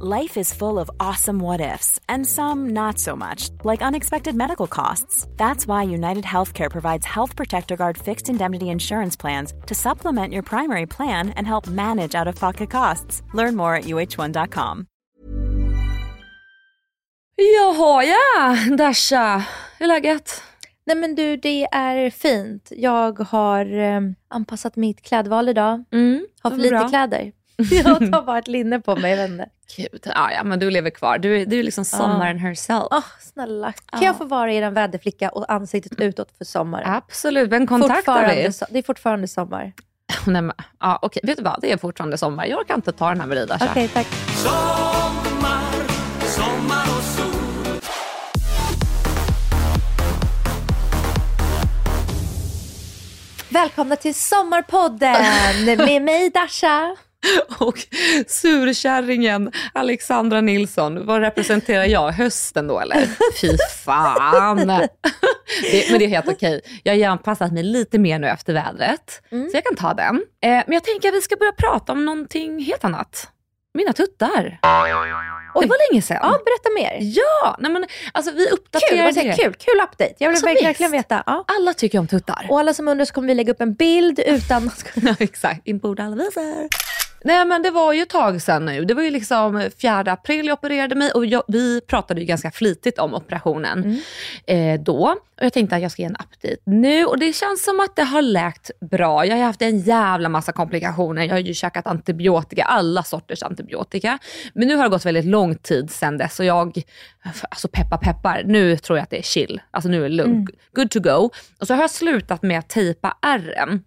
Life 0.00 0.36
is 0.36 0.52
full 0.52 0.80
of 0.80 0.90
awesome 0.98 1.38
what 1.38 1.60
ifs, 1.60 2.00
and 2.08 2.26
some 2.26 2.70
not 2.70 2.98
so 2.98 3.14
much, 3.14 3.50
like 3.62 3.80
unexpected 3.80 4.34
medical 4.34 4.66
costs. 4.66 5.28
That's 5.36 5.68
why 5.68 5.84
United 5.84 6.24
Healthcare 6.24 6.68
provides 6.68 7.06
Health 7.06 7.36
Protector 7.36 7.76
Guard 7.76 7.96
fixed 7.96 8.28
indemnity 8.28 8.70
insurance 8.70 9.14
plans 9.14 9.54
to 9.66 9.74
supplement 9.74 10.32
your 10.32 10.42
primary 10.42 10.86
plan 10.86 11.28
and 11.36 11.46
help 11.46 11.68
manage 11.68 12.16
out 12.16 12.26
of 12.26 12.34
pocket 12.34 12.70
costs. 12.70 13.22
Learn 13.34 13.54
more 13.54 13.76
at 13.76 13.84
uh1.com. 13.84 14.86
Jaha 17.36 18.02
ja, 18.04 18.56
Dasha. 18.76 19.42
Hur 19.78 19.84
är 19.84 19.88
läget? 19.88 20.42
Nej 20.86 20.96
men 20.96 21.14
du, 21.14 21.36
det 21.36 21.64
är 21.72 22.10
fint. 22.10 22.72
Jag 22.76 23.18
har 23.20 23.78
eh, 23.78 24.00
anpassat 24.28 24.76
mitt 24.76 25.02
klädval 25.02 25.48
idag. 25.48 25.84
Mm, 25.92 26.26
Har 26.42 26.50
för 26.50 26.58
lite 26.58 26.70
bra. 26.70 26.88
kläder. 26.88 27.32
Jag 27.56 28.12
tar 28.12 28.22
bara 28.22 28.38
ett 28.38 28.48
linne 28.48 28.80
på 28.80 28.96
mig, 28.96 29.24
inte. 29.24 29.48
Gud, 29.76 30.00
ja, 30.14 30.32
ja, 30.32 30.44
men 30.44 30.58
du 30.58 30.70
lever 30.70 30.90
kvar. 30.90 31.18
Du, 31.18 31.40
är- 31.40 31.46
du 31.46 31.58
är 31.58 31.62
liksom 31.62 31.84
sommaren 31.84 32.38
herself. 32.38 32.84
Åh, 32.90 33.04
snälla. 33.20 33.72
Kan 33.72 34.00
Ja. 34.02 34.06
jag 34.06 34.16
få 34.18 34.24
vara 34.24 34.52
er 34.52 34.70
väderflicka 34.70 35.28
och 35.28 35.52
ansiktet 35.52 36.00
utåt 36.00 36.28
för 36.38 36.44
sommaren? 36.44 36.90
Absolut, 36.94 37.50
vem 37.50 37.66
kontaktar 37.66 38.28
vi? 38.28 38.48
so- 38.48 38.64
det 38.70 38.78
är 38.78 38.82
fortfarande 38.82 39.28
sommar. 39.28 39.72
Nej, 40.26 40.42
men, 40.42 40.56
ja, 40.80 40.98
okej, 41.02 41.20
vet 41.24 41.36
du 41.36 41.42
vad? 41.42 41.58
Det 41.60 41.72
är 41.72 41.76
fortfarande 41.76 42.18
sommar. 42.18 42.46
Jag 42.46 42.58
orkar 42.60 42.74
inte 42.74 42.92
ta 42.92 43.08
den 43.08 43.20
här 43.20 43.26
med. 43.28 43.58
Okej, 43.70 43.88
tack. 43.88 44.06
Välkomna 53.48 53.96
till 53.96 54.14
Sommarpodden 54.14 55.16
med 55.86 56.02
mig 56.02 56.30
Dasha. 56.30 56.96
Och 57.58 57.78
surkärringen 58.26 59.52
Alexandra 59.72 60.40
Nilsson, 60.40 61.06
vad 61.06 61.20
representerar 61.20 61.84
jag? 61.84 62.10
Hösten 62.12 62.66
då 62.68 62.80
eller? 62.80 63.06
Fy 63.40 63.56
fan. 63.84 64.68
Det, 65.72 65.90
men 65.90 65.98
det 65.98 66.04
är 66.04 66.08
helt 66.08 66.28
okej. 66.28 66.60
Jag 66.82 66.98
har 66.98 67.04
anpassat 67.06 67.52
mig 67.52 67.62
lite 67.62 67.98
mer 67.98 68.18
nu 68.18 68.26
efter 68.28 68.52
vädret, 68.52 69.22
Mm. 69.32 69.50
så 69.50 69.56
jag 69.56 69.64
kan 69.64 69.76
ta 69.76 69.94
den. 69.94 70.14
Eh, 70.16 70.50
men 70.50 70.72
jag 70.72 70.84
tänker 70.84 71.08
att 71.08 71.14
vi 71.14 71.20
ska 71.20 71.36
börja 71.36 71.52
prata 71.52 71.92
om 71.92 72.04
någonting 72.04 72.64
helt 72.64 72.84
annat. 72.84 73.28
Mina 73.74 73.92
tuttar. 73.92 74.58
Det 75.60 75.66
var 75.66 75.90
länge 75.92 76.02
sedan. 76.02 76.18
Ja, 76.22 76.28
berätta 76.30 76.70
mer. 76.74 76.98
Ja, 77.00 77.56
nej 77.58 77.72
men 77.72 77.86
alltså 78.12 78.32
vi 78.32 78.44
Kul, 78.46 78.52
uppdaterar 78.54 79.12
säger, 79.12 79.30
det. 79.36 79.42
kul, 79.42 79.54
kul 79.54 79.80
update. 79.84 80.14
Jag 80.18 80.28
vill 80.28 80.34
Alltså, 80.36 80.46
verkligen 80.46 80.92
visst. 80.92 81.04
veta. 81.04 81.22
Ja. 81.26 81.44
Alla 81.58 81.74
tycker 81.74 81.98
om 81.98 82.06
tuttar. 82.06 82.46
Och 82.50 82.60
alla 82.60 82.74
som 82.74 82.88
undrar 82.88 83.04
så 83.04 83.14
kommer 83.14 83.28
vi 83.28 83.34
lägga 83.34 83.52
upp 83.52 83.60
en 83.60 83.74
bild 83.74 84.18
utan... 84.26 84.70
Ja, 84.94 85.14
exakt. 85.18 85.60
In 85.64 85.80
på 85.80 85.96
alla 85.98 86.16
visar. 86.16 86.68
Nej 87.24 87.44
men 87.44 87.62
det 87.62 87.70
var 87.70 87.92
ju 87.92 88.02
ett 88.02 88.08
tag 88.08 88.42
sedan 88.42 88.64
nu. 88.64 88.84
Det 88.84 88.94
var 88.94 89.02
ju 89.02 89.10
liksom 89.10 89.70
4 89.82 89.98
april 90.00 90.46
jag 90.46 90.58
opererade 90.58 90.94
mig 90.94 91.10
och 91.10 91.26
jag, 91.26 91.42
vi 91.48 91.80
pratade 91.80 92.20
ju 92.20 92.26
ganska 92.26 92.50
flitigt 92.50 92.98
om 92.98 93.14
operationen 93.14 94.00
eh, 94.46 94.80
då. 94.80 95.16
Och 95.36 95.44
jag 95.44 95.52
tänkte 95.52 95.76
att 95.76 95.82
jag 95.82 95.90
ska 95.90 96.02
ge 96.02 96.06
en 96.06 96.16
update 96.16 96.56
nu 96.64 97.04
och 97.04 97.18
det 97.18 97.32
känns 97.32 97.64
som 97.64 97.80
att 97.80 97.96
det 97.96 98.02
har 98.02 98.22
läkt 98.22 98.70
bra. 98.90 99.26
Jag 99.26 99.36
har 99.36 99.44
haft 99.44 99.62
en 99.62 99.78
jävla 99.78 100.28
massa 100.28 100.52
komplikationer. 100.52 101.22
Jag 101.22 101.34
har 101.34 101.38
ju 101.38 101.54
käkat 101.54 101.86
antibiotika, 101.86 102.64
alla 102.64 103.02
sorters 103.02 103.42
antibiotika. 103.42 104.18
Men 104.54 104.68
nu 104.68 104.76
har 104.76 104.84
det 104.84 104.90
gått 104.90 105.06
väldigt 105.06 105.24
lång 105.24 105.54
tid 105.54 105.90
sedan 105.90 106.18
dess 106.18 106.40
och 106.40 106.46
jag, 106.46 106.82
alltså 107.48 107.68
peppa 107.68 107.98
peppar, 107.98 108.42
nu 108.46 108.76
tror 108.76 108.98
jag 108.98 109.02
att 109.02 109.10
det 109.10 109.18
är 109.18 109.22
chill. 109.22 109.60
Alltså 109.70 109.88
nu 109.88 109.98
är 110.04 110.08
det 110.08 110.14
lugnt. 110.14 110.50
Good 110.74 110.90
to 110.90 111.00
go. 111.00 111.30
Och 111.60 111.66
så 111.66 111.74
har 111.74 111.80
jag 111.80 111.90
slutat 111.90 112.42
med 112.42 112.58
att 112.58 112.68
tejpa 112.68 113.16
ärren. 113.22 113.82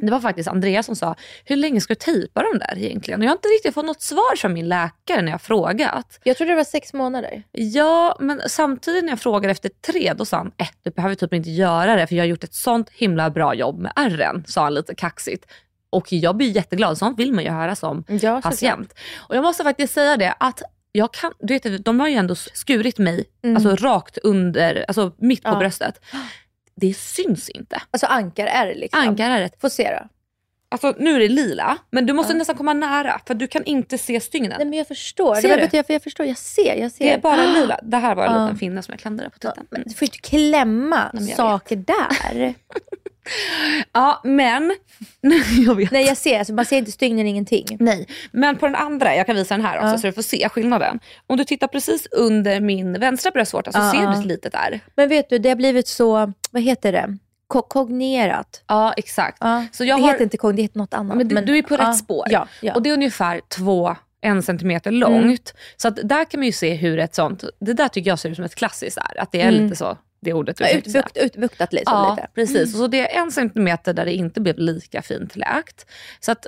Det 0.00 0.10
var 0.10 0.20
faktiskt 0.20 0.48
Andreas 0.48 0.86
som 0.86 0.96
sa, 0.96 1.14
hur 1.44 1.56
länge 1.56 1.80
ska 1.80 1.94
du 1.94 1.98
tejpa 1.98 2.42
dem 2.42 2.58
där 2.58 2.78
egentligen? 2.78 3.20
Och 3.20 3.24
jag 3.24 3.30
har 3.30 3.36
inte 3.36 3.48
riktigt 3.48 3.74
fått 3.74 3.84
något 3.84 4.02
svar 4.02 4.36
från 4.36 4.52
min 4.52 4.68
läkare 4.68 5.22
när 5.22 5.32
jag 5.32 5.42
frågat. 5.42 6.20
Jag 6.24 6.36
trodde 6.36 6.52
det 6.52 6.56
var 6.56 6.64
sex 6.64 6.92
månader. 6.92 7.42
Ja, 7.52 8.16
men 8.20 8.40
samtidigt 8.46 9.04
när 9.04 9.10
jag 9.12 9.20
frågade 9.20 9.50
efter 9.52 9.70
tre, 9.86 10.12
då 10.16 10.24
sa 10.24 10.36
han, 10.36 10.52
eh, 10.56 10.66
du 10.82 10.90
behöver 10.90 11.14
typ 11.14 11.32
inte 11.32 11.50
göra 11.50 11.96
det 11.96 12.06
för 12.06 12.14
jag 12.14 12.22
har 12.22 12.28
gjort 12.28 12.44
ett 12.44 12.54
sånt 12.54 12.90
himla 12.90 13.30
bra 13.30 13.54
jobb 13.54 13.78
med 13.78 13.92
ärren, 13.96 14.44
sa 14.46 14.62
han 14.62 14.74
lite 14.74 14.94
kaxigt. 14.94 15.46
Och 15.90 16.12
jag 16.12 16.36
blir 16.36 16.50
jätteglad, 16.50 16.98
sånt 16.98 17.18
vill 17.18 17.32
man 17.32 17.44
ju 17.44 17.50
höra 17.50 17.76
som 17.76 18.04
Ja, 18.08 18.40
patient. 18.42 18.94
Och 19.16 19.36
jag 19.36 19.42
måste 19.42 19.62
faktiskt 19.64 19.94
säga 19.94 20.16
det 20.16 20.34
att 20.40 20.62
jag 20.92 21.12
kan, 21.12 21.32
du 21.38 21.54
vet, 21.58 21.84
de 21.84 22.00
har 22.00 22.08
ju 22.08 22.14
ändå 22.14 22.34
skurit 22.34 22.98
mig 22.98 23.24
alltså 23.56 23.76
rakt 23.76 24.18
under, 24.18 24.84
alltså 24.88 25.12
mitt 25.18 25.42
på 25.42 25.48
Mm. 25.48 25.56
Ja. 25.56 25.60
bröstet. 25.60 26.00
Det 26.80 26.94
syns 26.96 27.48
inte. 27.48 27.82
Alltså 27.90 28.06
ankar 28.06 28.46
är 28.46 28.66
det 28.66 28.74
liksom. 28.74 29.00
Ankarärret 29.00 29.60
Få 29.60 29.70
se 29.70 29.90
då. 30.00 30.08
Alltså 30.70 30.94
nu 30.98 31.14
är 31.14 31.18
det 31.20 31.28
lila, 31.28 31.78
men 31.90 32.06
du 32.06 32.12
måste 32.12 32.32
Ja. 32.32 32.38
nästan 32.38 32.56
komma 32.56 32.72
nära 32.72 33.20
för 33.26 33.34
du 33.34 33.46
kan 33.46 33.64
inte 33.64 33.98
se 33.98 34.20
stygnen. 34.20 34.54
Nej 34.58 34.66
men 34.66 34.78
jag 34.78 34.88
förstår. 34.88 35.34
Ser 35.34 35.42
det 35.42 35.48
var, 35.48 35.68
du? 35.70 35.76
jag, 35.76 35.86
för 35.86 35.92
jag 35.94 36.02
förstår, 36.02 36.26
jag 36.26 36.38
ser. 36.38 36.74
Jag 36.76 36.92
ser. 36.92 37.04
det 37.04 37.12
är 37.12 37.18
bara 37.18 37.46
lila. 37.46 37.80
Det 37.82 37.96
här 37.96 38.14
var 38.14 38.26
en 38.26 38.32
Ja. 38.34 38.44
liten 38.44 38.58
finne 38.58 38.82
som 38.82 38.92
jag 38.92 39.00
klandrade 39.00 39.30
på 39.30 39.36
Ja, 39.40 39.50
titeln. 39.50 39.66
men 39.70 39.82
du 39.86 39.90
får 39.94 40.02
ju 40.02 40.06
inte 40.06 40.18
klämma 40.18 41.10
jag 41.14 41.36
saker 41.36 41.76
där. 41.76 42.54
Ja, 43.92 44.20
men... 44.24 44.74
jag 45.66 45.74
vet. 45.74 45.90
Nej 45.90 46.06
jag 46.06 46.16
ser, 46.16 46.38
alltså, 46.38 46.52
man 46.54 46.64
ser 46.64 46.78
inte 46.78 46.92
stygnen 46.92 47.26
ingenting. 47.26 47.66
Nej, 47.80 48.06
men 48.32 48.56
på 48.56 48.66
den 48.66 48.74
andra, 48.74 49.16
jag 49.16 49.26
kan 49.26 49.36
visa 49.36 49.56
den 49.56 49.64
här 49.66 49.76
också 49.78 49.86
Ja. 49.88 49.98
så 49.98 50.06
du 50.06 50.12
får 50.12 50.22
se 50.22 50.48
skillnaden. 50.48 50.98
Om 51.26 51.36
du 51.36 51.44
tittar 51.44 51.66
precis 51.68 52.06
under 52.12 52.60
min 52.60 53.00
vänstra 53.00 53.30
bröstvårta 53.30 53.72
så 53.72 53.78
Ja, 53.78 53.92
ser 53.92 54.06
du 54.06 54.18
ett 54.20 54.26
litet 54.26 54.52
där. 54.52 54.80
Men 54.96 55.08
vet 55.08 55.30
du, 55.30 55.38
det 55.38 55.48
har 55.48 55.56
blivit 55.56 55.88
så, 55.88 56.32
vad 56.50 56.62
heter 56.62 56.92
det? 56.92 57.16
Ko- 57.46 57.62
kognerat. 57.62 58.62
Ja, 58.66 58.92
exakt. 58.96 59.38
Ja. 59.40 59.64
Så 59.72 59.84
jag 59.84 59.98
det 59.98 60.02
har- 60.02 60.10
heter 60.10 60.24
inte 60.24 60.36
kogn, 60.36 60.56
det 60.56 60.62
heter 60.62 60.78
något 60.78 60.94
annat. 60.94 61.16
Men 61.16 61.28
du, 61.28 61.40
du 61.40 61.58
är 61.58 61.62
på 61.62 61.76
rätt 61.76 61.96
spår. 61.96 62.26
Och 62.74 62.82
det 62.82 62.90
är 62.90 62.94
ungefär 62.94 63.40
två, 63.48 63.96
en 64.20 64.42
centimeter 64.42 64.90
långt. 64.90 65.54
Så 65.76 65.88
att 65.88 65.98
där 66.04 66.24
kan 66.24 66.40
man 66.40 66.46
ju 66.46 66.52
se 66.52 66.74
hur 66.74 66.98
ett 66.98 67.14
sånt, 67.14 67.44
det 67.60 67.72
där 67.72 67.88
tycker 67.88 68.10
jag 68.10 68.18
ser 68.18 68.28
ut 68.30 68.36
som 68.36 68.44
ett 68.44 68.54
klassiskt 68.54 68.96
är. 68.98 69.20
Att 69.20 69.32
det 69.32 69.40
är 69.40 69.48
Mm. 69.48 69.64
lite 69.64 69.76
så, 69.76 69.98
det 70.20 70.32
ordet 70.32 70.56
du 70.56 70.64
Ja. 70.64 70.70
Utbukt, 70.78 71.16
utbuktat 71.16 71.72
liksom 71.72 71.94
Ja, 71.96 72.14
lite. 72.14 72.28
precis. 72.34 72.78
Så 72.78 72.86
det 72.86 73.14
är 73.16 73.20
en 73.22 73.30
centimeter 73.32 73.92
där 73.92 74.04
det 74.04 74.12
inte 74.12 74.40
blev 74.40 74.58
lika 74.58 75.02
fint 75.02 75.36
läkt. 75.36 75.86
Så 76.20 76.32
att 76.32 76.46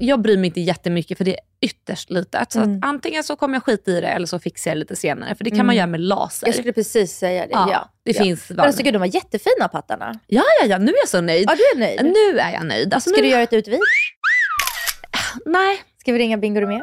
jag 0.00 0.20
bryr 0.22 0.36
mig 0.36 0.46
inte 0.46 0.60
jättemycket 0.60 1.18
för 1.18 1.24
det 1.24 1.30
är 1.34 1.40
ytterst 1.60 2.10
litet. 2.10 2.52
Så 2.52 2.58
Mm. 2.60 2.76
att 2.78 2.84
antingen 2.84 3.24
så 3.24 3.36
kommer 3.36 3.54
jag 3.54 3.62
skita 3.64 3.90
i 3.90 4.00
det 4.00 4.06
eller 4.08 4.26
så 4.26 4.38
fixar 4.38 4.70
jag 4.70 4.76
det 4.76 4.78
lite 4.80 4.96
senare. 4.96 5.34
För 5.34 5.44
det 5.44 5.50
kan 5.50 5.56
Mm. 5.56 5.66
man 5.66 5.76
göra 5.76 5.86
med 5.86 6.00
laser. 6.00 6.46
Jag 6.46 6.54
skulle 6.54 6.72
precis 6.72 7.12
säga 7.18 7.42
det. 7.42 7.52
Ja, 7.52 7.68
Ja, 7.72 7.90
det 8.04 8.10
ja. 8.16 8.22
finns 8.22 8.48
Men 8.50 8.60
alltså 8.60 8.82
gud, 8.82 8.94
de 8.94 8.98
var 8.98 9.14
jättefina 9.14 9.68
pattarna. 9.68 10.20
Ja, 10.26 10.42
ja, 10.60 10.66
ja, 10.66 10.78
nu 10.78 10.92
är 10.92 10.96
jag 11.02 11.08
så 11.08 11.20
nöjd. 11.20 11.48
Ja, 11.50 11.54
du 11.56 11.80
är 11.80 11.86
nöjd. 11.86 12.04
Nu 12.32 12.38
är 12.38 12.52
jag 12.52 12.66
nöjd. 12.66 12.94
Alltså, 12.94 13.10
Ska 13.10 13.16
nu... 13.20 13.22
du 13.26 13.30
göra 13.32 13.42
ett 13.42 13.52
utvik? 13.52 13.80
Nej, 15.46 15.80
Ska 16.00 16.12
vi 16.12 16.18
ringa 16.18 16.36
Bingo 16.38 16.66
med? 16.66 16.82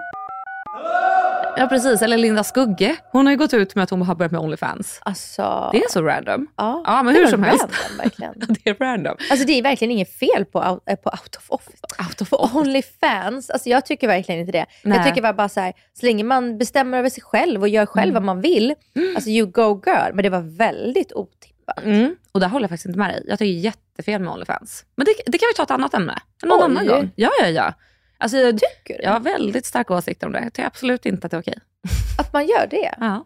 Ja 1.58 1.68
precis. 1.68 2.02
Eller 2.02 2.18
Linda 2.18 2.44
Skugge. 2.44 2.96
Hon 3.12 3.26
har 3.26 3.34
ju 3.34 3.38
gått 3.38 3.54
ut 3.54 3.76
med 3.76 3.84
att 3.84 3.90
hon 3.90 4.02
har 4.02 4.16
börjat 4.16 4.32
med 4.32 4.42
Onlyfans. 4.42 5.00
Alltså, 5.04 5.70
Det 5.72 5.78
är 5.78 5.90
så 5.92 6.02
random. 6.02 6.48
ja. 6.58 6.84
Ja, 6.86 7.04
men 7.04 7.16
hur 7.16 7.28
som 7.28 7.44
helst. 7.44 7.66
verkligen. 8.00 8.34
Det 8.64 8.70
är 8.70 8.74
random. 8.74 9.16
Alltså 9.32 9.48
det 9.48 9.54
är 9.54 9.64
verkligen 9.64 9.92
inget 9.92 10.20
fel 10.20 10.46
på, 10.46 10.82
eh, 10.86 10.96
på 10.96 11.10
out 11.10 11.36
of 11.38 11.46
office. 11.52 11.78
Out 12.08 12.22
of 12.22 12.34
office. 12.34 12.58
Onlyfans, 12.58 13.50
alltså 13.50 13.70
jag 13.70 13.86
tycker 13.86 14.08
verkligen 14.08 14.42
inte 14.42 14.52
det. 14.52 14.66
Nej. 14.84 14.98
Jag 14.98 15.08
tycker 15.08 15.34
bara, 15.34 15.50
så 15.50 15.60
här, 15.60 15.74
så 16.00 16.06
länge 16.06 16.24
man 16.24 16.58
bestämmer 16.58 16.98
över 16.98 17.10
sig 17.10 17.24
själv 17.24 17.62
och 17.62 17.70
gör 17.70 17.86
själv 17.86 18.14
vad 18.14 18.24
man 18.24 18.42
vill, 18.42 18.74
alltså 19.16 19.30
you 19.30 19.48
go 19.52 19.82
girl. 19.86 20.14
Men 20.14 20.24
det 20.24 20.30
var 20.30 20.58
väldigt 20.58 21.14
otippat. 21.14 21.84
Mm. 21.84 22.16
Och 22.32 22.40
där 22.40 22.48
håller 22.48 22.64
jag 22.64 22.70
faktiskt 22.70 22.86
inte 22.86 23.00
med 23.00 23.10
dig. 23.10 23.24
Jag 23.28 23.40
tycker 23.40 23.60
jättefel 23.60 24.22
med 24.22 24.34
Onlyfans. 24.34 24.86
Men 24.96 25.06
det, 25.06 25.32
det 25.32 25.38
kan 25.38 25.48
vi 25.52 25.54
ta 25.58 25.64
ett 25.64 25.72
annat 25.72 25.94
ämne. 25.94 26.16
Någon 26.44 26.60
Oj. 26.60 26.66
annan 26.66 26.88
gång. 26.88 27.12
Ja, 27.16 27.30
ja, 27.42 27.48
ja. 27.48 27.74
Alltså, 28.18 28.38
jag, 28.38 28.60
Tycker 28.60 29.04
jag 29.04 29.12
har 29.12 29.20
väldigt 29.20 29.66
starka 29.66 29.94
åsikter 29.94 30.28
om 30.28 30.34
det. 30.34 30.40
Jag 30.44 30.54
tycker 30.54 30.68
absolut 30.68 31.06
inte 31.06 31.28
att 31.28 31.32
det 31.32 31.38
är 31.38 31.42
okej. 31.42 31.58
Att 32.20 32.34
man 32.34 32.48
gör 32.48 32.68
det? 32.68 32.94
Ja. 33.00 33.26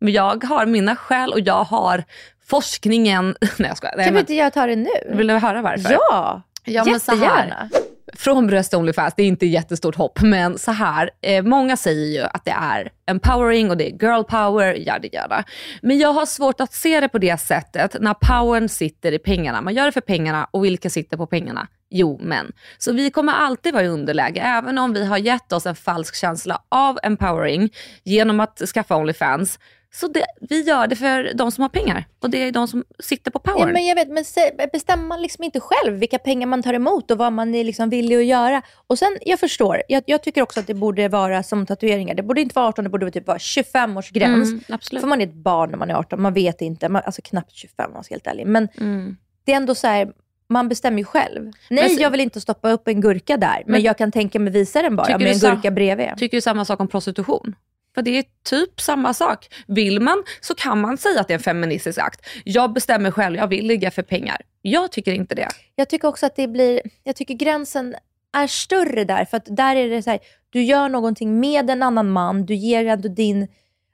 Men 0.00 0.12
jag 0.12 0.44
har 0.44 0.66
mina 0.66 0.96
skäl 0.96 1.32
och 1.32 1.40
jag 1.40 1.64
har 1.64 2.04
forskningen. 2.46 3.36
Nej 3.58 3.68
jag 3.68 3.76
skojar. 3.76 3.94
Nej, 3.96 4.04
Kan 4.04 4.14
vi 4.14 4.16
men, 4.16 4.20
inte 4.22 4.34
göra 4.34 4.50
ta 4.50 4.66
det 4.66 4.76
nu? 4.76 4.90
vill 5.08 5.26
du 5.26 5.34
höra 5.34 5.62
varför? 5.62 5.92
Ja, 5.92 6.42
Ja, 6.64 6.84
men 6.84 6.92
jättegärna. 6.94 7.70
Från 8.14 8.46
bröst 8.46 8.70
till 8.70 8.78
Onlyfans, 8.78 9.14
det 9.16 9.22
är 9.22 9.26
inte 9.26 9.46
jättestort 9.46 9.94
hopp, 9.96 10.20
men 10.22 10.58
så 10.58 10.70
här. 10.72 11.10
Eh, 11.20 11.42
många 11.42 11.76
säger 11.76 12.06
ju 12.06 12.26
att 12.32 12.44
det 12.44 12.50
är 12.50 12.90
empowering 13.06 13.70
och 13.70 13.76
det 13.76 13.86
är 13.86 13.90
girl 14.02 14.22
power, 14.22 14.74
yada 14.74 15.08
yada. 15.12 15.44
Men 15.82 15.98
jag 15.98 16.12
har 16.12 16.26
svårt 16.26 16.60
att 16.60 16.72
se 16.72 17.00
det 17.00 17.08
på 17.08 17.18
det 17.18 17.40
sättet 17.40 17.96
när 18.00 18.14
powern 18.14 18.68
sitter 18.68 19.12
i 19.12 19.18
pengarna. 19.18 19.60
Man 19.60 19.74
gör 19.74 19.86
det 19.86 19.92
för 19.92 20.00
pengarna 20.00 20.48
och 20.50 20.64
vilka 20.64 20.90
sitter 20.90 21.16
på 21.16 21.26
pengarna? 21.26 21.66
Jo, 21.90 22.18
men. 22.22 22.52
Så 22.78 22.92
vi 22.92 23.10
kommer 23.10 23.32
alltid 23.32 23.74
vara 23.74 23.84
i 23.84 23.88
underläge, 23.88 24.40
även 24.40 24.78
om 24.78 24.92
vi 24.92 25.04
har 25.04 25.18
gett 25.18 25.52
oss 25.52 25.66
en 25.66 25.76
falsk 25.76 26.14
känsla 26.14 26.62
av 26.68 26.98
empowering 27.02 27.70
genom 28.04 28.40
att 28.40 28.58
skaffa 28.74 28.96
Onlyfans. 28.96 29.58
Så 29.92 30.08
det, 30.08 30.24
vi 30.40 30.62
gör 30.62 30.86
det 30.86 30.96
för 30.96 31.32
de 31.34 31.50
som 31.52 31.62
har 31.62 31.68
pengar 31.68 32.04
och 32.22 32.30
det 32.30 32.38
är 32.48 32.52
de 32.52 32.68
som 32.68 32.84
sitter 32.98 33.30
på 33.30 33.38
power. 33.38 33.60
Ja, 33.66 33.72
men 33.72 33.86
jag 33.86 33.94
vet, 33.94 34.08
men 34.08 34.24
bestämmer 34.72 35.04
man 35.04 35.22
liksom 35.22 35.44
inte 35.44 35.60
själv 35.60 35.94
vilka 35.98 36.18
pengar 36.18 36.46
man 36.46 36.62
tar 36.62 36.74
emot 36.74 37.10
och 37.10 37.18
vad 37.18 37.32
man 37.32 37.54
är 37.54 37.64
liksom 37.64 37.90
villig 37.90 38.16
att 38.16 38.24
göra? 38.24 38.62
Och 38.86 38.98
sen, 38.98 39.18
jag 39.20 39.40
förstår, 39.40 39.82
jag, 39.88 40.02
jag 40.06 40.22
tycker 40.22 40.42
också 40.42 40.60
att 40.60 40.66
det 40.66 40.74
borde 40.74 41.08
vara 41.08 41.42
som 41.42 41.66
tatueringar. 41.66 42.14
Det 42.14 42.22
borde 42.22 42.40
inte 42.40 42.54
vara 42.54 42.66
18, 42.66 42.84
det 42.84 42.90
borde 42.90 43.10
typ 43.10 43.26
vara 43.26 43.38
25 43.38 43.96
års 43.96 44.10
gräns. 44.10 44.48
Mm, 44.48 44.60
absolut. 44.68 45.00
För 45.00 45.08
man 45.08 45.20
är 45.20 45.26
ett 45.26 45.34
barn 45.34 45.70
när 45.70 45.78
man 45.78 45.90
är 45.90 45.94
18, 45.94 46.22
man 46.22 46.32
vet 46.34 46.60
inte. 46.60 46.88
Man, 46.88 47.02
alltså 47.06 47.22
knappt 47.22 47.52
25 47.52 47.86
om 47.86 47.92
man 47.94 48.04
ska 48.04 48.12
vara 48.12 48.16
helt 48.16 48.26
ärlig. 48.26 48.46
Men 48.46 48.68
Mm. 48.76 49.16
det 49.44 49.52
är 49.52 49.56
ändå 49.56 49.74
så 49.74 49.86
här, 49.86 50.12
man 50.50 50.68
bestämmer 50.68 50.98
ju 50.98 51.04
själv. 51.04 51.50
Nej, 51.70 51.90
så- 51.90 52.02
jag 52.02 52.10
vill 52.10 52.20
inte 52.20 52.40
stoppa 52.40 52.70
upp 52.70 52.88
en 52.88 53.00
gurka 53.00 53.36
där, 53.36 53.62
men, 53.66 53.72
Men- 53.72 53.82
jag 53.82 53.98
kan 53.98 54.12
tänka 54.12 54.38
mig 54.38 54.52
visa 54.52 54.82
den 54.82 54.96
bara 54.96 55.18
med 55.18 55.26
en 55.26 55.38
gurka 55.56 55.70
bredvid. 55.70 56.08
Tycker 56.16 56.36
du 56.36 56.40
samma 56.40 56.64
sak 56.64 56.80
om 56.80 56.88
prostitution? 56.88 57.54
För 57.94 58.02
det 58.02 58.18
är 58.18 58.24
typ 58.44 58.80
samma 58.80 59.14
sak. 59.14 59.48
Vill 59.66 60.00
man 60.00 60.22
så 60.40 60.54
kan 60.54 60.80
man 60.80 60.98
säga 60.98 61.20
att 61.20 61.28
det 61.28 61.32
är 61.34 61.38
en 61.38 61.42
feministisk 61.42 61.98
akt. 61.98 62.26
Jag 62.44 62.72
bestämmer 62.72 63.10
själv, 63.10 63.36
jag 63.36 63.46
vill 63.48 63.66
ligga 63.66 63.90
för 63.90 64.02
pengar. 64.02 64.40
Jag 64.62 64.92
tycker 64.92 65.12
inte 65.12 65.34
det. 65.34 65.48
Jag 65.76 65.88
tycker 65.88 66.08
också 66.08 66.26
att 66.26 66.36
det 66.36 66.48
blir, 66.48 66.80
jag 67.04 67.16
tycker 67.16 67.34
gränsen 67.34 67.94
är 68.36 68.46
större 68.46 69.04
där. 69.04 69.24
För 69.24 69.36
att 69.36 69.46
där 69.56 69.76
är 69.76 69.88
det 69.88 70.02
så 70.02 70.10
här, 70.10 70.18
du 70.50 70.62
gör 70.62 70.88
någonting 70.88 71.40
med 71.40 71.70
en 71.70 71.82
annan 71.82 72.10
man, 72.10 72.46
du 72.46 72.54
ger 72.54 72.86
ändå 72.86 73.08
din, 73.08 73.48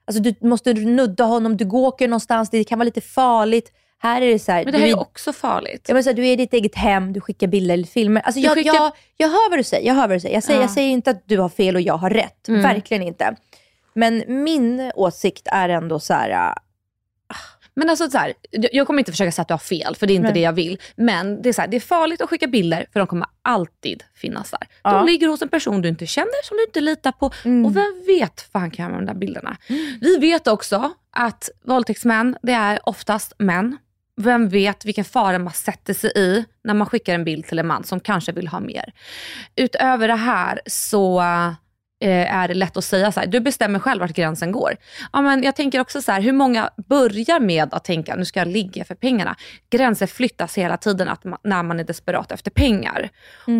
alltså 0.07 0.23
du 0.23 0.35
måste 0.47 0.73
nudda 0.73 1.23
honom, 1.23 1.57
du 1.57 1.65
går 1.65 1.87
åker 1.87 2.07
någonstans, 2.07 2.49
det 2.49 2.63
kan 2.63 2.79
vara 2.79 2.85
lite 2.85 3.01
farligt. 3.01 3.71
Här 3.99 4.21
är 4.21 4.31
det 4.33 4.39
så 4.39 4.51
här, 4.51 4.63
Men 4.63 4.71
det 4.73 4.79
här 4.79 4.85
du, 4.85 4.91
är 4.91 4.99
också 4.99 5.33
farligt. 5.33 5.81
jag 5.87 5.93
menar 5.93 6.03
så 6.03 6.09
här, 6.09 6.15
du 6.15 6.27
är 6.27 6.31
i 6.33 6.35
ditt 6.35 6.53
eget 6.53 6.75
hem, 6.75 7.13
du 7.13 7.21
skickar 7.21 7.47
bilder 7.47 7.73
eller 7.73 7.83
filmer. 7.87 8.21
Alltså 8.21 8.39
jag, 8.39 8.53
skickar- 8.57 8.73
jag, 8.75 8.91
jag 9.17 9.27
hör 9.27 9.49
vad 9.49 9.59
du 9.59 9.63
säger, 9.63 9.87
jag 9.87 9.93
hör 9.95 10.07
vad 10.07 10.15
du 10.15 10.19
säger. 10.19 10.35
Jag 10.35 10.43
säger, 10.43 10.59
Ja. 10.59 10.63
jag 10.63 10.71
säger 10.71 10.89
inte 10.89 11.11
att 11.11 11.21
du 11.25 11.37
har 11.39 11.49
fel 11.49 11.75
och 11.75 11.81
jag 11.81 11.97
har 11.97 12.09
rätt. 12.09 12.47
Mm. 12.47 12.61
Verkligen 12.61 13.03
inte. 13.03 13.35
Men 13.93 14.23
min 14.27 14.91
åsikt 14.95 15.47
är 15.51 15.69
ändå 15.69 15.99
så 15.99 16.13
här, 16.13 16.29
äh, 16.29 16.53
Men 17.73 17.89
alltså 17.89 18.09
så 18.09 18.17
här, 18.17 18.33
jag 18.51 18.87
kommer 18.87 18.99
inte 18.99 19.11
försöka 19.11 19.31
säga 19.31 19.41
att 19.41 19.47
du 19.47 19.53
har 19.53 19.57
fel, 19.59 19.95
för 19.95 20.07
det 20.07 20.13
är 20.13 20.15
inte 20.15 20.23
Nej. 20.27 20.33
det 20.33 20.39
jag 20.39 20.53
vill. 20.53 20.81
Men 20.95 21.41
det 21.41 21.49
är, 21.49 21.53
så 21.53 21.61
här, 21.61 21.67
det 21.67 21.77
är 21.77 21.81
farligt 21.81 22.21
att 22.21 22.29
skicka 22.29 22.47
bilder, 22.47 22.85
för 22.93 22.99
de 22.99 23.07
kommer 23.07 23.27
alltid 23.41 24.03
finnas 24.15 24.51
där. 24.51 24.59
Ja. 24.83 24.91
De 24.91 25.05
ligger 25.05 25.27
hos 25.27 25.41
en 25.41 25.49
person 25.49 25.81
du 25.81 25.89
inte 25.89 26.05
känner, 26.05 26.43
som 26.45 26.57
du 26.57 26.63
inte 26.63 26.81
litar 26.81 27.11
på. 27.11 27.31
Mm. 27.45 27.65
Och 27.65 27.75
vem 27.75 28.03
vet 28.07 28.49
vad 28.51 28.61
han 28.61 28.71
kan 28.71 28.83
göra 28.85 28.91
med 28.97 29.07
de 29.07 29.13
där 29.13 29.19
bilderna. 29.19 29.57
Vi 30.01 30.17
vet 30.17 30.47
också 30.47 30.91
att 31.11 31.49
våldtäktsmän, 31.65 32.37
det 32.43 32.51
är 32.51 32.79
oftast 32.89 33.33
män. 33.39 33.77
Vem 34.21 34.49
vet 34.49 34.85
vilken 34.85 35.05
fara 35.05 35.39
man 35.39 35.53
sätter 35.53 35.93
sig 35.93 36.11
i 36.15 36.45
när 36.63 36.73
man 36.73 36.87
skickar 36.87 37.15
en 37.15 37.23
bild 37.23 37.45
till 37.45 37.59
en 37.59 37.67
man 37.67 37.83
som 37.83 37.99
kanske 37.99 38.31
vill 38.31 38.47
ha 38.47 38.59
mer. 38.59 38.93
Utöver 39.55 40.07
det 40.07 40.15
här 40.15 40.61
så 40.65 41.21
eh, 42.01 42.35
är 42.35 42.47
det 42.47 42.53
lätt 42.53 42.77
att 42.77 42.83
säga 42.83 43.11
så 43.11 43.19
här, 43.19 43.27
du 43.27 43.39
bestämmer 43.39 43.79
själv 43.79 44.01
vart 44.01 44.13
gränsen 44.13 44.51
går. 44.51 44.75
Ja, 45.13 45.21
men 45.21 45.43
jag 45.43 45.55
tänker 45.55 45.79
också 45.79 46.01
så 46.01 46.11
här, 46.11 46.21
hur 46.21 46.31
många 46.31 46.69
börjar 46.89 47.39
med 47.39 47.73
att 47.73 47.83
tänka, 47.83 48.15
nu 48.15 48.25
ska 48.25 48.39
jag 48.39 48.47
ligga 48.47 48.85
för 48.85 48.95
pengarna. 48.95 49.35
Gränser 49.69 50.07
flyttas 50.07 50.57
hela 50.57 50.77
tiden 50.77 51.09
att 51.09 51.23
man, 51.23 51.39
när 51.43 51.63
man 51.63 51.79
är 51.79 51.83
desperat 51.83 52.31
efter 52.31 52.51
pengar. 52.51 53.09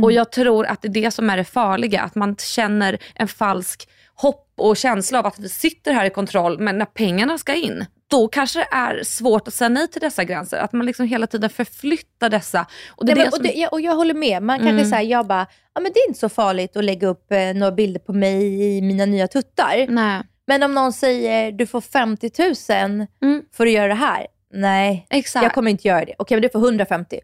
Och 0.04 0.12
jag 0.12 0.32
tror 0.32 0.66
att 0.66 0.82
det 0.82 0.88
är 0.88 0.94
det 1.04 1.12
som 1.12 1.30
är 1.30 1.38
det 1.38 1.44
farliga, 1.44 2.02
att 2.02 2.16
man 2.16 2.36
känner 2.36 2.98
en 3.16 3.28
falsk 3.28 3.90
hopp 4.16 4.54
och 4.58 4.78
känsla 4.78 5.20
av 5.20 5.26
att 5.26 5.40
vi 5.40 5.50
sitter 5.50 5.94
här 5.94 6.06
i 6.06 6.10
kontroll, 6.10 6.60
men 6.60 6.78
när 6.78 6.86
pengarna 6.86 7.38
ska 7.38 7.54
in, 7.54 7.86
då 8.10 8.28
kanske 8.28 8.60
det 8.60 8.68
är 8.72 9.04
svårt 9.04 9.48
att 9.48 9.54
säga 9.54 9.70
nej 9.70 9.88
till 9.88 10.02
dessa 10.02 10.24
gränser. 10.24 10.58
Att 10.58 10.74
man 10.74 10.86
liksom 10.86 11.08
hela 11.08 11.28
tiden 11.28 11.50
förflyttar 11.50 12.30
dessa. 12.30 12.66
Och 12.90 13.06
det 13.06 13.16
Nej, 13.16 13.16
det 13.16 13.20
men, 13.22 13.28
och, 13.28 13.34
som... 13.36 13.44
det, 13.44 13.54
ja, 13.54 13.68
och 13.68 13.82
jag 13.82 13.96
håller 13.96 14.14
med. 14.14 14.44
Man 14.44 14.58
kanske 14.58 14.74
Mm. 14.74 14.90
säger, 14.90 15.12
jag 15.12 15.28
bara, 15.28 15.48
ja 15.76 15.82
men 15.82 15.92
det 15.94 16.00
är 16.00 16.08
inte 16.08 16.20
så 16.20 16.30
farligt 16.30 16.78
att 16.78 16.84
lägga 16.84 17.08
upp 17.08 17.32
eh, 17.32 17.54
några 17.54 17.72
bilder 17.72 18.00
på 18.00 18.14
mig 18.14 18.78
i 18.78 18.82
mina 18.82 19.06
nya 19.06 19.28
tuttar. 19.28 19.86
Nej, 19.90 20.22
Men 20.48 20.64
om 20.64 20.74
någon 20.74 20.94
säger, 20.94 21.52
du 21.52 21.68
får 21.68 21.82
50 21.82 22.32
000 22.40 23.08
Mm. 23.24 23.42
för 23.58 23.66
att 23.66 23.72
göra 23.72 23.88
det 23.88 23.94
här. 23.94 24.28
Nej, 24.54 25.08
exakt. 25.10 25.44
jag 25.44 25.54
kommer 25.54 25.72
inte 25.72 25.88
göra 25.88 26.06
det. 26.06 26.14
Okej, 26.18 26.36
men 26.36 26.42
du 26.42 26.50
får 26.50 26.60
150. 26.60 27.20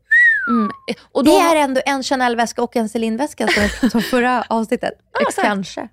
mm. 0.50 0.72
och 1.12 1.24
då... 1.24 1.32
Det 1.32 1.38
är 1.38 1.56
ändå 1.56 1.82
en 1.86 2.04
Chanel-väska 2.04 2.64
och 2.64 2.76
en 2.76 2.90
Celine-väska 2.90 3.48
som, 3.80 3.90
som 3.90 4.02
förra 4.02 4.44
avsnittet. 4.50 4.94
exakt. 5.28 5.48
Kanske. 5.48 5.88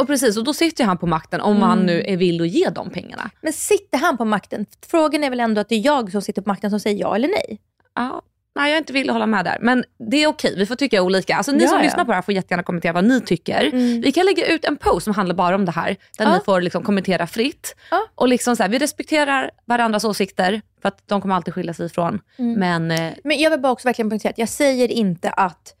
Och 0.00 0.06
precis, 0.06 0.36
och 0.36 0.44
då 0.44 0.54
sitter 0.54 0.84
han 0.84 0.98
på 0.98 1.06
makten 1.06 1.40
om 1.40 1.62
han 1.62 1.78
nu 1.86 2.04
är 2.06 2.16
vill 2.16 2.40
att 2.40 2.48
ge 2.48 2.68
de 2.70 2.90
pengarna. 2.90 3.30
Men 3.40 3.52
sitter 3.52 3.98
han 3.98 4.16
på 4.16 4.24
makten? 4.24 4.66
Frågan 4.86 5.24
är 5.24 5.30
väl 5.30 5.40
ändå 5.40 5.60
att 5.60 5.68
det 5.68 5.74
är 5.74 5.84
jag 5.86 6.12
som 6.12 6.22
sitter 6.22 6.42
på 6.42 6.48
makten 6.48 6.70
som 6.70 6.80
säger 6.80 7.00
ja 7.00 7.16
eller 7.16 7.28
nej. 7.28 7.58
Ja, 7.94 8.22
nej, 8.56 8.70
jag 8.70 8.74
är 8.74 8.78
inte 8.78 8.92
villig 8.92 9.10
att 9.10 9.14
hålla 9.14 9.26
med 9.26 9.44
där. 9.44 9.58
Men 9.60 9.84
det 10.10 10.16
är 10.16 10.26
okej, 10.26 10.54
vi 10.56 10.66
får 10.66 10.74
tycka 10.74 11.02
olika. 11.02 11.36
Alltså, 11.36 11.52
ni 11.52 11.62
Ja, 11.62 11.68
som 11.68 11.78
ja. 11.78 11.84
lyssnar 11.84 12.04
på 12.04 12.10
det 12.10 12.14
här 12.14 12.22
får 12.22 12.34
jättegärna 12.34 12.62
kommentera 12.62 12.92
vad 12.92 13.04
ni 13.04 13.20
tycker. 13.20 13.64
Mm. 13.72 14.00
Vi 14.00 14.12
kan 14.12 14.26
lägga 14.26 14.46
ut 14.46 14.64
en 14.64 14.76
post 14.76 15.04
som 15.04 15.14
handlar 15.14 15.34
bara 15.34 15.54
om 15.54 15.64
det 15.64 15.72
här. 15.72 15.96
Där 16.18 16.24
Ja. 16.24 16.34
ni 16.34 16.40
får 16.44 16.60
liksom 16.60 16.82
kommentera 16.82 17.26
fritt. 17.26 17.76
Och 18.14 18.28
liksom 18.28 18.56
så 18.56 18.62
här, 18.62 18.70
vi 18.70 18.78
respekterar 18.78 19.50
varandras 19.64 20.04
åsikter, 20.04 20.62
för 20.82 20.88
att 20.88 21.08
de 21.08 21.20
kommer 21.20 21.34
alltid 21.34 21.54
skilja 21.54 21.74
sig 21.74 21.86
ifrån. 21.86 22.20
Mm. 22.38 22.52
Men 22.60 22.90
eh, 22.90 23.12
Men 23.24 23.38
jag 23.38 23.50
vill 23.50 23.60
bara 23.60 23.72
också 23.72 23.88
verkligen 23.88 24.10
poängtera 24.10 24.30
att 24.30 24.38
jag 24.38 24.48
säger 24.48 24.88
inte 24.88 25.30
att 25.30 25.74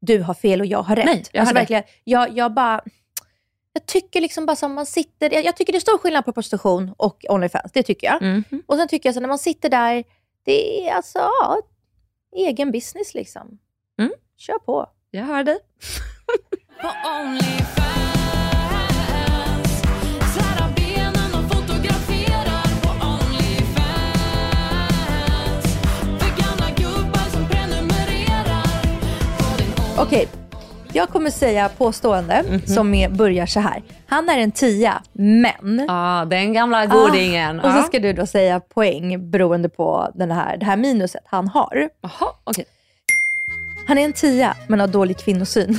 du 0.00 0.22
har 0.22 0.34
fel 0.34 0.60
och 0.60 0.66
jag 0.66 0.82
har 0.82 0.96
rätt. 0.96 1.04
Nej, 1.06 1.24
jag 1.32 1.40
alltså 1.40 1.54
verkligen, 1.54 1.82
jag, 2.04 2.36
jag 2.36 2.54
bara... 2.54 2.80
Jag 3.72 3.86
tycker 3.86 4.20
liksom 4.20 4.46
bara 4.46 4.56
som 4.56 4.74
man 4.74 4.86
sitter... 4.86 5.34
Jag, 5.34 5.44
jag 5.44 5.56
tycker 5.56 5.72
det 5.72 5.78
är 5.78 5.80
stor 5.80 5.98
skillnad 5.98 6.24
på 6.24 6.32
prostitution 6.32 6.94
och 6.96 7.24
Onlyfans. 7.28 7.72
Det 7.72 7.82
tycker 7.82 8.06
jag. 8.06 8.22
mhm. 8.22 8.62
Och 8.66 8.76
sen 8.76 8.88
tycker 8.88 9.08
jag 9.08 9.14
så 9.14 9.20
när 9.20 9.28
man 9.28 9.38
sitter 9.38 9.68
där, 9.68 10.04
det 10.44 10.88
är 10.88 10.94
alltså 10.94 11.18
ja, 11.18 11.60
egen 12.36 12.72
business 12.72 13.14
liksom. 13.14 13.58
Mm. 13.98 14.12
Kör 14.36 14.58
på. 14.58 14.86
jag 15.10 15.24
hör 15.24 15.44
dig. 15.44 15.58
På 16.82 16.88
Onlyfans 17.20 17.80
jag 30.92 31.08
kommer 31.08 31.30
säga 31.30 31.68
påstående 31.68 32.44
Mhm. 32.48 32.66
som 32.66 32.94
är, 32.94 33.08
börjar 33.08 33.46
så 33.46 33.60
här. 33.60 33.82
Han 34.06 34.28
är 34.28 34.38
en 34.38 34.52
tia, 34.52 35.02
men... 35.12 35.84
Ja, 35.88 36.26
den 36.30 36.52
gamla 36.52 36.86
godingen. 36.86 37.60
Ah, 37.60 37.66
och 37.68 37.72
så 37.74 37.82
ska 37.88 37.98
du 37.98 38.12
då 38.12 38.26
säga 38.26 38.60
poäng 38.60 39.30
beroende 39.30 39.68
på 39.68 40.10
den 40.14 40.30
här, 40.30 40.56
det 40.56 40.66
här 40.66 40.76
minuset 40.76 41.22
han 41.26 41.48
har. 41.48 41.88
Jaha, 42.00 42.32
okej. 42.44 42.64
Han 43.86 43.98
är 43.98 44.04
en 44.04 44.12
tia, 44.12 44.56
men 44.68 44.80
har 44.80 44.86
dålig 44.86 45.18
kvinnosyn. 45.18 45.78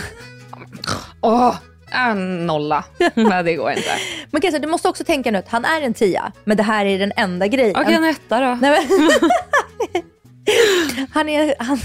Åh, 1.22 1.56
en 1.92 2.46
nolla. 2.48 2.84
Nej, 3.16 3.44
det 3.44 3.56
går 3.56 3.72
inte. 3.72 3.90
Men 4.32 4.42
säga, 4.42 4.60
du 4.60 4.68
måste 4.68 4.90
också 4.90 5.04
tänka 5.04 5.32
nu 5.32 5.38
att 5.38 5.50
han 5.50 5.66
är 5.66 5.82
en 5.82 5.94
tia, 5.94 6.32
men 6.44 6.58
det 6.58 6.64
här 6.64 6.86
är 6.86 7.00
den 7.00 7.12
enda 7.16 7.48
grejen. 7.48 7.76
Okej, 7.78 7.94
en 7.94 8.04
etta 8.04 8.40
då. 8.40 8.58
Nej, 8.62 8.88
men, 8.90 9.20
han 11.14 11.30
är... 11.30 11.56
Han, 11.60 11.80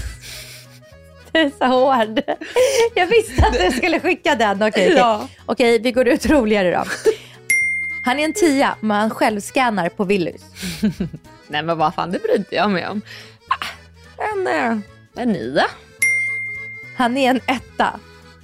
så 1.57 1.65
hård. 1.65 2.21
Jag 2.95 3.07
visste 3.07 3.47
att 3.47 3.53
du 3.53 3.71
skulle 3.77 3.99
skicka 3.99 4.35
den. 4.35 4.55
Okej, 4.57 4.69
okej. 4.69 4.93
Ja. 4.97 5.27
okej 5.45 5.79
vi 5.79 5.91
går 5.91 6.07
ut 6.07 6.25
roligare 6.25 6.71
då. 6.71 6.83
Han 8.03 8.19
är 8.19 8.25
en 8.25 8.33
tia, 8.33 8.75
men 8.79 8.97
han 8.97 9.09
självscannar 9.09 9.89
på 9.89 10.03
Willys. 10.03 10.41
Nej, 11.47 11.63
men 11.63 11.77
vad 11.77 11.93
fan, 11.95 12.11
det 12.11 12.19
bryr 12.19 12.35
inte 12.37 12.55
jag 12.55 12.69
mig 12.71 12.87
om. 12.87 13.01
Ah, 13.49 13.65
En, 14.33 14.47
eh, 14.47 14.77
en 15.23 15.29
nia. 15.31 15.65
Han 16.97 17.17
är 17.17 17.29
en 17.29 17.41
etta, 17.47 17.99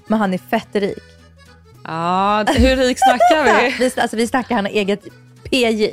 men 0.08 0.20
han 0.20 0.34
är 0.34 0.38
fett 0.38 0.68
rik. 0.76 0.98
Ja, 1.84 2.46
hur 2.48 2.76
rik 2.78 2.98
snackar 3.00 3.62
vi? 3.64 3.76
Vi, 3.80 4.02
alltså, 4.02 4.18
vi 4.18 4.28
snackar 4.28 4.56
han 4.56 4.66
har 4.66 4.72
eget 4.72 5.04
PJ. 5.44 5.90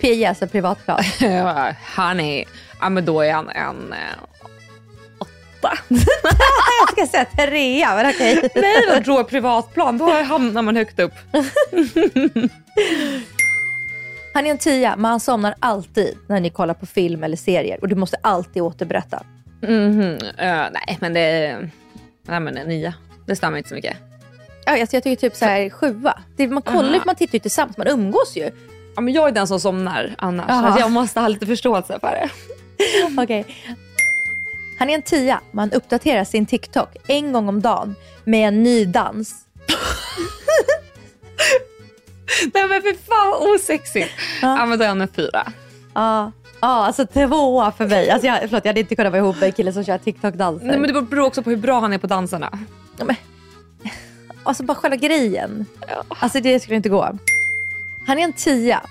PJ 0.00 0.24
alltså 0.24 0.46
privatplan. 0.46 1.02
Han 1.84 2.20
är, 2.20 2.44
ja 2.80 2.88
men 2.88 3.04
då 3.04 3.20
är 3.20 3.32
han 3.32 3.48
en 3.48 3.92
eh, 3.92 3.98
åtta. 5.58 5.78
Jag 6.80 6.92
ska 6.92 7.06
säga 7.06 7.24
trea, 7.24 7.94
men 7.94 8.10
okej. 8.10 8.50
Nej, 8.54 8.84
men 8.88 9.02
då 9.02 9.24
privatplan, 9.24 9.98
då 9.98 10.10
hamnar 10.10 10.62
man 10.62 10.76
högt 10.76 10.98
upp. 10.98 11.12
Han 14.34 14.46
är 14.46 14.50
en 14.50 14.58
tia, 14.58 14.96
men 14.96 15.04
han 15.04 15.20
somnar 15.20 15.54
alltid 15.60 16.18
när 16.26 16.40
ni 16.40 16.50
kollar 16.50 16.74
på 16.74 16.86
film 16.86 17.24
eller 17.24 17.36
serier. 17.36 17.78
Och 17.80 17.88
du 17.88 17.94
måste 17.94 18.16
alltid 18.20 18.62
återberätta. 18.62 19.22
Mhm, 19.62 20.18
eh, 20.38 20.66
nej, 20.72 20.98
men 21.00 21.14
det... 21.14 21.58
Nej, 22.22 22.40
men 22.40 22.56
en 22.56 22.68
nia. 22.68 22.94
Det 23.26 23.36
stämmer 23.36 23.58
inte 23.58 23.68
så 23.68 23.74
mycket. 23.74 23.96
Ja, 24.66 24.80
alltså 24.80 24.96
jag 24.96 25.02
tycker 25.02 25.16
typ 25.20 25.36
så 25.36 25.44
här 25.44 25.70
sjua. 25.70 26.18
Det, 26.36 26.48
man 26.48 26.62
kollar 26.62 26.94
ju, 26.94 27.00
man 27.06 27.14
tittar 27.14 27.34
ju 27.34 27.38
tillsammans, 27.38 27.76
man 27.76 27.88
umgås 27.88 28.36
ju. 28.36 28.50
Ja, 28.94 29.00
men 29.00 29.14
jag 29.14 29.28
är 29.28 29.32
den 29.32 29.46
som 29.46 29.60
somnar 29.60 30.14
annars. 30.18 30.46
Alltså, 30.48 30.80
jag 30.80 30.90
måste 30.90 31.20
ha 31.20 31.28
lite 31.28 31.46
förståelse 31.46 31.98
för 32.00 32.10
det. 32.10 32.28
Okej. 33.22 33.46
Han 34.78 34.90
är 34.90 34.94
en 34.94 35.02
tia, 35.02 35.40
men 35.50 35.58
han 35.58 35.72
uppdaterar 35.72 36.24
sin 36.24 36.46
TikTok 36.46 36.96
en 37.08 37.32
gång 37.32 37.48
om 37.48 37.60
dagen 37.60 37.94
med 38.24 38.48
en 38.48 38.62
ny 38.62 38.84
dans. 38.84 39.34
Nej 42.54 42.68
men 42.68 42.82
för 42.82 42.94
fan 43.06 43.54
osexigt. 43.54 44.10
Ja. 44.42 44.58
Ja 44.58 44.66
men 44.66 44.78
då 44.78 44.84
är 44.84 44.88
han 44.88 45.00
en 45.00 45.08
fyra. 45.08 45.52
Ja, 45.94 46.32
Ja, 46.60 46.86
alltså 46.86 47.06
tvåa 47.06 47.72
för 47.72 47.86
mig. 47.86 48.10
Alltså 48.10 48.26
jag, 48.26 48.40
förlåt, 48.40 48.64
jag 48.64 48.70
hade 48.70 48.80
inte 48.80 48.96
kunnat 48.96 49.12
vara 49.12 49.22
ihop 49.22 49.40
med 49.40 49.46
en 49.46 49.52
kille 49.52 49.72
som 49.72 49.84
kör 49.84 49.98
TikTok-danser. 49.98 50.66
Nej, 50.66 50.78
men 50.78 50.94
det 50.94 51.02
beror 51.02 51.26
också 51.26 51.42
på 51.42 51.50
hur 51.50 51.56
bra 51.56 51.80
han 51.80 51.92
är 51.92 51.98
på 51.98 52.06
dansarna. 52.06 52.58
Ja, 52.96 53.04
men, 53.04 53.16
alltså 54.42 54.62
bara 54.62 54.74
själva 54.74 54.96
grejen. 54.96 55.66
Alltså 56.08 56.40
det 56.40 56.60
skulle 56.60 56.76
inte 56.76 56.88
gå. 56.88 57.18
Han 58.06 58.18
är 58.18 58.22
en 58.22 58.32
tia. 58.32 58.82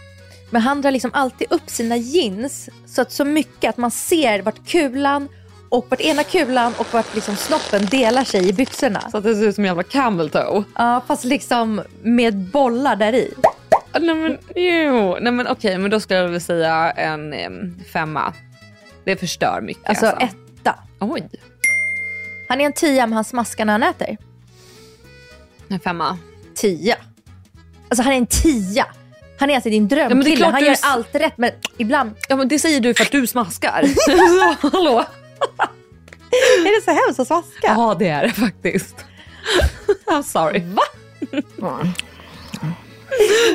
Men 0.49 0.61
han 0.61 0.81
drar 0.81 0.91
liksom 0.91 1.11
alltid 1.13 1.47
upp 1.51 1.69
sina 1.69 1.97
jeans 1.97 2.69
så 2.85 3.01
att 3.01 3.11
så 3.11 3.25
mycket 3.25 3.69
att 3.69 3.77
man 3.77 3.91
ser 3.91 4.41
vart 4.41 4.67
kulan 4.67 5.29
och 5.69 5.85
vart 5.89 6.01
ena 6.01 6.23
kulan 6.23 6.73
och 6.77 6.93
vart 6.93 7.15
liksom 7.15 7.35
snoppen 7.35 7.85
delar 7.85 8.23
sig 8.23 8.49
i 8.49 8.53
byxorna. 8.53 9.01
Så 9.11 9.17
att 9.17 9.23
det 9.23 9.35
ser 9.35 9.47
ut 9.47 9.55
som 9.55 9.63
en 9.63 9.67
jävla 9.67 9.83
camel 9.83 10.29
toe. 10.29 10.63
Ja, 10.75 11.03
fast 11.07 11.23
liksom 11.23 11.81
med 12.03 12.37
bollar 12.37 12.95
där 12.95 13.13
i. 13.15 13.33
Nej 13.99 14.15
men 14.15 14.37
jo, 14.55 15.17
nej 15.21 15.31
men 15.33 15.47
okej 15.47 15.77
men 15.77 15.91
då 15.91 15.99
skulle 15.99 16.19
jag 16.19 16.27
väl 16.27 16.41
säga 16.41 16.91
en 16.91 17.33
em, 17.33 17.75
femma. 17.93 18.33
Det 19.03 19.15
förstör 19.17 19.61
mycket 19.61 19.89
Alltså 19.89 20.05
alltså. 20.05 20.25
etta. 20.61 20.75
Oj, 20.99 21.29
Han 22.49 22.61
är 22.61 22.65
en 22.65 22.73
tia 22.73 23.07
men 23.07 23.13
han 23.13 23.23
smaskar 23.23 23.65
när 23.65 23.73
han 23.73 23.83
äter. 23.83 24.17
en 25.67 25.79
femma. 25.79 26.17
Tia. 26.55 26.95
Alltså 27.89 28.03
han 28.03 28.13
är 28.13 28.17
en 28.17 28.27
tia. 28.27 28.85
Han 29.39 29.49
är 29.49 29.55
alltså 29.55 29.69
din 29.69 29.83
men 29.83 29.89
det 29.89 29.95
är 30.03 30.09
drömkille. 30.09 30.35
klart 30.35 30.51
han 30.51 30.59
du 30.61 30.65
gör 30.65 30.73
s- 30.73 30.81
allt 30.83 31.15
rätt 31.15 31.37
men 31.37 31.51
ibland 31.77 32.11
Ja 32.29 32.35
men 32.35 32.47
det 32.47 32.59
säger 32.59 32.79
du 32.79 32.93
för 32.93 33.03
att 33.03 33.11
du 33.11 33.27
smaskar. 33.27 33.83
Så, 34.61 34.67
hallå? 34.77 35.05
Är 36.65 36.75
det 36.79 36.81
så 36.85 36.91
hemskt 36.91 37.19
att 37.19 37.27
smaska. 37.27 37.67
Ja 37.67 37.95
det 37.99 38.07
är 38.07 38.23
det 38.23 38.33
faktiskt. 38.33 38.95
I'm 40.05 40.21
sorry. 40.23 40.61
Va? 40.65 40.83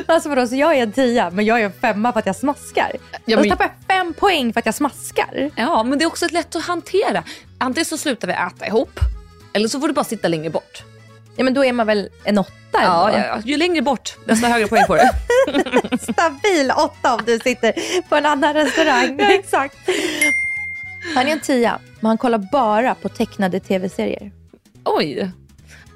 Alltså 0.05 0.29
vadå, 0.29 0.47
så 0.47 0.55
jag 0.55 0.77
är 0.77 0.83
en 0.83 0.91
tia 0.91 1.29
men 1.29 1.45
jag 1.45 1.59
är 1.61 1.65
en 1.65 1.73
femma 1.81 2.11
för 2.13 2.19
att 2.19 2.25
jag 2.25 2.35
smaskar. 2.35 2.91
Ja, 3.25 3.35
men- 3.37 3.43
så 3.43 3.49
tappar 3.49 3.65
jag 3.65 3.97
fem 3.97 4.13
poäng 4.13 4.53
för 4.53 4.59
att 4.59 4.65
jag 4.65 4.75
smaskar. 4.75 5.51
Ja 5.55 5.83
men 5.83 5.99
det 5.99 6.03
är 6.05 6.07
också 6.07 6.27
lätt 6.31 6.55
att 6.55 6.63
hantera. 6.63 7.23
Antingen 7.57 7.85
så 7.85 7.97
slutar 7.97 8.27
vi 8.27 8.33
äta 8.33 8.67
ihop. 8.67 8.99
Eller 9.53 9.67
så 9.67 9.79
får 9.79 9.87
du 9.87 9.93
bara 9.93 10.05
sitta 10.05 10.27
längre 10.27 10.49
bort. 10.49 10.83
Ja 11.35 11.43
men 11.43 11.53
då 11.53 11.65
är 11.65 11.73
man 11.73 11.87
väl 11.87 12.09
en 12.23 12.37
åtta 12.37 12.51
Ja, 12.71 13.11
ja, 13.13 13.25
ja. 13.25 13.39
Ju 13.45 13.57
längre 13.57 13.81
bort 13.81 14.17
desto 14.25 14.47
högre 14.47 14.67
poäng 14.67 14.83
får 14.87 14.97
du. 14.97 15.97
Stabil 16.13 16.71
åtta 16.77 17.13
om 17.15 17.21
du 17.25 17.39
sitter 17.39 17.73
på 18.09 18.15
en 18.15 18.25
annan 18.25 18.53
restaurang. 18.53 19.15
Ja, 19.19 19.25
exakt. 19.33 19.75
Han 21.15 21.27
är 21.27 21.31
en 21.31 21.39
tia 21.39 21.79
men 21.99 22.07
han 22.07 22.17
kollar 22.17 22.37
bara 22.51 22.95
på 22.95 23.09
tecknade 23.09 23.59
tv-serier. 23.59 24.31
Oj. 24.85 25.31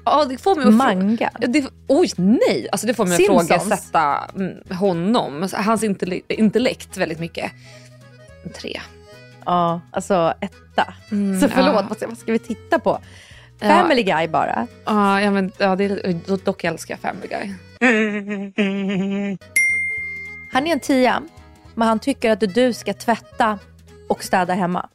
Ja, 0.04 0.24
det 0.24 0.38
får 0.38 0.56
mig 0.56 0.66
att 0.68 0.74
Manga. 0.74 1.30
Ja, 1.40 1.46
Det, 1.48 1.64
oj, 1.86 2.10
nej! 2.16 2.68
Alltså 2.72 2.86
det 2.86 2.94
får 2.94 3.04
mig 3.04 3.14
att 3.14 3.16
Simpsons. 3.16 3.50
ifrågasätta 3.50 4.30
mm, 4.36 4.76
honom, 4.78 5.48
hans 5.52 5.82
intelle- 5.82 6.22
intellekt 6.28 6.96
väldigt 6.96 7.20
mycket. 7.20 7.52
En 8.44 8.52
Tre. 8.52 8.80
Ja, 9.44 9.80
alltså 9.90 10.34
etta. 10.40 10.94
Mm, 11.10 11.40
så 11.40 11.48
förlåt, 11.48 11.86
ja. 12.00 12.06
vad, 12.08 12.18
ska, 12.18 12.32
vi 12.32 12.38
titta 12.38 12.78
på? 12.78 12.98
Ja. 13.60 13.68
Family 13.68 14.02
Guy 14.02 14.28
bara. 14.28 14.66
Ja, 14.84 15.20
ja, 15.20 15.30
men, 15.30 15.52
ja, 15.58 15.76
det 15.76 15.84
är, 15.84 16.44
dock 16.44 16.64
älskar 16.64 16.94
jag 16.94 17.00
Family 17.00 17.28
Guy. 17.28 17.54
Han 20.52 20.66
är 20.66 20.72
en 20.72 20.80
tia 20.80 21.22
men 21.74 21.88
han 21.88 21.98
tycker 21.98 22.30
att 22.30 22.40
du 22.54 22.72
ska 22.72 22.94
tvätta 22.94 23.58
och 24.08 24.24
städa 24.24 24.54
hemma. 24.54 24.88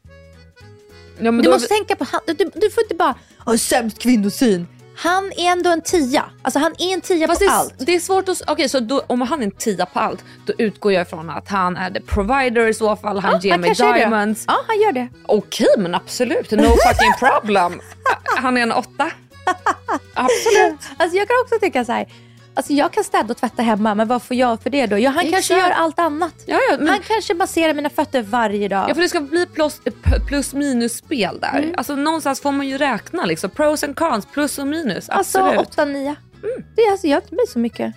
Ja, 1.20 1.32
Du 1.32 1.42
då, 1.42 1.52
måste 1.52 1.68
tänka 1.68 1.96
på, 1.96 2.06
han, 2.12 2.22
du, 2.26 2.34
du 2.56 2.70
får 2.70 2.84
inte 2.84 2.96
bara 2.96 3.16
ha 3.46 3.58
sämst 3.58 4.00
kvinnosyn. 4.00 4.68
Han 4.96 5.32
är 5.38 5.52
ändå 5.52 5.70
en 5.70 5.82
tia. 5.82 6.24
Alltså 6.42 6.60
han 6.60 6.72
är 6.78 6.94
en 6.94 7.02
tia 7.02 7.28
Fast 7.28 7.40
på 7.40 7.46
det, 7.46 7.52
allt. 7.52 7.74
det 7.78 7.96
är 7.96 8.00
svårt 8.00 8.30
att... 8.30 8.42
Okej, 8.48 8.70
så 8.70 8.80
då, 8.80 9.04
om 9.08 9.22
han 9.22 9.40
är 9.40 9.44
en 9.46 9.52
tia 9.52 9.86
på 9.86 10.00
allt, 10.00 10.24
då 10.46 10.54
utgår 10.58 10.92
jag 10.94 11.02
ifrån 11.02 11.30
att 11.30 11.50
han 11.50 11.78
är 11.78 11.92
the 11.92 12.02
provider 12.02 12.68
i 12.68 12.74
så 12.74 12.96
fall. 12.96 13.20
Han 13.20 13.32
Ja, 13.34 13.40
ger 13.50 13.58
mig 13.58 13.70
är 13.70 13.94
det. 13.94 14.00
diamonds. 14.00 14.44
Ja, 14.48 14.58
han 14.68 14.80
gör 14.82 14.92
det. 14.92 15.08
Okej, 15.26 15.68
men 15.78 15.96
absolut. 15.96 16.52
No 16.52 16.58
fucking 16.88 17.14
problem. 17.20 17.82
Han 18.38 18.58
är 18.58 18.62
en 18.62 18.72
åtta. 18.72 19.12
Absolut. 20.14 20.80
Alltså 20.98 21.18
jag 21.18 21.28
kan 21.28 21.36
också 21.44 21.60
tycka 21.62 21.86
så 21.86 21.92
här. 21.92 22.08
Alltså 22.56 22.74
jag 22.74 22.94
kan 22.94 23.04
städa 23.04 23.32
och 23.32 23.38
tvätta 23.38 23.62
hemma, 23.62 23.96
men 23.96 24.08
vad 24.08 24.24
får 24.24 24.38
jag 24.38 24.62
för 24.62 24.70
det 24.70 24.86
då? 24.86 24.98
Ja, 25.00 25.10
han 25.10 25.22
kanske 25.32 25.38
Exakt. 25.54 25.60
gör 25.60 25.72
allt 25.84 26.00
annat. 26.00 26.34
Ja, 26.46 26.60
ja, 26.70 26.78
men, 26.78 26.88
Han 26.88 27.00
kanske 27.08 27.34
masserar 27.34 27.74
mina 27.74 27.90
fötter 27.90 28.22
varje 28.22 28.68
dag. 28.68 28.90
ja, 28.90 28.94
för 28.94 29.02
det 29.02 29.10
ska 29.10 29.22
bli 29.22 29.46
plus, 29.46 29.82
plus 30.28 30.54
minus 30.54 30.98
spel 30.98 31.40
där. 31.42 31.58
Mm. 31.60 31.74
Alltså 31.78 31.96
någonstans 31.96 32.42
får 32.42 32.52
man 32.52 32.68
ju 32.68 32.78
räkna 32.78 33.26
liksom. 33.26 33.50
Pros 33.50 33.84
and 33.84 33.96
cons, 33.96 34.26
plus 34.34 34.58
och 34.58 34.68
minus. 34.68 35.10
alltså 35.10 35.40
Absolut. 35.40 35.68
8 35.68 35.86
9 35.86 36.16
Det 36.76 36.82
är 36.82 36.92
alltså, 36.92 37.08
gör 37.08 37.18
inte 37.18 37.36
mig 37.36 37.48
så 37.48 37.60
mycket. 37.60 37.94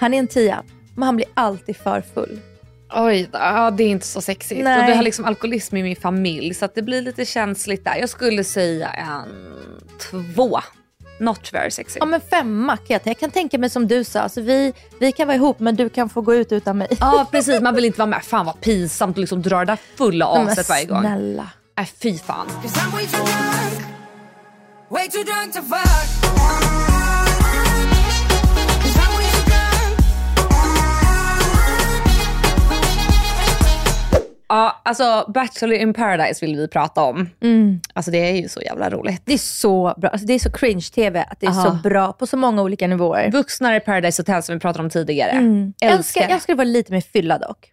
Han 0.00 0.14
är 0.14 0.18
en 0.18 0.28
tia, 0.28 0.62
men 0.96 1.02
han 1.02 1.16
blir 1.16 1.28
alltid 1.34 1.76
för 1.76 2.00
full. 2.14 2.40
Oj, 2.96 3.28
ja, 3.32 3.70
det 3.70 3.84
är 3.84 3.88
inte 3.88 4.06
så 4.06 4.20
sexigt. 4.20 4.64
Nej. 4.64 4.82
Och 4.82 4.88
vi 4.88 4.92
har 4.96 5.02
liksom 5.02 5.24
alkoholism 5.24 5.76
i 5.76 5.82
min 5.82 5.96
familj 5.96 6.54
så 6.54 6.68
det 6.74 6.82
blir 6.82 7.02
lite 7.02 7.24
känsligt 7.24 7.84
där. 7.84 7.96
Jag 7.96 8.08
skulle 8.08 8.44
säga 8.44 8.88
en 8.88 9.28
två. 10.10 10.60
Not 11.18 11.52
very 11.52 11.70
sexy. 11.70 11.98
Ja 11.98 12.06
men 12.06 12.20
femma 12.20 12.76
kan 12.76 12.84
jag, 12.88 13.00
jag 13.04 13.18
kan 13.18 13.30
tänka 13.30 13.58
mig 13.58 13.70
som 13.70 13.88
du 13.88 14.04
sa, 14.04 14.20
alltså 14.20 14.40
vi, 14.40 14.72
vi 15.00 15.12
kan 15.12 15.26
vara 15.26 15.36
ihop 15.36 15.58
men 15.60 15.76
du 15.76 15.88
kan 15.88 16.08
få 16.08 16.20
gå 16.20 16.34
ut 16.34 16.52
utan 16.52 16.78
mig. 16.78 16.88
Ja 17.00 17.26
precis, 17.30 17.60
man 17.60 17.74
vill 17.74 17.84
inte 17.84 17.98
vara 17.98 18.06
med. 18.10 18.24
Fan 18.24 18.46
vad 18.46 18.60
pinsamt 18.60 19.14
att 19.14 19.20
liksom 19.20 19.42
dra 19.42 19.58
det 19.58 19.64
där 19.64 19.78
fulla 19.96 20.38
Men 20.38 20.48
aset 20.48 20.68
varje 20.68 20.84
gång. 20.84 21.00
snälla. 21.00 21.48
Nej 21.76 21.86
fy 22.02 22.18
fan. 22.18 22.46
Cause 22.62 22.80
I'm 22.80 22.92
way 22.92 23.06
too 23.06 23.24
drunk. 23.24 23.84
Way 24.90 25.08
too 25.08 25.22
drunk 25.22 25.52
to 25.54 25.60
fuck. 25.62 26.33
Ja, 34.54 34.80
alltså 34.84 35.30
Bachelor 35.34 35.74
in 35.74 35.94
paradise 35.94 36.46
vill 36.46 36.56
vi 36.56 36.68
prata 36.68 37.02
om. 37.02 37.30
Mm. 37.42 37.80
Alltså 37.92 38.10
det 38.10 38.18
är 38.18 38.32
ju 38.42 38.48
så 38.48 38.60
jävla 38.60 38.90
roligt. 38.90 39.22
Det 39.24 39.34
är 39.34 39.38
så 39.38 39.94
bra, 39.96 40.10
alltså, 40.10 40.26
det 40.26 40.32
är 40.32 40.38
så 40.38 40.50
cringe-tv 40.50 41.26
att 41.30 41.40
det 41.40 41.46
är 41.46 41.50
Aha. 41.50 41.64
så 41.64 41.88
bra 41.88 42.12
på 42.12 42.26
så 42.26 42.36
många 42.36 42.62
olika 42.62 42.86
nivåer. 42.86 43.30
Vuxna 43.30 43.76
i 43.76 43.80
Paradise 43.80 44.22
Hotel 44.22 44.42
som 44.42 44.54
vi 44.54 44.60
pratade 44.60 44.84
om 44.84 44.90
tidigare. 44.90 45.30
Mm. 45.30 45.72
Jag 45.78 45.92
Älskar. 45.92 46.20
jag 46.20 46.30
önskar 46.30 46.52
det 46.52 46.58
var 46.58 46.64
lite 46.64 46.92
mer 46.92 47.00
fylla 47.00 47.38
dock. 47.38 47.70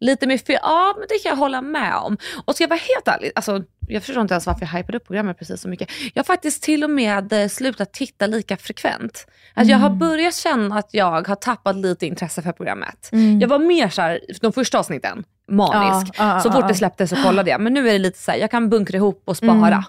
Lite 0.00 0.26
mer 0.26 0.38
fel. 0.38 0.58
Ja, 0.62 0.94
men 0.98 1.06
det 1.08 1.18
kan 1.22 1.30
jag 1.30 1.36
hålla 1.36 1.62
med 1.62 1.94
om. 1.96 2.16
Och 2.44 2.54
ska 2.54 2.64
jag 2.64 2.68
vara 2.68 2.80
helt 2.94 3.08
ärlig, 3.08 3.32
alltså, 3.34 3.62
jag 3.88 4.02
förstår 4.02 4.22
inte 4.22 4.34
ens 4.34 4.46
varför 4.46 4.60
jag 4.66 4.78
hypade 4.78 4.98
upp 4.98 5.06
programmet 5.06 5.38
precis 5.38 5.60
så 5.60 5.68
mycket. 5.68 5.88
Jag 6.14 6.22
har 6.22 6.24
faktiskt 6.24 6.62
till 6.62 6.84
och 6.84 6.90
med 6.90 7.32
eh, 7.32 7.48
slutat 7.48 7.92
titta 7.92 8.26
lika 8.26 8.56
frekvent. 8.56 9.26
Alltså, 9.54 9.70
Jag 9.70 9.78
har 9.78 9.90
börjat 9.90 10.34
känna 10.34 10.78
att 10.78 10.88
jag 10.94 11.28
har 11.28 11.36
tappat 11.36 11.76
lite 11.76 12.06
intresse 12.06 12.42
för 12.42 12.52
programmet. 12.52 13.10
Jag 13.40 13.48
var 13.48 13.58
mer 13.58 13.88
så 13.88 14.02
här, 14.02 14.20
de 14.40 14.52
första 14.52 14.78
avsnitten, 14.78 15.24
manisk. 15.48 16.14
Ja, 16.18 16.40
så 16.40 16.52
fort 16.52 16.68
det 16.68 16.74
släpptes 16.74 17.10
så 17.10 17.16
kollade 17.16 17.50
jag. 17.50 17.60
Men 17.60 17.74
nu 17.74 17.88
är 17.88 17.92
det 17.92 17.98
lite 17.98 18.18
så 18.18 18.30
här, 18.30 18.38
jag 18.38 18.50
kan 18.50 18.70
bunkra 18.70 18.96
ihop 18.96 19.22
och 19.24 19.36
spara. 19.36 19.84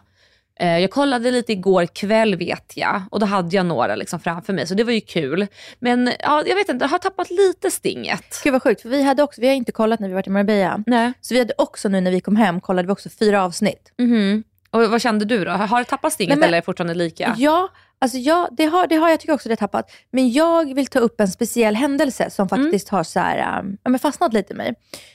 Eh, 0.60 0.78
Jag 0.80 0.92
kollade 0.92 1.32
lite 1.32 1.52
igår 1.52 1.86
kväll 1.86 2.36
vet 2.36 2.74
jag 2.78 3.02
och 3.12 3.20
då 3.20 3.26
hade 3.26 3.56
jag 3.56 3.66
några 3.66 3.96
liksom 3.96 4.20
framför 4.20 4.54
mig 4.54 4.68
så 4.68 4.74
det 4.74 4.84
var 4.84 4.92
ju 4.92 5.02
kul. 5.02 5.48
Men 5.80 6.12
ja, 6.20 6.44
jag 6.48 6.56
vet 6.56 6.70
inte, 6.70 6.84
jag 6.86 6.90
har 6.90 6.98
tappat 7.00 7.30
lite 7.32 7.72
stinget. 7.72 8.42
Gud 8.44 8.54
vad 8.54 8.64
sjukt, 8.64 8.82
för 8.82 8.90
vi, 8.90 9.04
hade 9.04 9.24
också, 9.24 9.42
vi 9.42 9.48
har 9.48 9.54
inte 9.56 9.72
kollat 9.72 10.00
när 10.00 10.08
vi 10.08 10.14
varit 10.14 10.28
i 10.28 10.30
Marbella. 10.30 10.84
Nej. 10.86 11.14
Så 11.22 11.34
vi 11.34 11.40
hade 11.40 11.54
också 11.58 11.90
nu 11.90 12.02
när 12.02 12.12
vi 12.12 12.22
kom 12.22 12.36
hem, 12.36 12.62
kollade 12.62 12.86
vi 12.86 12.92
också 12.94 13.10
fyra 13.10 13.44
avsnitt. 13.44 13.92
Mhm. 13.98 14.44
Och 14.72 14.82
vad 14.92 15.02
kände 15.02 15.26
du 15.26 15.46
då? 15.46 15.52
Har 15.52 15.80
det 15.80 15.86
tappat 15.86 16.14
stinget 16.14 16.30
Nej, 16.30 16.40
men- 16.40 16.48
eller 16.48 16.58
är 16.58 16.62
det 16.62 16.66
fortfarande 16.66 16.94
lika? 16.94 17.36
Ja, 17.38 17.70
alltså 18.02 18.18
ja 18.18 18.50
det, 18.52 18.66
har, 18.66 18.88
det 18.88 18.96
har 18.96 19.10
jag 19.10 19.20
tycker 19.20 19.34
också 19.34 19.50
det 19.50 19.56
tappat. 19.56 19.92
Men 20.12 20.32
jag 20.32 20.74
vill 20.76 20.88
ta 20.88 21.00
upp 21.00 21.20
en 21.22 21.28
speciell 21.28 21.76
händelse 21.76 22.30
som 22.30 22.48
Mm. 22.52 22.64
faktiskt 22.66 22.90
har 22.90 23.04
så 23.04 23.20
här, 23.20 23.60
um, 23.60 23.78
ja, 23.84 23.90
men 23.90 24.00
fastnat 24.00 24.34
lite 24.34 24.54
i 24.54 24.56
mig. 24.56 24.74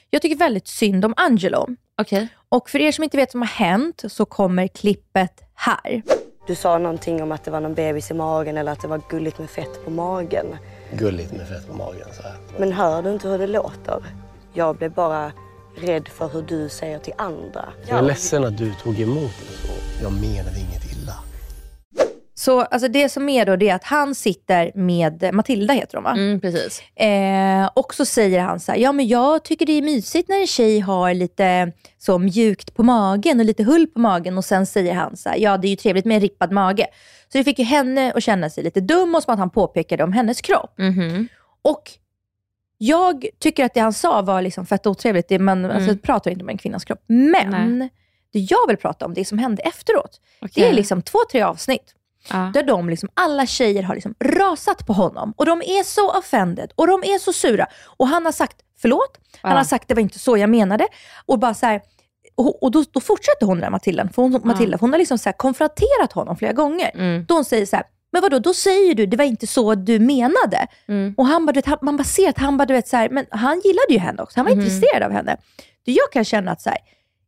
Jag 0.09 0.21
tycker 0.21 0.35
väldigt 0.35 0.67
synd 0.67 1.05
om 1.05 1.13
Angelo. 1.17 1.67
Okej. 2.01 2.27
Och 2.49 2.69
för 2.69 2.79
er 2.79 2.91
som 2.91 3.03
inte 3.03 3.17
vet 3.17 3.27
vad 3.27 3.31
som 3.31 3.41
har 3.41 3.47
hänt 3.47 4.03
så 4.07 4.25
kommer 4.25 4.67
klippet 4.67 5.41
här. 5.55 6.01
Du 6.47 6.55
sa 6.55 6.77
någonting 6.77 7.23
om 7.23 7.31
att 7.31 7.43
det 7.43 7.51
var 7.51 7.59
någon 7.61 7.73
bebis 7.73 8.11
i 8.11 8.13
magen 8.13 8.57
eller 8.57 8.71
att 8.71 8.81
det 8.81 8.87
var 8.87 9.01
gulligt 9.09 9.39
med 9.39 9.49
fett 9.49 9.85
på 9.85 9.91
magen. 9.91 10.45
Gulligt 10.93 11.31
med 11.31 11.47
fett 11.47 11.67
på 11.67 11.73
magen 11.73 12.07
så 12.13 12.21
här. 12.21 12.35
Men 12.59 12.71
hör 12.71 13.01
du 13.03 13.11
inte 13.13 13.27
hur 13.27 13.37
det 13.37 13.47
låter? 13.47 14.03
Jag 14.53 14.75
blev 14.77 14.91
bara 14.93 15.31
rädd 15.77 16.07
för 16.07 16.27
hur 16.29 16.41
du 16.41 16.69
säger 16.69 16.99
till 16.99 17.13
andra. 17.17 17.65
Jag 17.87 17.97
är 17.97 18.01
ledsen 18.01 18.43
att 18.43 18.57
du 18.57 18.73
tog 18.73 18.99
emot 18.99 19.31
det 19.39 19.67
så. 19.67 19.73
Jag 20.03 20.11
menade 20.13 20.59
inget. 20.59 20.80
Så 22.41 22.61
alltså 22.61 22.87
det 22.87 23.09
som 23.09 23.29
är 23.29 23.45
då 23.45 23.55
det 23.55 23.69
är 23.69 23.75
att 23.75 23.83
han 23.83 24.15
sitter 24.15 24.71
med 24.75 25.29
Matilda 25.33 25.73
heter 25.73 25.97
hon 25.97 26.03
va? 26.03 26.11
Mm, 26.11 26.41
precis. 26.41 26.81
Eh, 26.95 27.69
och 27.73 27.93
så 27.93 28.05
säger 28.05 28.39
han 28.39 28.59
så 28.59 28.71
här, 28.71 28.79
ja 28.79 28.91
men 28.91 29.07
jag 29.07 29.43
tycker 29.43 29.65
det 29.65 29.71
är 29.73 29.81
mysigt 29.81 30.29
när 30.29 30.41
en 30.41 30.47
tjej 30.47 30.79
har 30.79 31.13
lite 31.13 31.71
så 31.97 32.17
mjukt 32.17 32.75
på 32.75 32.83
magen 32.83 33.39
och 33.39 33.45
lite 33.45 33.63
hull 33.63 33.87
på 33.87 33.99
magen 33.99 34.37
och 34.37 34.45
sen 34.45 34.65
säger 34.65 34.93
han 34.93 35.17
så 35.17 35.29
här, 35.29 35.37
ja 35.37 35.57
det 35.57 35.67
är 35.67 35.69
ju 35.69 35.75
trevligt 35.75 36.05
med 36.05 36.15
en 36.15 36.21
rippad 36.21 36.51
mage. 36.51 36.87
Så 37.31 37.37
det 37.37 37.43
fick 37.43 37.59
ju 37.59 37.65
henne 37.65 38.13
att 38.15 38.23
känna 38.23 38.49
sig 38.49 38.63
lite 38.63 38.81
dum 38.81 39.15
och 39.15 39.23
som 39.23 39.33
att 39.33 39.39
han 39.39 39.49
påpekade 39.49 40.03
om 40.03 40.13
hennes 40.13 40.41
kropp. 40.41 40.73
Mhm. 40.77 41.27
Och 41.61 41.91
jag 42.77 43.25
tycker 43.39 43.65
att 43.65 43.73
det 43.73 43.79
han 43.79 43.93
sa 43.93 44.21
var 44.21 44.41
liksom 44.41 44.65
fett 44.65 44.87
otrevligt. 44.87 45.27
Det, 45.27 45.39
man 45.39 45.65
alltså, 45.65 45.97
pratar 45.97 46.31
inte 46.31 46.43
om 46.43 46.49
en 46.49 46.57
kvinnas 46.57 46.85
kropp. 46.85 47.03
Men 47.07 47.53
Mm. 47.53 47.77
Nej. 47.79 47.89
det 48.33 48.39
jag 48.39 48.67
vill 48.67 48.77
prata 48.77 49.05
om, 49.05 49.13
det 49.13 49.25
som 49.25 49.37
hände 49.37 49.63
efteråt. 49.63 50.21
Okej. 50.41 50.63
Det 50.63 50.69
är 50.69 50.73
liksom 50.73 51.01
två, 51.01 51.19
tre 51.31 51.41
avsnitt. 51.41 51.95
Ja. 52.29 52.51
Där 52.53 52.63
de 52.63 52.89
liksom, 52.89 53.09
alla 53.13 53.45
tjejer 53.45 53.83
har 53.83 53.95
liksom 53.95 54.15
rasat 54.23 54.87
på 54.87 54.93
honom. 54.93 55.33
Och 55.37 55.45
de 55.45 55.61
är 55.61 55.83
så 55.83 56.11
offended 56.17 56.71
och 56.75 56.87
de 56.87 57.03
är 57.03 57.19
så 57.19 57.33
sura. 57.33 57.67
Och 57.97 58.07
han 58.07 58.25
har 58.25 58.31
sagt 58.31 58.57
förlåt, 58.81 59.17
han 59.41 59.51
Ja. 59.51 59.57
har 59.57 59.63
sagt 59.63 59.87
det 59.87 59.93
var 59.93 60.01
inte 60.01 60.19
så 60.19 60.37
jag 60.37 60.49
menade. 60.49 60.87
Och 61.25 61.39
bara 61.39 61.53
så 61.53 61.65
här, 61.65 61.81
och, 62.35 62.63
och 62.63 62.71
då, 62.71 62.83
då 62.91 62.99
fortsätter 62.99 63.45
hon 63.45 63.59
den 63.59 63.71
Matilda, 63.71 64.09
för 64.13 64.21
hon, 64.21 64.41
Matilda, 64.43 64.77
för 64.77 64.81
hon 64.81 64.91
har 64.91 64.99
liksom 64.99 65.17
så 65.17 65.31
konfronterat 65.33 66.13
honom 66.13 66.35
flera 66.37 66.53
gånger. 66.53 66.91
Mm. 66.93 67.25
Då 67.27 67.33
hon 67.33 67.45
säger 67.45 67.65
så 67.65 67.75
här, 67.75 67.85
men 68.11 68.21
vadå, 68.21 68.39
då 68.39 68.53
säger 68.53 68.95
du 68.95 69.05
det 69.05 69.17
var 69.17 69.25
inte 69.25 69.47
så 69.47 69.75
du 69.75 69.99
menade. 69.99 70.67
Mm. 70.87 71.13
Och 71.17 71.25
han 71.25 71.45
bara, 71.45 71.53
vet, 71.53 71.65
han, 71.65 71.77
man 71.81 71.97
bara 71.97 72.03
ser 72.03 72.29
att 72.29 72.37
han 72.37 72.57
bara, 72.57 72.65
du 72.65 72.73
vet, 72.73 72.87
så 72.87 72.97
här, 72.97 73.09
men 73.09 73.25
han 73.31 73.59
gillade 73.63 73.93
ju 73.93 73.97
henne 73.99 74.23
också. 74.23 74.39
Han 74.39 74.45
var 74.45 74.51
Mm. 74.53 74.65
intresserad 74.65 75.03
av 75.03 75.11
henne. 75.11 75.37
Det 75.85 75.91
jag 75.91 76.11
kan 76.11 76.25
känna 76.25 76.51
att 76.51 76.61
så 76.61 76.69
här, 76.69 76.77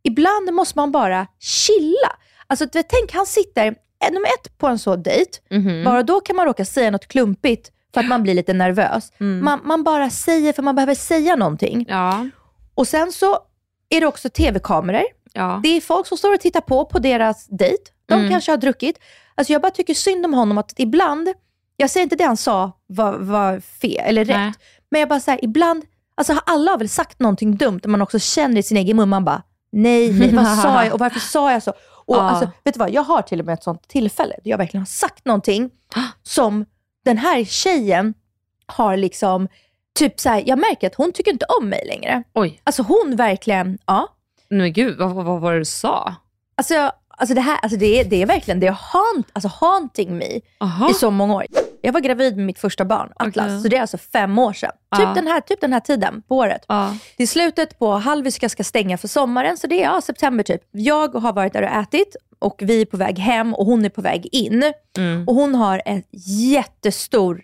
ibland 0.03 0.53
måste 0.53 0.79
man 0.79 0.91
bara 0.91 1.27
chilla. 1.39 2.11
Alltså, 2.47 2.65
vet, 2.73 2.89
tänk, 2.89 3.13
han 3.13 3.25
sitter, 3.25 3.75
nummer 4.11 4.27
ett, 4.27 4.57
på 4.57 4.67
en 4.67 4.79
sån 4.79 5.03
dejt. 5.03 5.31
Mhm. 5.51 5.83
Bara 5.83 6.03
då 6.03 6.19
kan 6.19 6.35
man 6.35 6.45
råka 6.45 6.65
säga 6.65 6.91
något 6.91 7.07
klumpigt 7.07 7.71
för 7.93 8.01
att 8.01 8.07
man 8.07 8.23
blir 8.23 8.33
lite 8.33 8.53
nervös. 8.53 9.11
Mm. 9.19 9.45
Man, 9.45 9.59
man 9.63 9.83
bara 9.83 10.09
säger 10.09 10.53
för 10.53 10.63
man 10.63 10.75
behöver 10.75 10.95
säga 10.95 11.35
någonting. 11.35 11.85
Ja. 11.89 12.27
Och 12.75 12.87
sen 12.87 13.11
så 13.11 13.39
är 13.89 14.01
det 14.01 14.07
också 14.07 14.29
tv-kameror. 14.29 15.03
Ja. 15.33 15.59
Det 15.63 15.69
är 15.77 15.81
folk 15.81 16.07
som 16.07 16.17
står 16.17 16.33
och 16.33 16.39
tittar 16.39 16.61
på 16.61 16.85
på 16.85 16.99
deras 16.99 17.47
dejt. 17.47 17.83
De 18.05 18.13
Mm. 18.13 18.29
kanske 18.31 18.51
har 18.51 18.57
druckit. 18.57 18.99
Alltså 19.35 19.53
jag 19.53 19.61
bara 19.61 19.71
tycker 19.71 19.93
synd 19.93 20.25
om 20.25 20.33
honom 20.33 20.57
att 20.57 20.73
ibland, 20.77 21.29
jag 21.77 21.89
säger 21.89 22.03
inte 22.03 22.15
det 22.15 22.23
han 22.23 22.37
sa 22.37 22.71
var, 22.87 23.13
var 23.17 23.59
fel 23.59 24.03
eller 24.07 24.25
rätt, 24.25 24.37
Nej. 24.37 24.53
men 24.91 24.99
jag 24.99 25.09
bara 25.09 25.19
säger 25.19 25.43
ibland, 25.45 25.83
alltså 26.15 26.33
alla 26.45 26.71
har 26.71 26.77
väl 26.77 26.89
sagt 26.89 27.19
någonting 27.19 27.57
dumt 27.57 27.79
där 27.83 27.89
man 27.89 28.01
också 28.01 28.19
känner 28.19 28.57
i 28.59 28.63
sin 28.63 28.77
egen 28.77 28.97
mun, 28.97 29.09
man 29.09 29.25
bara 29.25 29.43
nej, 29.71 30.13
nej, 30.13 30.33
vad 30.35 30.57
sa 30.57 30.83
jag 30.85 30.93
och 30.93 30.99
varför 30.99 31.19
sa 31.19 31.51
jag 31.51 31.63
så? 31.63 31.73
Och 32.05 32.15
Ja. 32.15 32.21
alltså, 32.21 32.49
vet 32.63 32.73
du 32.73 32.77
vad, 32.77 32.89
jag 32.89 33.01
har 33.03 33.21
till 33.21 33.39
och 33.39 33.45
med 33.45 33.53
ett 33.53 33.63
sånt 33.63 33.87
tillfälle 33.87 34.35
där 34.43 34.49
jag 34.51 34.57
verkligen 34.57 34.81
har 34.81 34.85
sagt 34.85 35.25
någonting 35.25 35.69
som 36.23 36.65
den 37.05 37.17
här 37.17 37.43
tjejen 37.43 38.13
har 38.65 38.97
liksom, 38.97 39.47
typ 39.99 40.19
så 40.19 40.29
här, 40.29 40.43
jag 40.45 40.59
märker 40.59 40.87
att 40.87 40.95
hon 40.95 41.11
tycker 41.11 41.31
inte 41.31 41.45
om 41.59 41.69
mig 41.69 41.83
längre. 41.87 42.23
Oj, 42.33 42.61
Alltså 42.63 42.83
hon 42.83 43.15
verkligen, 43.15 43.77
ja, 43.85 44.07
men 44.49 44.73
gud, 44.73 44.97
vad, 44.97 45.11
vad, 45.11 45.25
vad 45.25 45.41
var 45.41 45.53
det 45.53 45.59
du 45.59 45.65
sa? 45.65 46.15
Alltså, 46.55 46.91
alltså, 47.17 47.33
det, 47.35 47.41
här, 47.41 47.57
alltså 47.61 47.77
det, 47.79 47.99
är, 47.99 48.05
det 48.05 48.21
är 48.21 48.25
verkligen 48.25 48.59
det 48.59 48.67
är 48.67 48.71
haunt, 48.71 49.27
alltså 49.33 49.47
haunting 49.47 50.17
me 50.17 50.39
Aha. 50.57 50.89
i 50.89 50.93
så 50.93 51.11
många 51.11 51.33
år. 51.33 51.45
Jag 51.81 51.93
var 51.93 51.99
gravid 51.99 52.37
med 52.37 52.45
mitt 52.45 52.59
första 52.59 52.85
barn, 52.85 53.11
Atlas, 53.15 53.45
Okej. 53.45 53.61
så 53.61 53.67
det 53.67 53.77
är 53.77 53.81
alltså 53.81 53.97
fem 53.97 54.39
år 54.39 54.53
sedan. 54.53 54.71
Typ, 54.71 55.05
Ja. 55.05 55.13
den, 55.15 55.27
här, 55.27 55.41
typ 55.41 55.61
den 55.61 55.73
här 55.73 55.79
tiden 55.79 56.21
på 56.27 56.35
året. 56.37 56.65
Ja. 56.67 56.97
Det 57.17 57.23
är 57.23 57.27
slutet 57.27 57.79
på 57.79 57.91
Hallwyska 57.91 58.49
ska 58.49 58.63
stänga 58.63 58.97
för 58.97 59.07
sommaren, 59.07 59.57
så 59.57 59.67
det 59.67 59.83
är 59.83 59.83
ja, 59.83 60.01
september 60.01 60.43
typ. 60.43 60.61
Jag 60.71 61.13
har 61.15 61.33
varit 61.33 61.53
där 61.53 61.61
och 61.61 61.69
ätit 61.69 62.15
och 62.39 62.55
vi 62.65 62.81
är 62.81 62.85
på 62.85 62.97
väg 62.97 63.19
hem 63.19 63.53
och 63.53 63.65
hon 63.65 63.85
är 63.85 63.89
på 63.89 64.01
väg 64.01 64.27
in. 64.31 64.73
Mm. 64.97 65.27
Och 65.27 65.35
hon 65.35 65.55
har 65.55 65.81
ett 65.85 66.07
jättestort 66.57 67.37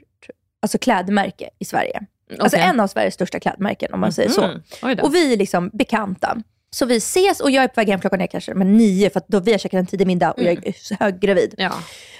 alltså, 0.61 0.77
klädmärke 0.77 1.49
i 1.59 1.65
Sverige. 1.65 1.99
Alltså 2.39 2.57
Okej. 2.57 2.69
en 2.69 2.79
av 2.79 2.87
Sveriges 2.87 3.13
största 3.13 3.39
klädmärken 3.39 3.93
om 3.93 3.99
man 3.99 4.11
säger 4.11 4.29
så. 4.29 4.43
Mm. 4.43 4.97
Då. 4.97 5.03
Och 5.03 5.15
vi 5.15 5.33
är 5.33 5.37
liksom 5.37 5.69
bekanta. 5.73 6.37
Så 6.71 6.85
vi 6.85 6.95
ses 6.95 7.39
och 7.39 7.51
jag 7.51 7.63
är 7.63 7.67
på 7.67 7.81
väg 7.81 7.89
hem 7.89 7.99
klockan 7.99 8.21
är 8.21 8.27
kanske 8.27 8.53
men 8.53 8.77
nio 8.77 9.09
för 9.09 9.19
att 9.19 9.27
då 9.27 9.39
vi 9.39 9.51
har 9.51 9.59
käkat 9.59 9.79
en 9.79 9.85
tidig 9.85 10.07
middag 10.07 10.31
och 10.31 10.43
jag 10.43 10.67
är 10.67 10.99
höggravid. 10.99 11.53
Ja. 11.57 11.71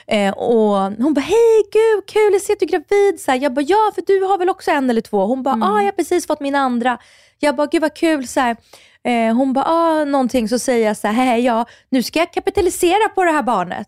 Eh, 0.08 0.34
och 0.34 0.78
hon 0.78 1.14
bara, 1.14 1.22
hej 1.22 1.64
gud 1.72 2.06
kul 2.08 2.34
jag 2.34 2.42
ser 2.42 2.54
att 2.54 2.60
du 2.60 2.66
är 2.66 2.70
gravid. 2.70 3.20
Så 3.20 3.32
här, 3.32 3.40
jag 3.40 3.54
bara, 3.54 3.62
ja 3.62 3.92
för 3.96 4.04
du 4.08 4.24
har 4.24 4.38
väl 4.38 4.50
också 4.50 4.72
en 4.72 4.90
eller 4.90 5.02
två? 5.02 5.26
Hon 5.26 5.44
bara, 5.44 5.58
ja 5.58 5.72
ah, 5.72 5.80
jag 5.80 5.86
har 5.86 5.92
precis 5.92 6.28
fått 6.28 6.40
min 6.40 6.56
andra. 6.56 6.98
Jag 7.40 7.56
bara, 7.56 7.68
gud 7.68 7.82
vad 7.82 7.96
kul. 7.96 8.28
Så 8.28 8.40
här, 8.40 8.58
eh, 9.04 9.36
hon 9.36 9.54
bara, 9.54 9.66
ah, 9.66 10.06
någonting. 10.06 10.50
Så 10.50 10.60
säger 10.60 10.88
jag 10.88 10.98
så 10.98 11.08
här, 11.08 11.14
hej 11.14 11.46
ja 11.46 11.66
nu 11.90 12.04
ska 12.04 12.20
jag 12.20 12.34
kapitalisera 12.34 13.10
på 13.16 13.24
det 13.24 13.32
här 13.32 13.44
barnet. 13.44 13.88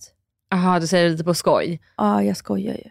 Jaha, 0.49 0.79
du 0.79 0.87
säger 0.87 1.03
det 1.03 1.09
lite 1.09 1.23
på 1.23 1.33
skoj. 1.33 1.81
Ja, 1.97 2.03
ah, 2.03 2.21
jag 2.21 2.37
skojar 2.37 2.73
ju. 2.73 2.89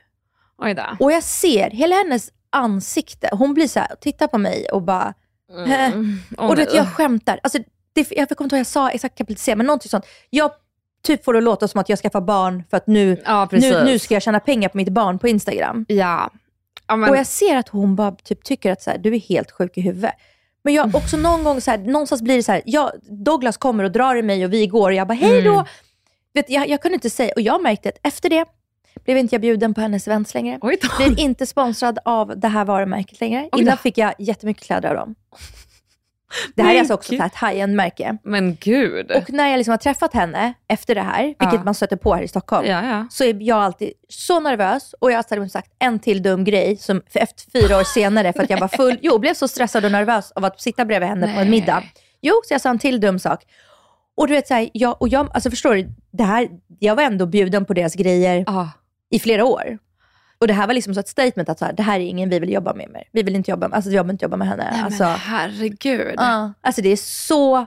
Oj 0.59 0.75
då. 0.75 0.97
Och 1.01 1.13
jag 1.13 1.23
ser 1.23 1.71
hela 1.71 1.95
hennes 1.95 2.31
ansikte. 2.51 3.29
Hon 3.33 3.55
blir 3.55 3.69
så 3.69 3.81
här, 3.81 3.89
tittar 4.01 4.27
på 4.27 4.39
mig 4.39 4.67
och 4.73 4.83
bara, 4.83 5.15
Mm. 5.53 6.19
Och 6.39 6.57
du 6.57 6.65
vet, 6.65 6.75
jag 6.75 6.89
skämtar. 6.89 7.41
Alltså, 7.43 7.59
det, 7.93 8.11
jag 8.11 8.29
kommer 8.29 8.29
inte 8.29 8.43
ihåg 8.45 8.51
vad 8.51 8.59
jag 8.59 8.67
sa 8.67 8.91
exakt 8.91 9.19
kapitalisera, 9.19 9.57
men 9.57 9.67
någonting 9.67 9.91
sånt. 9.91 10.07
Jag 10.31 10.51
typ 11.03 11.25
får 11.25 11.33
det 11.33 11.39
att 11.39 11.45
låta 11.45 11.69
som 11.69 11.81
att 11.81 11.89
jag 11.89 11.99
skaffar 11.99 12.21
barn 12.21 12.65
för 12.71 12.77
att 12.77 12.87
nu, 12.87 13.23
Ja, 13.25 13.49
nu, 13.53 13.85
nu 13.85 13.99
ska 13.99 14.15
jag 14.15 14.23
tjäna 14.23 14.41
pengar 14.41 14.69
på 14.69 14.77
mitt 14.77 14.89
barn 14.89 15.19
på 15.19 15.29
Instagram. 15.29 15.85
Ja. 15.89 16.31
ja 16.87 16.97
men, 16.97 17.11
Och 17.11 17.17
jag 17.17 17.27
ser 17.27 17.57
att 17.57 17.69
hon 17.69 17.97
bara 17.97 18.11
typ 18.11 18.45
tycker 18.45 18.73
att 18.73 18.83
så 18.83 18.91
här, 18.91 18.99
du 18.99 19.15
är 19.15 19.19
helt 19.19 19.51
sjuk 19.51 19.79
i 19.79 19.81
huvudet. 19.81 20.15
Men 20.63 20.75
jag 20.75 20.95
också 20.95 21.17
någon 21.17 21.45
gång, 21.45 21.61
så 21.61 21.71
här, 21.71 21.79
någonstans 21.79 22.23
blir 22.23 22.37
det 22.37 22.43
så 22.43 22.53
här, 22.53 22.63
jag, 22.65 22.91
Douglas 23.03 23.57
kommer 23.57 23.85
och 23.85 23.93
drar 23.93 24.17
i 24.17 24.23
mig 24.23 24.45
och 24.45 24.53
vi 24.53 24.67
går 24.67 24.91
och 24.91 24.95
jag 24.95 25.09
bara, 25.09 25.15
hej 25.15 25.43
då. 25.43 25.53
Mm. 25.53 25.67
Vet, 26.35 26.51
jag, 26.51 26.69
jag 26.69 26.83
kunde 26.83 26.95
inte 26.95 27.11
säga, 27.11 27.33
och 27.37 27.41
jag 27.41 27.63
märkte 27.63 27.89
att 27.89 27.99
efter 28.03 28.31
det 28.31 28.45
blev 29.05 29.19
inte 29.19 29.35
jag 29.35 29.43
bjuden 29.43 29.75
på 29.75 29.81
hennes 29.81 30.07
events 30.09 30.35
längre. 30.35 30.59
Oj 30.63 30.79
då. 30.83 31.05
Blir 31.05 31.21
inte 31.21 31.47
sponsrad 31.47 31.99
av 32.05 32.41
det 32.41 32.49
här 32.49 32.65
varumärket 32.65 33.21
längre. 33.21 33.49
Innan 33.57 33.77
fick 33.77 33.99
jag 33.99 34.15
jättemycket 34.19 34.63
kläder 34.65 34.89
av 34.89 34.95
dem. 34.97 35.15
Det 36.55 36.63
här 36.63 36.69
Men 36.69 36.77
är 36.77 36.81
alltså 36.81 36.95
också 36.95 37.15
ett 37.15 37.35
high-end 37.35 37.77
märke. 37.77 38.19
Men 38.23 38.57
gud. 38.61 39.11
Och 39.11 39.33
när 39.33 39.49
jag 39.49 39.57
liksom 39.57 39.71
har 39.71 39.79
träffat 39.79 40.15
henne 40.15 40.55
efter 40.69 40.95
det 40.95 41.01
här, 41.01 41.23
vilket 41.23 41.53
Ja. 41.53 41.65
man 41.65 41.75
stöter 41.75 41.97
på 41.97 42.15
här 42.15 42.23
i 42.23 42.29
Stockholm, 42.29 42.67
ja, 42.67 42.85
ja. 42.87 43.07
så 43.11 43.25
är 43.25 43.37
jag 43.43 43.59
alltid 43.59 43.93
så 44.09 44.41
nervös 44.41 44.95
och 45.01 45.13
jag 45.13 45.17
har 45.17 45.37
som 45.37 45.49
sagt 45.49 45.71
en 45.79 45.99
till 45.99 46.23
dum 46.23 46.45
grej 46.45 46.77
som 46.77 47.03
för 47.13 47.21
efter 47.21 47.51
fyra 47.51 47.79
år 47.79 47.85
senare 47.85 48.33
för 48.33 48.43
att 48.43 48.51
jag 48.51 48.61
var 48.61 48.69
full, 48.69 48.99
jo 49.03 49.19
blev 49.19 49.35
så 49.35 49.49
stressad 49.49 49.85
och 49.85 49.93
nervös 49.93 50.33
av 50.33 50.45
att 50.45 50.61
sitta 50.61 50.85
bredvid 50.85 51.09
henne 51.09 51.27
på 51.27 51.33
Nej. 51.33 51.43
en 51.43 51.51
middag. 51.51 51.83
Jo, 52.21 52.35
så 52.49 52.55
jag 52.55 52.61
sa 52.61 52.71
en 52.71 52.79
till 52.79 53.01
dum 53.01 53.19
sak. 53.19 53.45
Och 54.17 54.27
du 54.29 54.35
vet 54.35 54.49
så 54.49 54.55
här, 54.55 54.71
jag, 54.73 55.03
och 55.03 55.09
jag, 55.09 55.31
alltså 55.35 55.51
förstår 55.51 55.75
du, 55.75 55.89
det 56.11 56.25
här, 56.25 56.49
jag 56.79 56.97
var 56.97 57.03
ändå 57.03 57.27
bjuden 57.27 57.65
på 57.65 57.75
deras 57.75 57.95
grejer 57.95 58.45
Ja. 58.47 58.71
i 59.11 59.19
flera 59.19 59.45
år. 59.45 59.79
Och 60.39 60.47
det 60.47 60.55
här 60.55 60.67
var 60.67 60.75
liksom 60.75 60.95
så 60.95 61.01
ett 61.01 61.09
statement 61.09 61.49
att 61.49 61.59
så 61.59 61.65
här, 61.65 61.73
det 61.73 61.83
här 61.83 62.01
är 62.01 62.05
ingen 62.05 62.29
vi 62.31 62.39
vill 62.39 62.53
jobba 62.53 62.75
med 62.75 62.91
mer. 62.91 63.05
Vi 63.13 63.23
vill 63.23 63.37
inte 63.37 63.51
jobba 63.51 63.69
med, 63.69 63.77
alltså 63.77 63.91
jag 63.91 64.05
vill 64.05 64.11
inte 64.11 64.25
jobba 64.25 64.37
med 64.37 64.49
henne. 64.49 64.69
Nej, 64.73 64.83
alltså, 64.85 65.05
men 65.05 65.17
herregud. 65.19 66.15
Ja, 66.17 66.53
alltså 66.61 66.83
det 66.83 66.89
är 66.89 66.97
så 66.97 67.67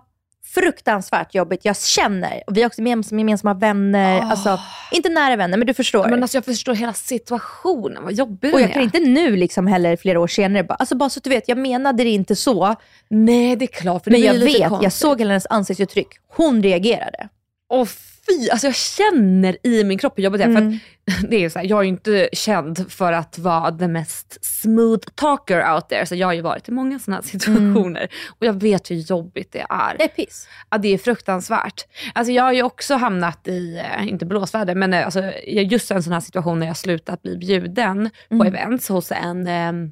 fruktansvärt 0.54 1.36
jobbigt. 1.36 1.66
Jag 1.66 1.78
känner, 1.78 2.44
och 2.48 2.58
vi 2.58 2.62
har 2.62 2.68
också 2.68 2.82
gemens- 2.82 3.18
gemensamma 3.18 3.54
vänner. 3.54 4.20
Ah. 4.22 4.24
Alltså, 4.24 4.60
inte 4.92 5.10
nära 5.10 5.36
vänner, 5.36 5.58
men 5.58 5.68
du 5.68 5.74
förstår. 5.74 6.08
Men 6.10 6.22
alltså, 6.24 6.38
jag 6.38 6.46
förstår 6.46 6.74
hela 6.74 6.94
situationen, 6.94 8.04
vad 8.04 8.14
jobbig 8.14 8.54
och 8.54 8.62
jag 8.62 8.74
kan 8.74 8.82
inte 8.82 9.00
nu 9.00 9.36
liksom 9.36 9.68
heller 9.68 9.96
flera 9.96 10.20
år 10.20 10.28
senare 10.28 10.64
bara, 10.64 10.76
alltså 10.76 10.96
bara 10.96 11.10
så 11.10 11.18
att 11.20 11.24
du 11.24 11.30
vet, 11.30 11.48
jag 11.48 11.58
menade 11.58 12.04
det 12.04 12.10
inte 12.10 12.36
så. 12.36 12.76
Nej, 13.10 13.56
det 13.56 13.66
är 13.66 13.68
klart. 13.68 14.06
Men 14.06 14.22
jag 14.22 14.34
vet, 14.34 14.60
jag 14.60 14.70
konstigt. 14.70 14.94
såg 14.94 15.20
hela 15.20 15.32
hennes 15.32 15.48
ansiktsuttryck. 15.50 16.08
Hon 16.28 16.64
reagerade. 16.64 17.30
Åh 17.70 17.88
fy, 18.26 18.50
alltså 18.50 18.68
jag 18.68 18.76
känner 18.76 19.58
i 19.64 19.84
min 19.84 19.98
kropp 19.98 20.18
hur 20.18 20.24
jobbigt 20.24 20.40
det 20.40 20.46
är. 20.46 20.50
Mm. 20.50 20.80
För 21.20 21.28
det 21.28 21.44
är 21.46 21.50
så 21.50 21.60
här, 21.60 21.66
jag 21.66 21.80
är 21.80 21.84
ju 21.84 21.90
inte 21.90 22.30
känd 22.34 22.92
för 22.92 23.14
att 23.14 23.38
vara 23.40 23.72
den 23.72 23.92
mest 23.92 24.46
smooth 24.46 25.08
talker 25.16 25.74
out 25.74 25.90
there. 25.90 26.06
Så 26.06 26.16
jag 26.16 26.28
har 26.28 26.34
ju 26.34 26.42
varit 26.42 26.70
i 26.70 26.72
många 26.72 27.00
sådana 27.00 27.22
här 27.22 27.30
situationer. 27.30 28.08
Och 28.40 28.46
jag 28.46 28.54
vet 28.54 28.92
hur 28.92 28.96
jobbigt 28.96 29.52
det 29.52 29.66
är. 29.70 29.98
Det 29.98 30.04
är 30.04 30.08
piss. 30.08 30.48
Ja, 30.70 30.78
det 30.78 30.88
är 30.94 30.98
fruktansvärt. 30.98 31.86
Alltså 32.14 32.34
jag 32.34 32.44
har 32.44 32.54
ju 32.54 32.64
också 32.64 32.96
hamnat 32.96 33.48
i, 33.48 33.78
eh, 33.98 34.08
inte 34.08 34.26
blåsväder, 34.26 34.76
men 34.76 34.94
eh, 34.94 35.06
alltså, 35.06 35.32
just 35.48 35.92
en 35.92 36.04
sån 36.04 36.14
här 36.14 36.20
situation 36.20 36.60
när 36.60 36.68
jag 36.68 36.78
slutat 36.78 37.22
bli 37.22 37.38
bjuden 37.38 38.10
på 38.30 38.36
Mm. 38.36 38.48
events 38.48 38.90
hos 38.90 39.12
en 39.12 39.48
ehm, 39.48 39.92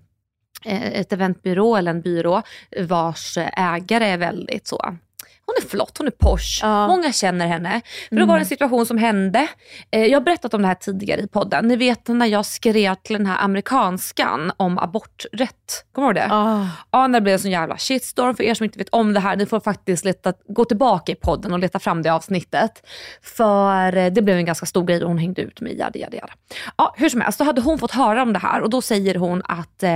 eh, 0.66 1.00
ett 1.00 1.14
eventbyrå 1.14 1.76
eller 1.76 1.92
en 1.92 2.02
byrå 2.02 2.42
vars 2.80 3.38
ägare 3.58 4.06
är 4.06 4.18
väldigt 4.18 4.68
så 4.68 4.98
hon 5.58 5.66
är 5.66 5.70
flott, 5.70 5.98
hon 5.98 6.08
är 6.08 6.12
posh, 6.12 6.60
Ja. 6.62 6.88
många 6.88 7.12
känner 7.12 7.48
henne. 7.48 7.82
För 8.10 8.16
då 8.16 8.20
Mm. 8.22 8.28
var 8.28 8.36
det 8.36 8.42
en 8.42 8.46
situation 8.46 8.86
som 8.86 8.98
hände. 8.98 9.48
Eh, 9.92 10.06
jag 10.06 10.20
har 10.20 10.24
berättat 10.26 10.54
om 10.54 10.62
det 10.62 10.68
här 10.68 10.76
tidigare 10.76 11.22
i 11.22 11.28
podden. 11.28 11.68
Ni 11.68 11.76
vet 11.76 12.08
när 12.08 12.26
jag 12.26 12.46
skrev 12.46 12.96
till 12.96 13.18
den 13.18 13.26
här 13.26 13.38
amerikanskan 13.44 14.52
om 14.58 14.78
aborträtt. 14.78 15.86
Kommer 15.94 16.14
du 16.14 16.20
ihåg 16.20 16.30
det? 16.30 16.36
Ah. 16.36 16.68
Ja, 16.92 17.08
när 17.08 17.20
det 17.20 17.24
blev 17.24 17.34
en 17.34 17.40
sån 17.40 17.52
jävla 17.52 17.78
shitstorm. 17.78 18.36
För 18.36 18.44
er 18.44 18.54
som 18.54 18.64
inte 18.64 18.78
vet 18.80 18.90
om 18.90 19.14
det 19.14 19.20
här, 19.20 19.36
ni 19.36 19.46
får 19.46 19.60
faktiskt 19.60 20.06
leta, 20.06 20.34
gå 20.48 20.66
tillbaka 20.66 21.12
i 21.12 21.16
podden 21.16 21.54
och 21.54 21.60
leta 21.60 21.80
fram 21.80 22.02
det 22.02 22.10
avsnittet. 22.10 22.88
För 23.22 23.98
eh, 23.98 24.12
det 24.12 24.22
blev 24.22 24.38
en 24.38 24.46
ganska 24.46 24.66
stor 24.66 24.86
grej 24.86 25.02
och 25.04 25.08
hon 25.08 25.18
hängde 25.18 25.42
ut 25.42 25.62
mig. 25.62 25.78
Jada, 25.78 26.00
jada, 26.00 26.18
jada. 26.18 26.34
Ja, 26.78 26.94
hur 26.98 27.10
som 27.10 27.22
helst, 27.22 27.40
då 27.40 27.46
hade 27.46 27.62
hon 27.62 27.80
fått 27.80 27.92
höra 27.92 28.22
om 28.22 28.34
det 28.34 28.40
här 28.40 28.62
och 28.62 28.70
då 28.70 28.82
säger 28.82 29.16
hon 29.16 29.42
att 29.46 29.84
eh, 29.84 29.96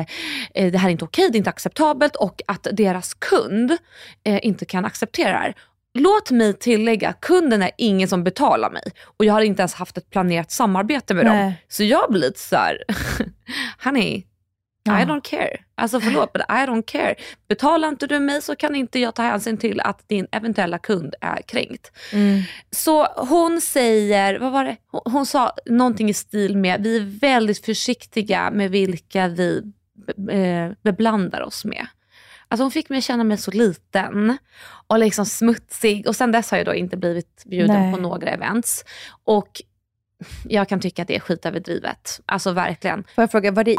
eh, 0.54 0.72
det 0.72 0.78
här 0.78 0.88
är 0.88 0.92
inte 0.92 1.06
okej, 1.06 1.30
det 1.32 1.36
är 1.36 1.38
inte 1.38 1.50
acceptabelt 1.50 2.16
och 2.16 2.42
att 2.48 2.68
deras 2.72 3.14
kund 3.14 3.78
eh, 4.24 4.46
inte 4.46 4.66
kan 4.66 4.86
acceptera 4.86 5.45
det 5.45 5.45
här. 5.46 5.56
Låt 5.98 6.32
mig 6.32 6.54
tillägga, 6.54 7.14
kunden 7.14 7.62
är 7.62 7.72
ingen 7.78 8.08
som 8.08 8.24
betalar 8.24 8.70
mig 8.70 8.84
och 9.18 9.26
jag 9.26 9.34
har 9.34 9.42
inte 9.42 9.62
ens 9.62 9.74
haft 9.74 9.98
ett 9.98 10.10
planerat 10.10 10.52
samarbete 10.52 11.14
med 11.14 11.26
dem. 11.26 11.36
Nej. 11.36 11.66
Så 11.68 11.84
jag 11.84 12.12
blir 12.12 12.22
lite 12.22 12.40
såhär, 12.40 12.84
honey, 13.84 14.24
Ja. 14.88 15.02
I 15.02 15.06
don't 15.06 15.22
care. 15.22 15.58
Alltså 15.76 16.00
förlåt, 16.00 16.34
but 16.34 16.42
I 16.42 16.66
don't 16.68 16.84
care. 16.86 17.16
Betalar 17.48 17.88
inte 17.88 18.08
du 18.08 18.20
mig 18.20 18.42
så 18.42 18.56
kan 18.56 18.76
inte 18.76 19.00
jag 19.00 19.16
ta 19.16 19.24
hänsyn 19.24 19.58
till 19.58 19.80
att 19.80 20.10
din 20.10 20.28
eventuella 20.32 20.78
kund 20.78 21.16
är 21.22 21.42
kränkt. 21.42 21.92
Mm. 22.14 22.42
Så 22.72 23.06
hon 23.06 23.62
säger, 23.62 24.40
vad 24.40 24.52
var 24.52 24.66
det? 24.66 24.78
Hon, 24.92 25.02
hon 25.06 25.26
sa 25.26 25.52
någonting 25.66 26.10
i 26.10 26.14
stil 26.14 26.58
med, 26.58 26.84
vi 26.84 26.98
är 26.98 27.20
väldigt 27.20 27.66
försiktiga 27.66 28.52
med 28.52 28.72
vilka 28.72 29.28
vi 29.28 29.62
eh, 30.32 30.72
beblandar 30.84 31.42
oss 31.42 31.66
med. 31.66 31.88
Alltså 32.56 32.64
hon 32.64 32.72
fick 32.72 32.90
mig 32.90 32.98
att 32.98 33.04
känna 33.04 33.24
mig 33.24 33.38
så 33.38 33.52
liten 33.52 34.38
och 34.88 35.00
liksom 35.00 35.26
smutsig. 35.26 36.08
Och 36.08 36.16
sen 36.16 36.32
dess 36.32 36.52
har 36.52 36.58
jag 36.58 36.68
då 36.68 36.74
inte 36.74 36.98
blivit 36.98 37.44
bjuden 37.46 37.82
Nej. 37.82 37.94
på 37.94 38.02
några 38.02 38.30
events. 38.30 38.86
Och 39.24 39.62
jag 40.44 40.70
kan 40.70 40.80
tycka 40.80 41.02
att 41.02 41.08
det 41.08 41.16
är 41.16 41.20
skitöverdrivet. 41.20 42.22
Alltså 42.26 42.52
verkligen. 42.52 43.04
Får 43.16 43.22
jag 43.22 43.32
fråga, 43.32 43.52
var 43.52 43.64
det 43.64 43.76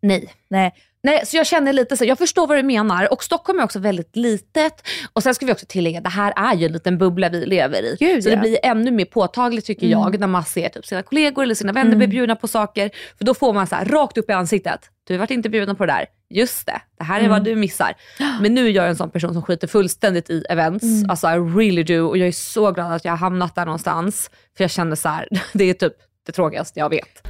Nej. 0.00 0.34
Nej. 0.48 0.74
Nej, 1.02 1.26
så 1.26 1.36
jag 1.36 1.46
känner 1.46 1.72
lite 1.72 1.96
så, 1.96 2.04
jag 2.04 2.18
förstår 2.18 2.46
vad 2.46 2.58
du 2.58 2.62
menar 2.62 3.12
och 3.12 3.24
Stockholm 3.24 3.58
är 3.58 3.64
också 3.64 3.78
väldigt 3.78 4.16
litet. 4.16 4.88
Och 5.12 5.22
sen 5.22 5.34
ska 5.34 5.46
vi 5.46 5.52
också 5.52 5.66
tillägga, 5.68 6.00
det 6.00 6.08
här 6.08 6.32
är 6.36 6.54
ju 6.54 6.66
en 6.66 6.72
liten 6.72 6.98
bubbla 6.98 7.28
vi 7.28 7.46
lever 7.46 7.82
i. 7.82 7.96
Gud, 8.00 8.22
så 8.22 8.28
det 8.28 8.34
ja. 8.34 8.40
blir 8.40 8.58
ännu 8.62 8.90
mer 8.90 9.04
påtagligt 9.04 9.66
tycker 9.66 9.86
jag 9.86 10.20
när 10.20 10.26
man 10.26 10.44
ser 10.44 10.68
typ 10.68 10.86
sina 10.86 11.02
kollegor 11.02 11.42
eller 11.42 11.54
sina 11.54 11.72
vänner 11.72 11.96
bli 11.96 12.08
bjudna 12.08 12.36
på 12.36 12.48
saker. 12.48 12.90
För 13.18 13.24
då 13.24 13.34
får 13.34 13.52
man 13.52 13.66
så 13.66 13.74
här 13.74 13.84
rakt 13.84 14.18
upp 14.18 14.30
i 14.30 14.32
ansiktet, 14.32 14.80
du 15.04 15.14
har 15.14 15.18
varit 15.18 15.30
inte 15.30 15.48
bjuden 15.48 15.76
på 15.76 15.86
det 15.86 15.92
där. 15.92 16.06
Just 16.30 16.66
det, 16.66 16.80
det 16.98 17.04
här 17.04 17.20
är 17.20 17.28
vad 17.28 17.44
du 17.44 17.56
missar. 17.56 17.94
Men 18.40 18.54
nu 18.54 18.66
är 18.66 18.70
jag 18.70 18.88
en 18.88 18.96
sån 18.96 19.10
person 19.10 19.32
som 19.32 19.42
skiter 19.42 19.66
fullständigt 19.66 20.30
i 20.30 20.44
events. 20.50 20.86
Alltså 21.08 21.28
I 21.28 21.30
really 21.30 21.82
do. 21.82 22.08
Och 22.08 22.18
jag 22.18 22.28
är 22.28 22.32
så 22.32 22.72
glad 22.72 22.92
att 22.92 23.04
jag 23.04 23.12
har 23.12 23.18
hamnat 23.18 23.54
där 23.54 23.64
någonstans. 23.64 24.30
För 24.56 24.64
jag 24.64 24.70
känner 24.70 24.96
så 24.96 25.08
här, 25.08 25.28
det 25.52 25.64
är 25.64 25.74
typ 25.74 25.94
det 26.26 26.32
tråkigaste 26.32 26.80
jag 26.80 26.88
vet. 26.90 27.22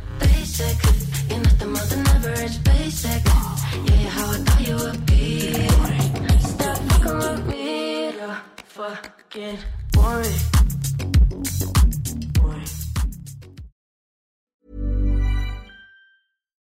fucking 9.30 9.58
boring. 9.92 10.47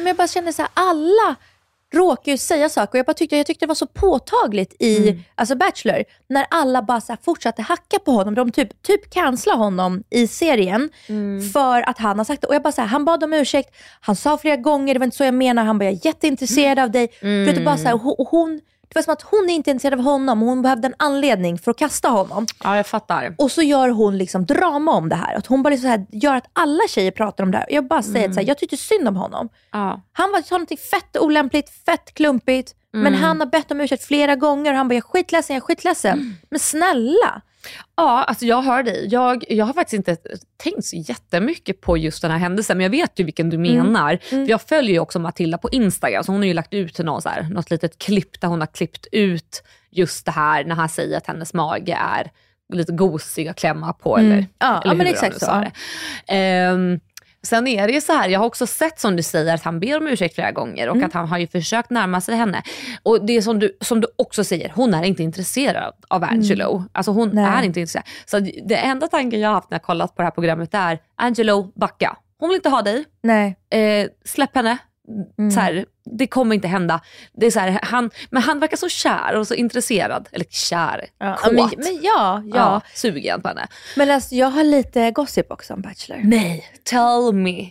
Men 0.00 0.06
jag 0.06 0.16
bara 0.16 0.28
känner 0.28 0.52
så 0.52 0.62
här, 0.62 0.70
alla 0.74 1.36
råkar 1.94 2.32
ju 2.32 2.38
säga 2.38 2.68
saker 2.68 2.92
och 2.92 2.98
jag 2.98 3.06
bara 3.06 3.14
tyckte, 3.14 3.36
jag 3.36 3.46
tyckte 3.46 3.64
det 3.64 3.68
var 3.68 3.74
så 3.74 3.86
påtagligt 3.86 4.82
i 4.82 5.18
alltså 5.34 5.56
Bachelor, 5.56 6.04
när 6.28 6.46
alla 6.50 6.82
bara 6.82 7.00
så 7.00 7.16
fortsatte 7.24 7.62
hacka 7.62 7.98
på 7.98 8.12
honom. 8.12 8.34
De 8.34 8.50
typ, 8.52 8.82
typ 8.82 9.10
cancellade 9.10 9.62
honom 9.62 10.04
i 10.10 10.26
serien 10.26 10.90
för 11.52 11.88
att 11.88 11.98
han 11.98 12.18
har 12.18 12.24
sagt 12.24 12.42
det. 12.42 12.48
Och 12.48 12.54
jag 12.54 12.62
bara 12.62 12.72
så 12.72 12.80
här, 12.80 12.88
han 12.88 13.04
bad 13.04 13.24
om 13.24 13.32
ursäkt, 13.32 13.76
han 14.00 14.16
sa 14.16 14.38
flera 14.38 14.56
gånger, 14.56 14.94
det 14.94 15.00
var 15.00 15.04
inte 15.04 15.16
så 15.16 15.24
jag 15.24 15.34
menar, 15.34 15.64
han 15.64 15.78
bara, 15.78 15.84
jag 15.84 15.94
är 15.94 16.06
jätteintresserad 16.06 16.78
av 16.78 16.90
dig. 16.90 17.08
Det 17.20 17.64
bara 17.64 17.76
så 17.76 17.84
här, 17.84 17.94
och 17.94 18.00
hon, 18.00 18.26
hon, 18.30 18.60
det 18.88 18.94
var 18.94 19.02
som 19.02 19.12
att 19.12 19.22
hon 19.22 19.50
är 19.50 19.54
inte 19.54 19.70
intresserad 19.70 19.98
av 19.98 20.04
honom 20.04 20.42
och 20.42 20.48
hon 20.48 20.62
behövde 20.62 20.86
en 20.86 20.94
anledning 20.96 21.58
för 21.58 21.70
att 21.70 21.76
kasta 21.76 22.08
honom. 22.08 22.46
Ja, 22.64 22.76
jag 22.76 22.86
fattar. 22.86 23.34
Och 23.38 23.50
så 23.50 23.62
gör 23.62 23.88
hon 23.88 24.18
liksom 24.18 24.46
drama 24.46 24.92
om 24.92 25.08
det 25.08 25.16
här. 25.16 25.34
Att 25.34 25.46
hon 25.46 25.62
bara 25.62 25.70
liksom 25.70 25.82
så 25.82 25.88
här, 25.88 26.06
gör 26.12 26.34
att 26.34 26.50
alla 26.52 26.82
tjejer 26.88 27.10
pratar 27.10 27.44
om 27.44 27.50
det 27.50 27.58
här. 27.58 27.66
Jag 27.70 27.88
bara 27.88 28.02
säger 28.02 28.28
att 28.28 28.34
så 28.34 28.40
här, 28.40 28.48
jag 28.48 28.58
tyckte 28.58 28.76
synd 28.76 29.08
om 29.08 29.16
honom. 29.16 29.48
Ja. 29.72 30.02
Han 30.12 30.32
var, 30.32 30.44
någonting 30.50 30.78
fett 30.78 31.16
olämpligt, 31.16 31.70
fett 31.86 32.14
klumpigt. 32.14 32.74
Men 32.92 33.14
han 33.14 33.40
har 33.40 33.46
bett 33.46 33.70
om 33.70 33.80
ursäkt 33.80 34.04
flera 34.04 34.36
gånger 34.36 34.70
och 34.70 34.76
han 34.76 34.88
bara, 34.88 34.94
jag 34.94 35.04
är 35.04 35.08
skitledsen, 35.08 35.54
jag 35.54 35.62
är 35.62 35.66
skitledsen. 35.66 36.36
Men 36.50 36.60
snälla. 36.60 37.42
Ja, 37.96 38.24
alltså 38.24 38.44
jag 38.44 38.62
hör 38.62 38.82
dig. 38.82 39.08
Jag, 39.10 39.44
jag 39.48 39.66
har 39.66 39.72
faktiskt 39.72 39.94
inte 39.94 40.16
tänkt 40.56 40.84
så 40.84 40.96
jättemycket 40.96 41.80
på 41.80 41.96
just 41.96 42.22
den 42.22 42.30
här 42.30 42.38
händelsen, 42.38 42.76
men 42.76 42.84
jag 42.84 42.90
vet 42.90 43.18
ju 43.20 43.24
vilken 43.24 43.50
du 43.50 43.58
menar. 43.58 44.18
För 44.22 44.50
jag 44.50 44.62
följer 44.62 44.92
ju 44.92 45.00
också 45.00 45.18
Matilda 45.18 45.58
på 45.58 45.70
Instagram, 45.70 46.24
så 46.24 46.32
hon 46.32 46.40
har 46.40 46.46
ju 46.46 46.54
lagt 46.54 46.74
ut 46.74 46.98
någon 46.98 47.22
så 47.22 47.28
här, 47.28 47.42
något 47.42 47.70
litet 47.70 47.98
klipp 47.98 48.40
där 48.40 48.48
hon 48.48 48.60
har 48.60 48.66
klippt 48.66 49.06
ut 49.12 49.62
just 49.90 50.24
det 50.24 50.32
här 50.32 50.64
när 50.64 50.74
han 50.74 50.88
säger 50.88 51.16
att 51.16 51.26
hennes 51.26 51.54
mage 51.54 51.98
är 52.00 52.30
lite 52.74 52.92
gosig 52.92 53.48
att 53.48 53.56
klämma 53.56 53.92
på. 53.92 54.18
Eller, 54.18 54.36
Ja, 54.36 54.46
ja, 54.58 54.82
eller 54.84 54.94
men 54.94 55.06
hur 55.06 55.12
exakt 55.12 55.40
så, 55.40 55.46
ja. 55.46 55.64
det. 55.64 55.72
Ehm, 56.34 57.00
Sen 57.42 57.66
är 57.66 57.86
det 57.86 57.92
ju 57.92 58.00
så 58.00 58.12
här, 58.12 58.28
jag 58.28 58.40
har 58.40 58.46
också 58.46 58.66
sett 58.66 59.00
som 59.00 59.16
du 59.16 59.22
säger 59.22 59.54
att 59.54 59.62
han 59.62 59.80
ber 59.80 59.96
om 59.96 60.08
ursäkt 60.08 60.34
flera 60.34 60.50
gånger 60.52 60.88
och 60.88 60.96
Mm. 60.96 61.06
att 61.06 61.12
han 61.12 61.28
har 61.28 61.38
ju 61.38 61.46
försökt 61.46 61.90
närma 61.90 62.20
sig 62.20 62.36
henne. 62.36 62.62
Och 63.02 63.26
det 63.26 63.36
är 63.36 63.40
som 63.42 63.58
du, 63.58 63.76
som 63.80 64.00
du 64.00 64.08
också 64.16 64.44
säger, 64.44 64.72
hon 64.74 64.94
är 64.94 65.02
inte 65.02 65.22
intresserad 65.22 65.94
av 66.08 66.24
Angelo. 66.24 66.84
Alltså 66.92 67.12
hon 67.12 67.30
Mm. 67.30 67.44
Nej. 67.44 67.54
är 67.58 67.62
inte 67.62 67.80
intresserad. 67.80 68.04
Så 68.26 68.38
det 68.38 68.76
enda 68.76 69.06
tanken 69.06 69.40
jag 69.40 69.48
har 69.48 69.54
haft 69.54 69.70
när 69.70 69.74
jag 69.74 69.82
kollat 69.82 70.16
på 70.16 70.22
det 70.22 70.26
här 70.26 70.30
programmet 70.30 70.74
är, 70.74 70.98
Angelo, 71.16 71.72
backa. 71.74 72.16
Hon 72.38 72.48
vill 72.48 72.56
inte 72.56 72.68
ha 72.68 72.82
dig. 72.82 73.04
Nej. 73.22 73.56
Eh, 73.70 74.08
släpp 74.24 74.54
henne. 74.56 74.78
Mm. 75.38 75.50
Så 75.50 75.60
här, 75.60 75.84
det 76.18 76.26
kommer 76.26 76.54
inte 76.54 76.68
hända. 76.68 77.00
Det 77.32 77.46
är 77.46 77.50
så 77.50 77.60
här, 77.60 77.78
han, 77.82 78.10
men 78.30 78.42
han 78.42 78.60
verkar 78.60 78.76
så 78.76 78.88
kär 78.88 79.34
och 79.36 79.46
så 79.46 79.54
intresserad. 79.54 80.28
Eller 80.32 80.46
kär, 80.50 81.06
Ja, 81.18 81.36
kåt. 81.36 81.52
men, 81.52 81.70
men 81.76 81.98
ja, 82.02 82.42
ja. 82.44 82.54
ja, 82.54 82.80
sugen 82.94 83.42
på 83.42 83.48
henne. 83.48 83.66
Men 83.96 84.10
alltså, 84.10 84.34
jag 84.34 84.46
har 84.50 84.64
lite 84.64 85.10
gossip 85.10 85.50
också 85.52 85.74
om 85.74 85.82
Bachelor. 85.82 86.20
Nej, 86.24 86.64
tell 86.84 87.32
me. 87.32 87.70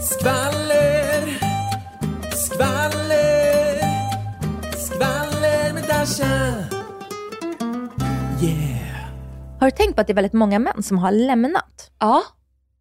Skvaller, 0.00 1.38
skvaller, 2.36 3.78
skvaller 4.76 5.72
med 5.72 5.84
Dasha. 5.88 6.24
Yeah. 8.42 9.10
Har 9.60 9.66
du 9.66 9.76
tänkt 9.76 9.94
på 9.94 10.00
att 10.00 10.06
det 10.06 10.12
är 10.12 10.14
väldigt 10.14 10.32
många 10.32 10.58
män 10.58 10.82
som 10.82 10.98
har 10.98 11.12
lämnat? 11.12 11.90
Ja, 11.98 12.22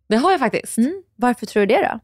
det 0.09 0.15
har 0.15 0.31
jag 0.31 0.39
faktiskt. 0.39 0.77
Mm. 0.77 1.03
Varför 1.15 1.45
tror 1.45 1.65
du 1.65 1.75
det 1.75 1.81
då? 1.81 1.99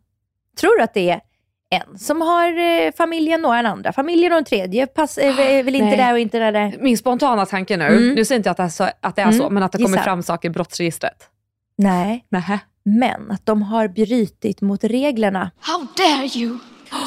Tror 0.59 0.77
du 0.77 0.83
att 0.83 0.93
det 0.93 1.09
är 1.09 1.21
en 1.69 1.97
som 1.99 2.21
har 2.21 2.47
eh, 2.59 2.91
familjen 2.97 3.45
och 3.45 3.55
en 3.55 3.65
andra 3.65 3.93
familjen 3.93 4.31
och 4.31 4.37
en 4.37 4.45
tredje 4.45 4.87
pass, 4.87 5.17
är, 5.17 5.39
är 5.39 5.63
väl 5.63 5.75
inte 5.75 5.85
Nej. 5.87 5.97
där 5.97 6.13
och 6.13 6.19
inte 6.19 6.39
där? 6.39 6.51
där. 6.51 6.75
Min 6.79 6.97
spontana 6.97 7.45
tanke 7.45 7.77
nu, 7.77 7.85
Mm. 7.85 8.13
nu 8.15 8.25
säger 8.25 8.39
inte 8.39 8.47
jag 8.47 8.51
att 8.51 8.57
det 8.57 8.63
är 8.63 8.69
så, 8.69 8.89
att 9.01 9.15
det 9.15 9.21
är 9.21 9.31
så 9.31 9.41
Mm, 9.41 9.53
men 9.53 9.63
att 9.63 9.71
det 9.71 9.77
kommer 9.77 9.89
gissa. 9.89 10.03
fram 10.03 10.23
saker 10.23 10.49
i 10.49 10.51
brottsregistret. 10.51 11.29
Nej, 11.77 12.25
Nähä. 12.29 12.59
men 12.83 13.31
att 13.31 13.45
de 13.45 13.61
har 13.61 13.87
brytit 13.87 14.61
mot 14.61 14.83
reglerna. 14.83 15.51
How 15.59 15.87
dare 15.97 16.27
you? 16.39 16.57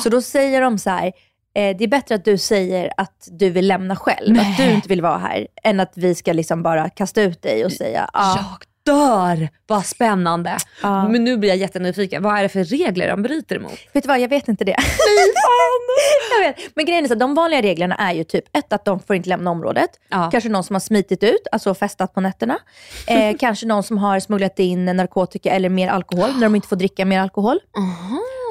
Så 0.03 0.09
då 0.09 0.23
säger 0.23 0.61
de 0.61 0.79
så 0.79 0.90
här, 0.90 1.07
eh, 1.55 1.77
det 1.77 1.85
är 1.85 1.88
bättre 1.88 2.14
att 2.14 2.25
du 2.25 2.38
säger 2.38 2.92
att 2.96 3.29
du 3.31 3.51
vill 3.51 3.66
lämna 3.68 3.96
själv, 3.96 4.38
att 4.40 4.57
du 4.57 4.70
inte 4.70 4.88
vill 4.88 5.03
vara 5.03 5.18
här, 5.18 5.46
än 5.62 5.81
att 5.81 5.92
vi 5.96 6.14
ska 6.14 6.33
liksom 6.33 6.62
bara 6.62 6.88
kasta 6.88 7.23
ut 7.23 7.42
dig 7.42 7.64
och 7.64 7.73
säga, 7.73 8.11
ja. 8.12 8.35
Jag 8.37 8.44
dör! 8.83 9.49
Vad 9.66 9.87
spännande. 9.87 10.57
Ja. 10.83 11.09
Men 11.09 11.25
nu 11.25 11.37
blir 11.37 11.49
jag 11.49 11.59
jättenyfiken. 11.59 12.23
Vad 12.23 12.38
är 12.38 12.43
det 12.43 12.49
för 12.49 12.64
regler 12.64 13.09
de 13.09 13.23
bryter 13.23 13.57
emot? 13.57 13.79
Vet 13.93 14.05
du 14.05 14.09
vad, 14.09 14.21
jag 14.21 14.29
vet 14.29 14.49
inte 14.49 14.64
det. 14.64 14.77
jag 16.40 16.49
vet. 16.49 16.77
Men 16.77 16.85
grejen 16.85 17.05
är 17.05 17.09
så 17.09 17.12
att 17.14 17.21
de 17.21 17.35
vanliga 17.35 17.62
reglerna 17.62 17.95
är 17.95 18.12
ju 18.12 18.25
typ 18.25 18.45
ett, 18.57 18.73
att 18.73 18.85
de 18.85 19.01
får 19.01 19.16
inte 19.16 19.29
lämna 19.29 19.51
området. 19.51 19.90
Ja. 20.09 20.29
Kanske 20.31 20.51
någon 20.51 20.64
som 20.64 20.75
har 20.75 20.81
smitit 20.81 21.23
ut, 21.23 21.47
alltså 21.53 21.75
festat 21.75 22.14
på 22.14 22.21
nätterna. 22.21 22.59
Eh, 23.07 23.37
kanske 23.40 23.66
någon 23.66 23.83
som 23.83 23.99
har 23.99 24.21
smugglat 24.21 24.59
in 24.59 24.85
narkotika 24.85 25.51
eller 25.51 25.69
mer 25.69 25.88
alkohol, 25.88 26.31
när 26.35 26.40
de 26.43 26.55
inte 26.55 26.69
får 26.69 26.77
dricka 26.77 27.05
mer 27.05 27.21
alkohol. 27.21 27.61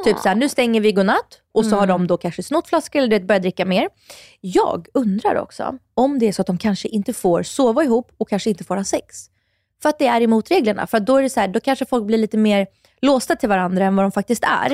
Typ 0.06 0.18
såhär, 0.18 0.36
nu 0.36 0.50
stänger 0.50 0.82
vi 0.82 0.92
godnatt 0.92 1.40
och 1.54 1.66
så 1.66 1.76
har 1.76 1.84
Mm. 1.84 1.88
de 1.90 2.08
då 2.08 2.18
kanske 2.18 2.44
snott 2.44 2.68
flaskor 2.68 3.00
eller 3.02 3.20
börjat 3.20 3.42
dricka 3.42 3.66
mer. 3.66 3.88
Jag 4.42 4.88
undrar 4.94 5.36
också 5.36 5.78
om 5.94 6.20
det 6.20 6.28
är 6.28 6.32
så 6.32 6.42
att 6.42 6.48
de 6.48 6.58
kanske 6.58 6.88
inte 6.88 7.14
får 7.14 7.44
sova 7.44 7.84
ihop 7.84 8.12
och 8.18 8.30
kanske 8.30 8.50
inte 8.50 8.64
får 8.64 8.76
ha 8.78 8.84
sex. 8.84 9.26
För 9.82 9.90
att 9.90 10.00
det 10.00 10.08
är 10.08 10.22
emot 10.22 10.52
reglerna. 10.52 10.88
För 10.88 11.00
då 11.00 11.18
är 11.18 11.22
det 11.24 11.30
så 11.30 11.40
här, 11.40 11.48
då 11.48 11.60
kanske 11.60 11.86
folk 11.86 12.06
blir 12.06 12.18
lite 12.18 12.38
mer 12.38 12.68
låsta 13.02 13.36
till 13.36 13.50
varandra 13.50 13.86
än 13.86 13.96
vad 13.96 14.06
de 14.06 14.12
faktiskt 14.12 14.44
är. 14.44 14.70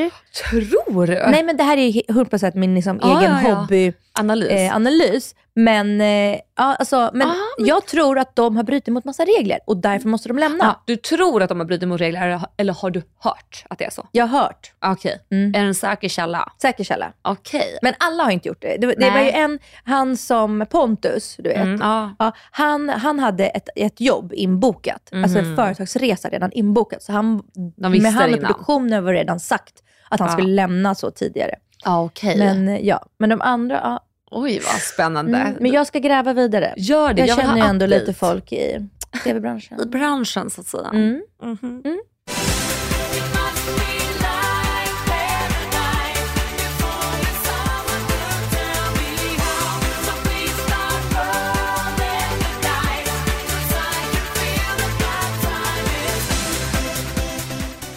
Tror 0.49 1.07
du? 1.07 1.13
Nej 1.13 1.43
men 1.43 1.57
det 1.57 1.63
här 1.63 1.77
är 1.77 1.91
100% 1.91 2.55
min 2.55 2.75
liksom, 2.75 2.99
Ja, 3.01 3.19
egen 3.21 3.31
ja, 3.31 3.49
ja. 3.49 3.55
hobby 3.55 3.93
Analys. 4.19 4.49
eh, 4.51 4.75
analys. 4.75 5.35
Men, 5.57 6.01
eh, 6.01 6.39
ja, 6.57 6.75
alltså, 6.75 7.09
men 7.13 7.27
Ah, 7.27 7.33
men- 7.57 7.67
jag 7.67 7.85
tror 7.85 8.19
att 8.19 8.35
de 8.35 8.55
har 8.55 8.63
brutit 8.63 8.93
mot 8.93 9.05
massa 9.05 9.23
regler 9.25 9.59
och 9.67 9.77
därför 9.77 10.09
måste 10.09 10.29
de 10.29 10.39
lämna. 10.39 10.63
Ja, 10.65 10.83
du 10.85 10.95
tror 10.95 11.41
att 11.43 11.49
de 11.49 11.59
har 11.59 11.65
brutit 11.67 11.87
mot 11.89 12.01
regler 12.01 12.41
eller, 12.57 12.73
har 12.73 12.89
du 12.89 13.01
hört 13.19 13.65
att 13.69 13.79
det 13.79 13.85
är 13.85 13.89
så? 13.89 14.07
Jag 14.11 14.27
har 14.27 14.39
hört. 14.39 14.73
Okej. 14.85 15.19
Mm. 15.31 15.49
Är 15.55 15.61
det 15.61 15.67
en 15.67 15.75
säker 15.75 16.09
källa? 16.09 16.51
Säker 16.61 16.83
källa. 16.83 17.13
Okej. 17.21 17.79
Men 17.81 17.93
alla 17.99 18.23
har 18.23 18.31
inte 18.31 18.47
gjort 18.47 18.61
det. 18.61 18.77
Det, 18.77 18.95
det 18.95 19.09
var 19.09 19.19
ju 19.19 19.29
en, 19.29 19.59
han 19.83 20.17
som 20.17 20.65
Pontus, 20.69 21.35
du 21.37 21.49
vet. 21.49 21.57
Mm, 21.57 21.79
ja. 21.81 22.15
Ja, 22.19 22.31
han, 22.51 22.89
han 22.89 23.19
hade 23.19 23.47
ett, 23.47 23.69
ett 23.75 24.01
jobb 24.01 24.33
inbokat, 24.33 25.09
alltså 25.13 25.39
en 25.39 25.55
företagsresa 25.55 26.29
redan 26.29 26.51
inbokat. 26.51 27.03
Så 27.03 27.11
han, 27.11 27.43
De 27.77 27.91
visste 27.91 28.11
med 28.11 28.13
han 28.21 28.33
och 28.33 28.39
produktionen 28.39 29.03
var 29.03 29.13
redan 29.13 29.39
sagt 29.39 29.73
att 30.09 30.19
han 30.19 30.29
Ja. 30.29 30.33
skulle 30.33 30.53
lämna 30.53 30.95
så 30.95 31.11
tidigare. 31.11 31.55
Ja, 31.85 32.03
okej. 32.03 32.37
Men 32.37 32.85
ja, 32.85 33.05
men 33.17 33.29
de 33.29 33.41
andra. 33.41 33.99
Oj, 34.31 34.59
vad 34.59 34.81
spännande. 34.81 35.37
Mm, 35.37 35.57
men 35.59 35.71
jag 35.71 35.87
ska 35.87 35.99
gräva 35.99 36.33
vidare. 36.33 36.73
Gör 36.77 37.13
det. 37.13 37.25
Jag, 37.25 37.35
vill 37.35 37.45
känner 37.45 37.57
ju 37.61 37.69
ändå 37.69 37.85
lite 37.85 38.13
folk 38.13 38.51
i 38.51 38.87
tv-branschen. 39.23 39.81
I 39.81 39.85
branschen 39.85 40.49
så 40.49 40.61
att 40.61 40.67
säga. 40.67 40.89
Mm. 40.93 41.21
Mhm. 41.43 42.01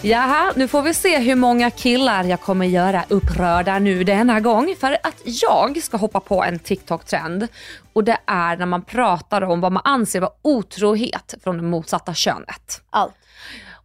Jaha, 0.09 0.53
nu 0.55 0.67
får 0.67 0.81
vi 0.81 0.93
se 0.93 1.17
hur 1.19 1.35
många 1.35 1.71
killar 1.71 2.23
jag 2.23 2.41
kommer 2.41 2.65
göra 2.65 3.03
upprörda 3.09 3.79
nu 3.79 4.03
denna 4.03 4.39
gång. 4.39 4.75
För 4.79 4.97
att 5.03 5.21
jag 5.23 5.83
ska 5.83 5.97
hoppa 5.97 6.19
på 6.19 6.43
en 6.43 6.59
TikTok-trend. 6.59 7.47
Och 7.93 8.03
det 8.03 8.17
är 8.25 8.57
när 8.57 8.65
man 8.65 8.81
pratar 8.81 9.41
om 9.41 9.61
vad 9.61 9.71
man 9.71 9.81
anser 9.85 10.21
vara 10.21 10.31
otrohet 10.41 11.33
från 11.43 11.57
det 11.57 11.63
motsatta 11.63 12.13
könet. 12.13 12.81
Allt. 12.89 13.13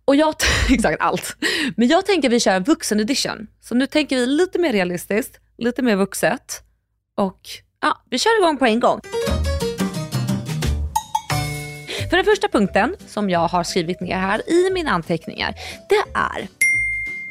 Och 0.04 0.16
jag, 0.16 0.34
exakt 0.70 1.00
allt. 1.00 1.36
Men 1.76 1.88
jag 1.88 2.06
tänker 2.06 2.28
vi 2.28 2.40
kör 2.40 2.52
en 2.56 2.64
vuxen 2.64 3.00
edition. 3.00 3.46
Så 3.60 3.74
nu 3.74 3.86
tänker 3.86 4.16
vi 4.16 4.26
lite 4.26 4.58
mer 4.58 4.72
realistiskt, 4.72 5.40
lite 5.58 5.82
mer 5.82 5.96
vuxet. 5.96 6.62
Och 7.16 7.40
ja, 7.80 8.02
vi 8.10 8.18
kör 8.18 8.42
igång 8.42 8.56
på 8.56 8.66
en 8.66 8.80
gång. 8.80 9.00
För 12.10 12.16
den 12.16 12.24
första 12.24 12.48
punkten 12.48 12.96
som 13.06 13.30
jag 13.30 13.48
har 13.48 13.64
skrivit 13.64 14.00
ner 14.00 14.18
här 14.18 14.50
i 14.50 14.70
mina 14.72 14.90
anteckningar, 14.90 15.54
det 15.88 16.18
är 16.18 16.48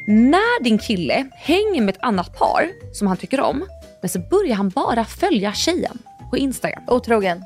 när 0.05 0.63
din 0.63 0.77
kille 0.77 1.25
hänger 1.33 1.81
med 1.81 1.95
ett 1.95 2.03
annat 2.03 2.38
par 2.38 2.69
som 2.93 3.07
han 3.07 3.17
tycker 3.17 3.39
om, 3.39 3.67
men 4.01 4.09
så 4.09 4.19
börjar 4.19 4.55
han 4.55 4.69
bara 4.69 5.05
följa 5.05 5.53
tjejen 5.53 5.97
på 6.29 6.38
Instagram. 6.38 6.83
Otrogen. 6.88 7.43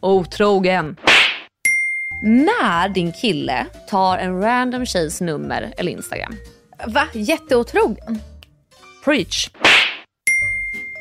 Otrogen. 0.00 0.96
När 2.22 2.88
din 2.88 3.12
kille 3.12 3.66
tar 3.88 4.18
en 4.18 4.42
random 4.42 4.86
tjejs 4.86 5.20
nummer 5.20 5.72
eller 5.76 5.92
Instagram. 5.92 6.36
Va? 6.86 7.08
Jätteotrogen? 7.12 8.18
Preach. 9.04 9.50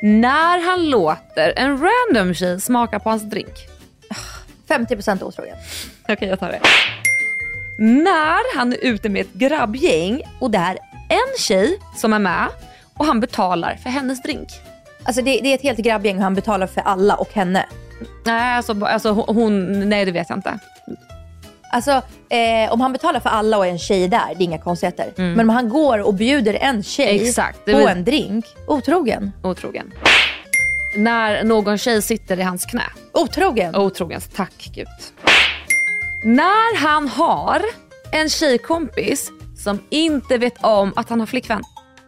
När 0.01 0.65
han 0.69 0.89
låter 0.89 1.53
en 1.55 1.79
random 1.81 2.33
tjej 2.33 2.61
smaka 2.61 2.99
på 2.99 3.09
hans 3.09 3.23
drink. 3.23 3.70
50% 4.71 5.23
otrogen. 5.23 5.55
Okej, 6.09 6.27
jag 6.29 6.39
tar 6.39 6.49
det. 6.49 6.59
När 7.77 8.57
han 8.57 8.73
är 8.73 8.77
ute 8.81 9.09
med 9.09 9.21
ett 9.21 9.33
grabbgäng 9.33 10.21
och 10.39 10.51
det 10.51 10.57
är 10.57 10.77
en 11.09 11.37
tjej 11.39 11.79
som 11.95 12.13
är 12.13 12.19
med 12.19 12.47
och 12.97 13.05
han 13.05 13.19
betalar 13.19 13.75
för 13.83 13.89
hennes 13.89 14.21
drink. 14.21 14.47
Alltså 15.03 15.21
det, 15.21 15.39
det 15.43 15.49
är 15.51 15.55
ett 15.55 15.61
helt 15.61 15.79
grabbgäng 15.79 16.17
och 16.17 16.23
han 16.23 16.35
betalar 16.35 16.67
för 16.67 16.81
alla 16.81 17.15
och 17.15 17.33
henne. 17.33 17.65
Nej, 18.25 18.55
alltså, 18.57 18.85
alltså 18.85 19.09
hon- 19.11 19.89
nej 19.89 20.05
det 20.05 20.11
vet 20.11 20.29
jag 20.29 20.37
inte. 20.37 20.59
Alltså 21.73 21.91
eh, 22.29 22.71
om 22.73 22.81
han 22.81 22.93
betalar 22.93 23.19
för 23.19 23.29
alla 23.29 23.57
och 23.57 23.65
är 23.65 23.69
en 23.71 23.79
tjej 23.79 24.07
där, 24.07 24.21
det 24.37 24.43
är 24.43 24.45
inga 24.45 24.57
konstigheter. 24.57 25.11
Men 25.15 25.39
om 25.39 25.49
han 25.49 25.69
går 25.69 25.99
och 25.99 26.13
bjuder 26.13 26.53
en 26.53 26.83
tjej 26.83 27.15
Mm. 27.15 27.27
Exakt, 27.27 27.65
på 27.65 27.71
vet- 27.77 27.87
en 27.89 28.03
drink, 28.03 28.45
otrogen. 28.67 29.31
Otrogen. 29.43 29.93
När 30.95 31.43
någon 31.43 31.77
tjej 31.77 32.01
sitter 32.01 32.39
i 32.39 32.41
hans 32.41 32.65
knä. 32.65 32.83
Otrogen. 33.13 33.75
Otrogen, 33.75 34.21
tack 34.35 34.69
gud. 34.73 34.87
När 36.23 36.77
han 36.77 37.07
har 37.07 37.61
en 38.11 38.29
tjejkompis 38.29 39.31
som 39.57 39.79
inte 39.89 40.37
vet 40.37 40.63
om 40.63 40.93
att 40.95 41.09
han 41.09 41.19
har 41.19 41.27
flickvän. 41.27 41.63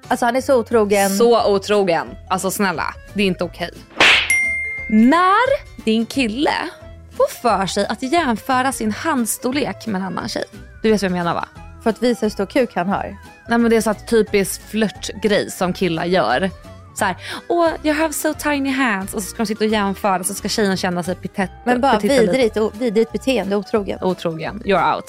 Alltså 0.07 0.25
han 0.25 0.35
är 0.35 0.41
så 0.41 0.59
otrogen. 0.59 1.09
Så 1.17 1.55
otrogen. 1.55 2.07
Alltså 2.29 2.51
snälla, 2.51 2.93
det 3.13 3.23
är 3.23 3.27
inte 3.27 3.43
okej. 3.43 3.71
När 4.89 5.83
din 5.85 6.05
kille 6.05 6.53
får 7.17 7.27
för 7.27 7.65
sig 7.65 7.85
att 7.87 8.03
jämföra 8.03 8.71
sin 8.71 8.91
handstorlek 8.91 9.87
med 9.87 9.95
en 10.01 10.07
annan 10.07 10.29
tjej. 10.29 10.43
Du 10.81 10.91
vet 10.91 11.01
vad 11.01 11.11
jag 11.11 11.17
menar 11.17 11.33
va? 11.33 11.47
För 11.83 11.89
att 11.89 12.03
visa 12.03 12.25
hur 12.25 12.29
stor 12.29 12.45
kuk 12.45 12.75
han 12.75 12.89
har. 12.89 13.17
Nej 13.47 13.57
men 13.57 13.69
det 13.69 13.77
är 13.77 13.81
så 13.81 13.89
att 13.89 14.07
typisk 14.07 14.61
flörtgrej 14.69 15.51
som 15.51 15.73
killar 15.73 16.05
gör. 16.05 16.49
Så 16.95 17.05
här, 17.05 17.15
åh 17.49 17.69
you 17.83 17.95
have 17.95 18.13
so 18.13 18.33
tiny 18.33 18.69
hands. 18.69 19.13
Och 19.13 19.21
så 19.23 19.29
ska 19.29 19.37
de 19.37 19.45
sitta 19.45 19.65
och 19.65 19.71
jämföra 19.71 20.23
så 20.23 20.33
ska 20.33 20.49
tjejen 20.49 20.77
känna 20.77 21.03
sig 21.03 21.15
pitet. 21.15 21.51
Men 21.65 21.81
bara 21.81 21.99
vidrigt, 21.99 22.57
o- 22.57 22.71
vidrigt 22.79 23.11
beteende, 23.11 23.55
otrogen. 23.55 23.99
Otrogen, 24.03 24.61
you're 24.65 24.95
out. 24.95 25.05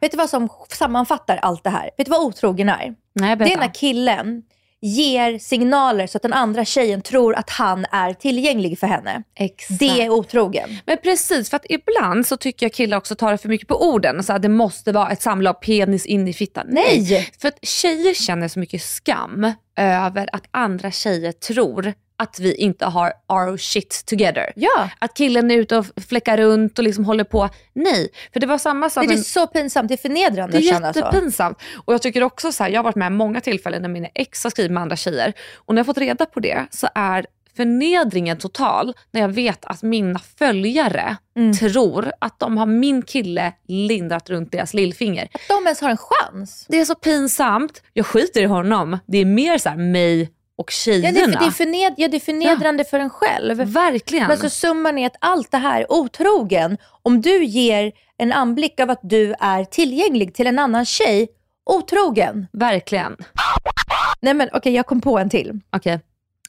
Vet 0.00 0.10
du 0.10 0.16
vad 0.18 0.30
som 0.30 0.48
sammanfattar 0.68 1.36
allt 1.36 1.64
det 1.64 1.70
här? 1.70 1.90
Vet 1.98 2.06
du 2.06 2.10
vad 2.10 2.20
otrogen 2.20 2.68
är? 2.68 2.76
Nej 2.76 2.94
Det 3.14 3.26
är 3.26 3.36
berätta. 3.36 3.60
när 3.60 3.74
killen 3.74 4.42
ger 4.84 5.38
signaler 5.38 6.06
så 6.06 6.18
att 6.18 6.22
den 6.22 6.32
andra 6.32 6.64
tjejen 6.64 7.02
tror 7.02 7.34
att 7.34 7.50
han 7.50 7.86
är 7.92 8.12
tillgänglig 8.12 8.78
för 8.78 8.86
henne. 8.86 9.22
Exakt. 9.34 9.78
Det 9.78 10.02
är 10.02 10.10
otrogen. 10.10 10.78
Men 10.86 10.98
precis, 11.02 11.50
för 11.50 11.56
att 11.56 11.66
ibland 11.68 12.26
så 12.26 12.36
tycker 12.36 12.66
jag 12.66 12.72
killar 12.72 12.96
också 12.96 13.14
tar 13.14 13.32
det 13.32 13.38
för 13.38 13.48
mycket 13.48 13.68
på 13.68 13.90
orden. 13.90 14.22
Så 14.22 14.32
att 14.32 14.42
det 14.42 14.48
måste 14.48 14.92
vara 14.92 15.10
ett 15.10 15.22
samlag 15.22 15.60
penis 15.60 16.06
in 16.06 16.28
i 16.28 16.32
fittan. 16.32 16.66
Nej! 16.68 17.32
För 17.38 17.48
att 17.48 17.58
tjejer 17.62 18.14
känner 18.14 18.48
så 18.48 18.58
mycket 18.58 18.82
skam 18.82 19.52
över 19.76 20.28
att 20.32 20.44
andra 20.50 20.90
tjejer 20.90 21.32
tror 21.32 21.94
att 22.16 22.38
vi 22.40 22.54
inte 22.54 22.86
har 22.86 23.12
our 23.28 23.56
shit 23.56 24.02
together. 24.06 24.52
Ja. 24.56 24.90
Att 24.98 25.14
killen 25.16 25.50
är 25.50 25.54
ute 25.56 25.76
och 25.76 25.86
fläckar 26.08 26.36
runt 26.36 26.78
och 26.78 26.84
liksom 26.84 27.04
håller 27.04 27.24
på. 27.24 27.48
Nej, 27.72 28.08
för 28.32 28.40
det 28.40 28.46
var 28.46 28.58
samma 28.58 28.90
sak. 28.90 29.08
Det 29.08 29.14
är 29.14 29.18
så 29.18 29.46
pinsamt, 29.46 29.88
det 29.88 29.94
är 29.94 29.98
förnedrande 29.98 30.52
det 30.52 30.58
att 30.58 30.64
är 30.64 30.68
känna 30.68 30.92
så. 30.92 30.98
jättepinsamt. 30.98 31.58
Och 31.84 31.94
jag 31.94 32.02
tycker 32.02 32.22
också 32.22 32.52
så 32.52 32.62
här, 32.64 32.70
jag 32.70 32.78
har 32.78 32.84
varit 32.84 32.96
med 32.96 33.12
många 33.12 33.40
tillfällen 33.40 33.82
när 33.82 33.88
mina 33.88 34.08
ex 34.14 34.44
har 34.44 34.50
skrivit 34.50 34.72
med 34.72 34.82
andra 34.82 34.96
tjejer. 34.96 35.32
Och 35.54 35.74
när 35.74 35.78
jag 35.78 35.86
fått 35.86 35.98
reda 35.98 36.26
på 36.26 36.40
det 36.40 36.66
så 36.70 36.88
är 36.94 37.26
förnedringen 37.56 38.38
total 38.38 38.94
när 39.10 39.20
jag 39.20 39.28
vet 39.28 39.64
att 39.64 39.82
mina 39.82 40.18
följare 40.38 41.16
Mm. 41.36 41.52
tror 41.52 42.12
att 42.18 42.38
de 42.40 42.56
har 42.58 42.66
min 42.66 43.02
kille 43.02 43.52
lindrat 43.68 44.30
runt 44.30 44.52
deras 44.52 44.74
lillfinger. 44.74 45.28
Att 45.32 45.40
de 45.48 45.64
ens 45.64 45.80
har 45.80 45.90
en 45.90 45.96
chans. 45.96 46.66
Det 46.68 46.80
är 46.80 46.84
så 46.84 46.94
pinsamt. 46.94 47.82
Jag 47.92 48.06
skiter 48.06 48.40
i 48.42 48.44
honom. 48.44 48.98
Det 49.06 49.18
är 49.18 49.24
mer 49.24 49.58
så 49.58 49.68
här 49.68 49.76
mig 49.76 50.30
och 50.56 50.70
Ja, 50.70 50.72
tjejerna. 50.72 51.12
det, 51.12 51.20
är, 51.20 51.24
för- 51.26 51.38
det, 51.40 51.46
är 51.46 51.50
förned, 51.50 51.94
ja, 51.96 52.08
det 52.08 52.16
är 52.16 52.20
förnedrande 52.20 52.84
för 52.84 52.98
en 52.98 53.10
själv. 53.10 53.56
Verkligen. 53.56 54.28
Men 54.28 54.36
så 54.38 54.50
summan 54.50 54.98
är 54.98 55.06
att 55.06 55.16
allt 55.20 55.50
det 55.50 55.58
här, 55.58 55.92
otrogen, 55.92 56.78
om 57.02 57.20
du 57.20 57.44
ger 57.44 57.92
en 58.18 58.32
anblick 58.32 58.80
av 58.80 58.90
att 58.90 59.00
du 59.02 59.34
är 59.40 59.64
tillgänglig 59.64 60.34
till 60.34 60.46
en 60.46 60.58
annan 60.58 60.84
tjej, 60.84 61.28
otrogen. 61.70 62.46
Verkligen. 62.52 63.16
Nej 64.20 64.34
men 64.34 64.48
okej, 64.52 64.72
jag 64.74 64.86
kom 64.86 65.00
på 65.00 65.18
en 65.18 65.30
till. 65.30 65.60
Okej. 65.72 66.00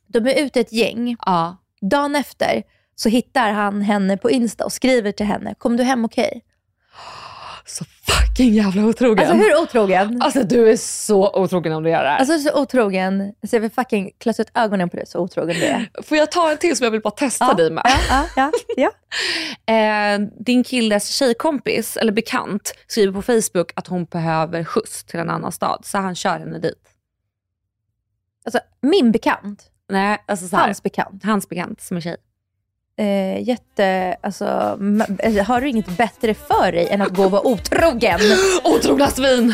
De 0.07 0.27
är 0.27 0.43
ute 0.45 0.59
ett 0.59 0.71
gäng. 0.73 1.17
Ja. 1.25 1.57
Dagen 1.91 2.15
efter 2.15 2.63
så 2.95 3.09
hittar 3.09 3.51
han 3.51 3.81
henne 3.81 4.17
på 4.17 4.31
Insta 4.31 4.65
och 4.65 4.71
skriver 4.73 5.11
till 5.11 5.25
henne, 5.25 5.55
kom 5.57 5.77
du 5.77 5.83
hem 5.83 6.05
okej? 6.05 6.41
Så 7.67 7.85
fucking 7.85 8.53
jävla 8.53 8.85
otrogen. 8.85 9.19
Alltså 9.29 9.35
hur 9.35 9.61
otrogen? 9.63 10.21
Alltså, 10.21 10.43
du 10.43 10.69
är 10.71 10.77
så 10.77 11.41
otrogen 11.43 11.73
om 11.73 11.83
du 11.83 11.89
gör 11.89 12.03
det 12.03 12.09
här. 12.09 12.17
Alltså 12.17 12.39
så 12.39 12.61
otrogen, 12.61 13.33
så 13.47 13.55
jag 13.55 13.61
vill 13.61 13.71
fucking 13.71 14.11
klassa 14.19 14.41
ut 14.41 14.51
ögonen 14.53 14.89
på 14.89 14.97
dig 14.97 15.05
så 15.07 15.19
otrogen 15.19 15.55
du 15.55 15.65
är. 15.65 15.89
Får 16.03 16.17
jag 16.17 16.31
ta 16.31 16.51
en 16.51 16.57
till 16.57 16.75
som 16.77 16.83
jag 16.83 16.91
vill 16.91 17.01
bara 17.01 17.11
testa 17.11 17.45
Ja, 17.45 17.53
dig 17.53 17.71
med? 17.71 17.83
Ja, 18.09 18.25
ja, 18.35 18.51
ja. 18.77 18.91
Eh, 19.73 20.19
din 20.39 20.63
killes 20.63 21.07
tjejkompis 21.09 21.97
eller 21.97 22.11
bekant 22.11 22.73
skriver 22.87 23.13
på 23.13 23.21
Facebook 23.21 23.71
att 23.75 23.87
hon 23.87 24.05
behöver 24.05 24.63
skjuts 24.63 25.03
till 25.03 25.19
en 25.19 25.29
annan 25.29 25.51
stad 25.51 25.81
så 25.85 25.97
han 25.97 26.15
kör 26.15 26.39
henne 26.39 26.59
dit. 26.59 26.89
Alltså 28.45 28.59
min 28.81 29.11
bekant, 29.11 29.63
Nej, 29.89 30.23
alltså 30.25 30.47
så 30.47 30.55
här, 30.55 30.63
hans 30.65 30.83
bekant. 30.83 31.23
hans 31.23 31.49
bekant 31.49 31.81
som 31.81 31.97
är 31.97 32.01
tjej 32.01 32.17
eh, 32.97 33.47
jätte... 33.47 34.17
Alltså, 34.21 34.79
eh, 35.19 35.45
har 35.45 35.61
du 35.61 35.69
inget 35.69 35.97
bättre 35.97 36.33
för 36.33 36.71
dig 36.71 36.87
än 36.89 37.01
att 37.01 37.15
gå 37.15 37.23
och 37.23 37.31
vara 37.31 37.47
otrogen? 37.47 38.19
Otrogna 38.63 39.07
svin! 39.07 39.53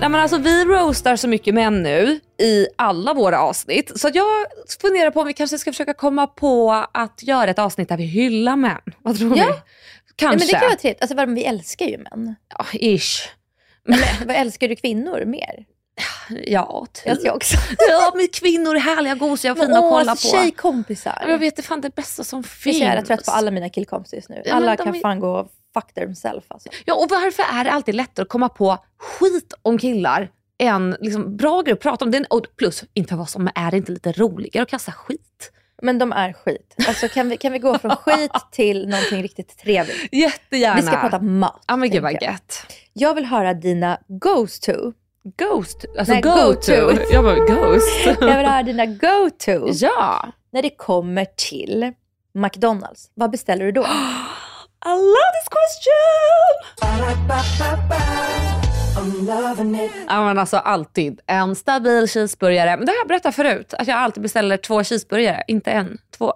Nej, 0.00 0.08
men 0.08 0.20
alltså, 0.20 0.38
vi 0.38 0.64
roastar 0.64 1.16
så 1.16 1.28
mycket 1.28 1.54
män 1.54 1.82
nu 1.82 2.20
i 2.42 2.66
alla 2.76 3.14
våra 3.14 3.40
avsnitt. 3.40 4.00
Så 4.00 4.10
jag 4.14 4.46
funderar 4.80 5.10
på 5.10 5.20
om 5.20 5.26
vi 5.26 5.32
kanske 5.32 5.58
ska 5.58 5.72
försöka 5.72 5.94
komma 5.94 6.26
på 6.26 6.86
att 6.92 7.22
göra 7.22 7.50
ett 7.50 7.58
avsnitt 7.58 7.88
där 7.88 7.96
vi 7.96 8.04
hyllar 8.04 8.56
män. 8.56 8.80
Vad 9.02 9.18
tror 9.18 9.36
ja. 9.36 9.46
ni? 9.46 9.52
Kanske. 10.16 10.24
Ja, 10.24 10.28
men 10.28 10.38
det 10.38 10.46
kan 10.46 10.60
vara 10.60 10.76
trevligt. 10.76 11.02
Alltså, 11.02 11.34
vi 11.34 11.44
älskar 11.44 11.86
ju 11.86 11.98
män. 11.98 12.34
Ja, 12.58 12.64
ish. 12.72 13.28
Men, 13.84 13.98
vad 14.26 14.36
älskar 14.36 14.68
du 14.68 14.76
kvinnor 14.76 15.24
mer? 15.24 15.64
Ja, 16.46 16.86
typ. 16.92 17.18
Jag 17.24 17.36
också. 17.36 17.56
Ja, 17.90 18.12
men 18.14 18.28
kvinnor 18.32 18.76
är 18.76 18.80
härliga, 18.80 19.14
gosiga 19.14 19.52
och 19.52 19.58
fina 19.58 19.78
att 19.78 19.90
kolla 19.90 20.10
alltså, 20.10 20.30
på. 20.30 20.36
Tjejkompisar. 20.36 21.24
Jag 21.28 21.38
vet, 21.38 21.56
det 21.56 21.60
är 21.60 21.64
fan 21.64 21.80
det 21.80 21.94
bästa 21.94 22.24
som 22.24 22.38
Jag 22.38 22.44
är 22.44 22.48
finns. 22.48 22.76
så 22.76 22.82
jävla 22.82 23.02
trött 23.02 23.24
på 23.24 23.30
alla 23.30 23.50
mina 23.50 23.68
killkompisar 23.68 24.16
just 24.16 24.28
nu. 24.28 24.42
Ja, 24.44 24.54
Alla 24.54 24.76
kan 24.76 24.94
är- 24.94 25.00
fan 25.00 25.20
gå 25.20 25.30
och 25.38 25.48
fuck 25.74 25.94
themselves 25.94 26.44
alltså. 26.48 26.68
Ja, 26.84 26.94
och 26.94 27.06
varför 27.10 27.42
är 27.60 27.64
det 27.64 27.70
alltid 27.72 27.94
lättare 27.94 28.22
att 28.22 28.28
komma 28.28 28.48
på 28.48 28.78
skit 28.98 29.54
om 29.62 29.78
killar 29.78 30.30
än 30.58 30.96
liksom, 31.00 31.36
bra 31.36 31.62
grejer 31.62 31.76
att 31.76 31.82
prata 31.82 32.04
om? 32.04 32.10
Det 32.10 32.18
är, 32.18 32.26
och 32.32 32.46
plus, 32.56 32.84
inte 32.94 33.14
vad 33.14 33.28
som 33.28 33.50
är 33.54 33.70
det 33.70 33.76
inte 33.76 33.92
lite 33.92 34.12
roligare 34.12 34.62
att 34.62 34.68
kasta 34.70 34.92
skit? 34.92 35.52
Men 35.82 35.98
de 35.98 36.12
är 36.12 36.32
skit. 36.32 36.74
Alltså, 36.88 37.08
kan, 37.08 37.28
vi, 37.28 37.36
kan 37.36 37.52
vi 37.52 37.58
gå 37.58 37.78
från 37.78 37.96
skit 37.96 38.30
till 38.52 38.88
någonting 38.88 39.22
riktigt 39.22 39.58
trevligt? 39.58 40.08
Jättegärna. 40.12 40.76
Vi 40.76 40.82
ska 40.86 40.96
prata 40.96 41.18
mat. 41.20 41.64
Ja 41.68 41.76
men 41.76 41.90
gud 41.90 42.02
vad 42.02 42.12
jag. 42.12 42.22
gött. 42.22 42.66
Jag 42.92 43.14
vill 43.14 43.24
höra 43.24 43.54
dina 43.54 43.98
go-to. 44.08 44.92
Ghost? 45.24 45.84
Alltså 45.98 46.12
Nej, 46.12 46.22
go, 46.22 46.30
go-to. 46.30 46.62
to. 46.62 47.02
Jag 47.12 47.24
bara 47.24 47.34
ghost. 47.34 47.88
Jag 48.06 48.20
vill 48.20 48.46
höra 48.46 48.62
dina 48.62 48.86
go-to 48.86 49.68
ja. 49.72 50.28
när 50.50 50.62
det 50.62 50.70
kommer 50.70 51.24
till 51.24 51.92
McDonalds. 52.34 53.10
Vad 53.14 53.30
beställer 53.30 53.64
du 53.64 53.72
då? 53.72 53.80
I 54.86 54.88
love 54.88 55.30
this 55.40 55.48
question! 55.48 56.70
Ja 60.08 60.24
men 60.24 60.38
alltså 60.38 60.56
alltid 60.56 61.20
en 61.26 61.56
stabil 61.56 62.08
cheeseburgare. 62.08 62.76
Men 62.76 62.86
det 62.86 62.92
har 62.92 62.98
jag 62.98 63.08
berättat 63.08 63.34
förut, 63.34 63.74
att 63.74 63.88
jag 63.88 63.98
alltid 63.98 64.22
beställer 64.22 64.56
två 64.56 64.84
cheeseburgare, 64.84 65.42
inte 65.46 65.70
en, 65.70 65.98
två. 66.18 66.32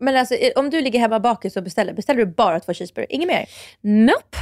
Men 0.00 0.16
alltså, 0.16 0.34
om 0.56 0.70
du 0.70 0.80
ligger 0.80 1.00
hemma 1.00 1.20
bakis 1.20 1.56
och 1.56 1.62
beställer, 1.62 1.92
beställer 1.92 2.24
du 2.24 2.32
bara 2.32 2.60
två 2.60 2.74
cheeseburgare? 2.74 3.06
Inget 3.10 3.28
mer? 3.28 3.46
Nope. 3.80 4.38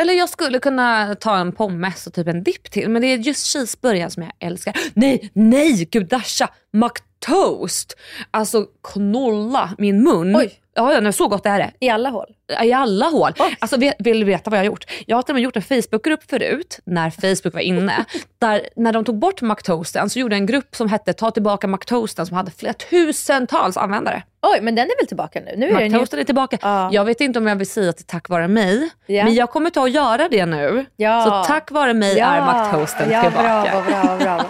Eller 0.00 0.12
jag 0.12 0.28
skulle 0.28 0.58
kunna 0.58 1.14
ta 1.14 1.36
en 1.36 1.52
pommes 1.52 2.06
och 2.06 2.14
typ 2.14 2.28
en 2.28 2.42
dipp 2.42 2.70
till, 2.70 2.88
men 2.88 3.02
det 3.02 3.08
är 3.08 3.18
just 3.18 3.46
cheeseburgare 3.46 4.10
som 4.10 4.22
jag 4.22 4.32
älskar. 4.38 4.76
Nej, 4.94 5.30
nej, 5.32 5.88
gud 5.90 6.08
Dasha! 6.08 6.48
McToast! 6.72 7.96
Alltså 8.30 8.66
knolla 8.82 9.70
min 9.78 10.02
mun. 10.02 10.36
Oj. 10.36 10.60
Ja, 10.74 11.02
ja, 11.02 11.12
så 11.12 11.28
gott 11.28 11.46
är 11.46 11.58
det. 11.58 11.70
I 11.80 11.88
alla 11.88 12.08
hål? 12.10 12.26
I 12.62 12.72
alla 12.72 13.06
hål. 13.06 13.32
Oj. 13.38 13.56
Alltså, 13.58 13.76
vill 13.98 14.20
du 14.20 14.24
veta 14.24 14.50
vad 14.50 14.58
jag 14.58 14.60
har 14.60 14.66
gjort? 14.66 14.84
Jag 15.06 15.16
har 15.16 15.22
till 15.22 15.32
och 15.32 15.34
med 15.34 15.42
gjort 15.42 15.56
en 15.56 15.62
Facebookgrupp 15.62 16.30
förut, 16.30 16.80
när 16.84 17.10
Facebook 17.10 17.54
var 17.54 17.60
inne. 17.60 18.04
där, 18.38 18.68
när 18.76 18.92
de 18.92 19.04
tog 19.04 19.18
bort 19.18 19.42
McToasten 19.42 20.10
så 20.10 20.18
gjorde 20.18 20.36
en 20.36 20.46
grupp 20.46 20.76
som 20.76 20.88
hette 20.88 21.12
Ta 21.12 21.30
tillbaka 21.30 21.66
McToasten 21.66 22.26
som 22.26 22.36
hade 22.36 22.50
flera 22.50 22.72
tusentals 22.72 23.76
användare. 23.76 24.22
Oj, 24.42 24.60
men 24.60 24.74
den 24.74 24.84
är 24.84 25.00
väl 25.00 25.06
tillbaka 25.06 25.40
nu? 25.40 25.52
Nu 25.56 25.66
är 25.70 25.80
den 25.80 25.90
ju... 25.92 25.98
Är 26.20 26.24
tillbaka. 26.24 26.58
Ja. 26.62 26.88
Jag 26.92 27.04
vet 27.04 27.20
inte 27.20 27.38
om 27.38 27.46
jag 27.46 27.56
vill 27.56 27.70
säga 27.70 27.90
att 27.90 27.96
det 27.96 28.02
är 28.02 28.12
tack 28.12 28.28
vare 28.28 28.48
mig, 28.48 28.90
Ja. 29.06 29.24
men 29.24 29.34
jag 29.34 29.50
kommer 29.50 29.70
ta 29.70 29.80
och 29.80 29.88
göra 29.88 30.28
det 30.28 30.46
nu. 30.46 30.84
Ja. 30.96 31.24
Så 31.24 31.52
tack 31.52 31.70
vare 31.70 31.94
mig 31.94 32.18
är 32.18 32.40
McToasten 32.40 33.10
ja, 33.10 33.22
tillbaka. 33.22 33.42
Bravo, 33.72 33.86
bravo, 33.90 34.18
bravo. 34.18 34.44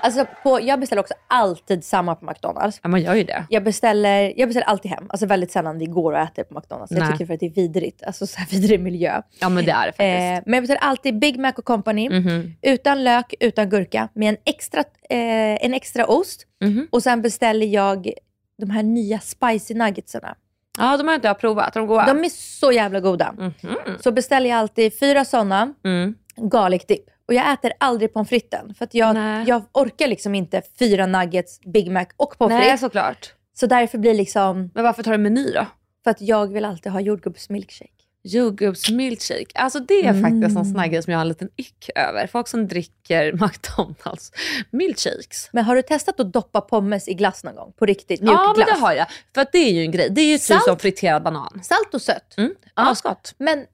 Alltså, 0.00 0.26
på, 0.42 0.60
jag 0.62 0.80
beställer 0.80 1.00
också 1.02 1.14
alltid 1.28 1.84
samma 1.84 2.14
på 2.14 2.24
McDonalds. 2.26 2.80
Ja, 2.82 2.88
man 2.88 3.00
gör 3.02 3.14
ju 3.14 3.24
det. 3.24 3.44
Jag 3.50 3.64
beställer, 3.64 4.32
jag 4.36 4.48
beställer 4.48 4.66
alltid 4.66 4.90
hem. 4.90 5.04
Alltså 5.08 5.26
väldigt 5.26 5.50
sällan 5.52 5.78
vi 5.78 5.86
går 5.86 6.12
och 6.12 6.18
äter 6.18 6.44
på 6.44 6.54
McDonalds. 6.54 6.90
Jag 6.92 7.00
Nej. 7.00 7.12
tycker 7.12 7.26
för 7.26 7.34
att 7.34 7.40
det 7.40 7.46
är 7.46 7.50
vidrigt. 7.50 8.02
Alltså 8.02 8.26
så 8.26 8.38
här 8.38 8.46
vidrig 8.46 8.80
miljö. 8.80 9.22
Ja 9.40 9.48
men 9.48 9.64
det 9.64 9.70
är 9.72 9.92
det 9.96 10.04
Eh, 10.04 10.30
faktiskt. 10.32 10.46
men 10.46 10.54
jag 10.54 10.62
beställer 10.62 10.80
alltid 10.82 11.18
Big 11.18 11.38
Mac 11.38 11.52
och 11.56 11.64
Company. 11.64 12.08
Mhm. 12.10 12.54
Utan 12.62 13.04
lök, 13.04 13.34
utan 13.40 13.68
gurka. 13.70 14.08
Med 14.14 14.28
en 14.28 14.36
extra, 14.44 14.80
eh, 15.10 15.64
en 15.64 15.74
extra 15.74 16.06
ost. 16.06 16.42
Mhm. 16.64 16.88
Och 16.90 17.02
sen 17.02 17.22
beställer 17.22 17.66
jag 17.66 18.10
de 18.58 18.70
här 18.70 18.82
nya 18.82 19.20
spicy 19.20 19.74
nuggetsarna. 19.74 20.34
Ja 20.78 20.96
de 20.96 21.08
har 21.08 21.14
inte 21.14 21.28
jag 21.28 21.38
provat, 21.38 21.74
de 21.74 21.86
goda. 21.86 22.06
De 22.06 22.24
är 22.24 22.28
så 22.28 22.72
jävla 22.72 23.00
goda. 23.00 23.32
Mhm. 23.38 23.52
Så 24.00 24.12
beställer 24.12 24.50
jag 24.50 24.58
alltid 24.58 24.98
fyra 24.98 25.24
sådana. 25.24 25.74
Mm. 25.84 26.14
garlic 26.52 26.86
dip. 26.86 27.04
Och 27.28 27.34
jag 27.34 27.52
äter 27.52 27.72
aldrig 27.80 28.12
pommes 28.12 28.28
fritesen. 28.28 28.74
För 28.74 28.84
att 28.84 28.94
jag, 28.94 29.14
Nej. 29.14 29.44
jag 29.48 29.62
orkar 29.72 30.08
liksom 30.08 30.34
inte 30.34 30.62
fyra 30.78 31.06
nuggets, 31.06 31.60
Big 31.60 31.90
Mac 31.90 32.06
och 32.16 32.38
pommes 32.38 32.52
Nej 32.52 32.62
frites. 32.62 32.80
såklart. 32.80 33.34
Så 33.54 33.66
därför 33.66 33.98
blir 33.98 34.14
liksom, 34.14 34.70
Men 34.74 34.84
varför 34.84 35.02
tar 35.02 35.12
du 35.12 35.18
meny 35.18 35.52
då? 35.52 35.66
för 36.04 36.10
att 36.10 36.20
jag 36.20 36.52
vill 36.52 36.64
alltid 36.64 36.92
ha 36.92 37.00
jordgubbsmilkshake. 37.00 37.90
Jordgubbsmilkshake. 38.26 39.46
Alltså 39.54 39.80
det 39.80 40.06
är 40.06 40.22
faktiskt 40.22 40.58
en 40.58 40.64
sån 40.64 40.78
här 40.78 40.86
grej 40.86 41.02
som 41.02 41.10
jag 41.12 41.18
har 41.18 41.22
en 41.24 41.28
liten 41.28 41.48
ick 41.56 41.90
över. 41.94 42.26
Folk 42.26 42.48
som 42.48 42.68
dricker 42.68 43.32
McDonalds 43.42 44.32
milkshakes. 44.70 45.48
Men 45.52 45.64
har 45.64 45.76
du 45.76 45.82
testat 45.82 46.20
att 46.20 46.32
doppa 46.32 46.60
pommes 46.60 47.08
i 47.08 47.14
glass 47.14 47.44
någon 47.44 47.54
gång? 47.54 47.72
På 47.78 47.86
riktigt? 47.86 48.20
Mjuk 48.20 48.32
Ja 48.32 48.54
men 48.56 48.64
glass? 48.64 48.78
det 48.78 48.86
har 48.86 48.92
jag. 48.92 49.06
För 49.34 49.46
det 49.52 49.58
är 49.58 49.72
ju 49.72 49.80
en 49.80 49.90
grej. 49.90 50.08
Det 50.10 50.20
är 50.20 50.32
ju 50.32 50.38
typ 50.38 50.62
som 50.62 50.78
friterad 50.78 51.22
banan. 51.22 51.60
Salt 51.62 51.94
och 51.94 52.02
sött. 52.02 52.34
Mm. 52.36 52.54
Ja. 52.74 52.90
Asgott. 52.90 53.34
Men 53.38 53.64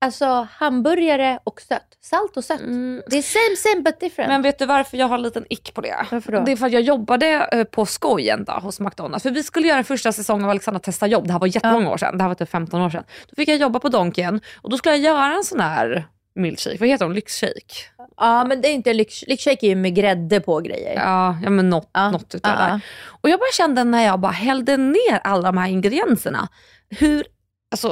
alltså 0.00 0.48
hamburgare 0.52 1.38
och 1.44 1.60
sött. 1.60 1.82
Salt 2.00 2.36
och 2.36 2.44
sött. 2.44 2.60
Mm. 2.60 3.02
Det 3.10 3.18
är 3.18 3.22
same 3.22 3.56
same 3.56 3.82
but 3.82 4.00
different. 4.00 4.28
Men 4.28 4.42
vet 4.42 4.58
du 4.58 4.66
varför 4.66 4.96
jag 4.96 5.06
har 5.08 5.14
en 5.14 5.22
liten 5.22 5.44
ick 5.50 5.74
på 5.74 5.80
det? 5.80 6.06
Varför 6.10 6.32
då? 6.32 6.40
Det 6.40 6.52
är 6.52 6.56
för 6.56 6.66
att 6.66 6.72
jag 6.72 6.82
jobbade 6.82 7.48
eh, 7.52 7.64
på 7.64 7.86
skoj 7.86 8.28
en 8.28 8.44
dag 8.44 8.60
hos 8.60 8.80
McDonalds. 8.80 9.22
För 9.22 9.30
vi 9.30 9.42
skulle 9.42 9.68
göra 9.68 9.78
en 9.78 9.84
första 9.84 10.12
säsong 10.12 10.44
av 10.44 10.50
Alexandra 10.50 10.80
testar 10.84 11.06
jobb. 11.06 11.26
Det 11.26 11.32
här 11.32 11.40
var 11.40 11.46
jättemånga 11.46 11.90
år 11.90 11.96
sedan. 11.96 12.16
Det 12.18 12.22
här 12.24 12.28
var 12.28 12.34
typ 12.34 12.50
15 12.50 12.80
år 12.82 12.90
sedan. 12.90 13.04
Då 13.28 13.34
fick 13.36 13.48
jag 13.48 13.56
jobba 13.56 13.78
på 13.80 13.88
Donken 13.88 14.40
och 14.62 14.70
då 14.70 14.76
skulle 14.78 14.94
jag 14.94 15.04
göra 15.04 15.34
en 15.34 15.44
sån 15.44 15.60
här 15.60 16.06
milkshake. 16.34 16.76
Vad 16.80 16.88
heter 16.88 17.04
de? 17.04 17.12
Lyxshake? 17.14 17.74
Ja 18.16 18.44
men 18.44 18.60
det 18.60 18.68
är 18.68 18.72
inte 18.72 18.92
lyx, 18.94 19.22
lyxshake 19.26 19.66
är 19.66 19.68
ju 19.68 19.74
med 19.74 19.94
grädde 19.94 20.40
på 20.40 20.60
grejer. 20.60 20.94
Ja, 20.94 21.36
ja 21.42 21.50
men 21.50 21.70
något, 21.70 21.90
Ja. 21.92 22.10
något 22.10 22.34
utav 22.34 22.52
Ja, 22.52 22.58
det 22.58 22.64
ja. 22.64 22.68
där. 22.72 22.80
Och 23.20 23.28
jag 23.28 23.38
bara 23.38 23.52
kände 23.52 23.84
när 23.84 24.04
jag 24.04 24.20
bara 24.20 24.32
hällde 24.32 24.76
ner 24.76 25.20
alla 25.24 25.42
de 25.42 25.58
här 25.58 25.68
ingredienserna. 25.68 26.48
Hur, 26.90 27.24
alltså 27.70 27.88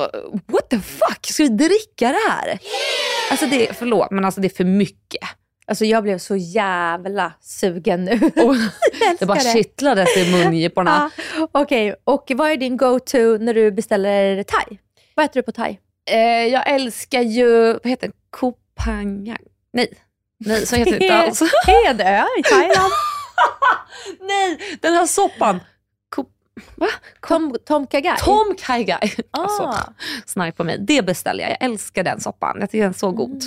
what 0.47 0.71
the 0.71 0.79
fuck, 0.79 1.27
ska 1.27 1.43
vi 1.43 1.49
dricka 1.49 2.09
det 2.13 2.31
här? 2.31 2.59
Alltså 3.31 3.47
det, 3.47 3.77
förlåt 3.79 4.11
men 4.11 4.25
alltså 4.25 4.41
det 4.41 4.47
är 4.47 4.57
för 4.57 4.65
mycket. 4.65 5.21
Alltså 5.67 5.85
jag 5.85 6.03
blev 6.03 6.19
så 6.19 6.37
jävla 6.37 7.33
sugen 7.41 8.05
nu. 8.05 8.13
Och 8.45 8.55
det 9.19 9.27
bara 9.27 9.41
kittlades 9.41 10.17
i 10.17 10.33
mungiporna. 10.33 11.11
Ja, 11.37 11.49
Okej, 11.53 11.95
och 12.05 12.33
vad 12.35 12.51
är 12.51 12.57
din 12.57 12.77
go-to 12.77 13.19
när 13.39 13.55
du 13.55 13.71
beställer 13.71 14.43
thai? 14.43 14.79
Vad 15.15 15.25
äter 15.25 15.35
du 15.41 15.43
på 15.43 15.53
thai? 15.53 15.79
Eh, 16.11 16.19
jag 16.47 16.69
älskar 16.71 17.21
ju, 17.21 17.73
vad 17.73 17.87
heter 17.87 18.07
det? 18.07 18.13
Kopangang? 18.31 19.39
Nej, 19.73 19.93
nej 20.45 20.67
så 20.67 20.77
heter 20.77 20.99
det 20.99 21.05
inte 21.05 21.15
alls. 21.19 21.39
Det 21.67 21.73
är 21.73 21.91
en 21.91 22.01
ö 22.01 22.25
i 22.39 22.43
Thailand. 22.43 22.93
nej, 24.21 24.79
den 24.83 24.95
här 24.95 25.07
soppan. 25.07 25.61
Va? 26.77 26.87
Tom, 27.29 27.57
tom 27.67 27.87
kha 27.87 28.01
gai. 28.01 28.17
Tom 28.19 28.55
Kai 28.59 28.85
Gai. 28.85 29.15
Ah. 29.31 29.41
Alltså, 29.43 29.75
snark 30.27 30.57
på 30.57 30.65
mig. 30.65 30.79
Det 30.81 31.03
beställer 31.07 31.43
jag. 31.45 31.51
Jag 31.51 31.63
älskar 31.63 32.03
den 32.05 32.21
soppan. 32.21 32.57
Jag 32.61 32.71
tycker 32.71 32.83
den 32.83 32.91
är 32.91 32.95
så 32.99 33.11
god. 33.11 33.43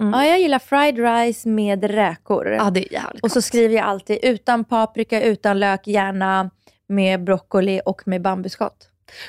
Mm. 0.00 0.12
Ja, 0.14 0.26
jag 0.26 0.40
gillar 0.40 0.58
fried 0.58 0.98
rice 0.98 1.48
med 1.48 1.84
räkor. 1.84 2.48
Ja, 2.48 2.70
det 2.70 2.88
är 2.88 2.92
jävligt 2.92 3.24
och 3.24 3.30
så 3.30 3.36
gott. 3.38 3.44
skriver 3.44 3.74
jag 3.74 3.84
alltid 3.84 4.18
utan 4.22 4.64
paprika, 4.64 5.22
utan 5.22 5.58
lök, 5.60 5.86
gärna 5.86 6.50
med 6.88 7.24
broccoli 7.24 7.80
och 7.84 8.02
med 8.06 8.22
bambuskott. 8.22 8.86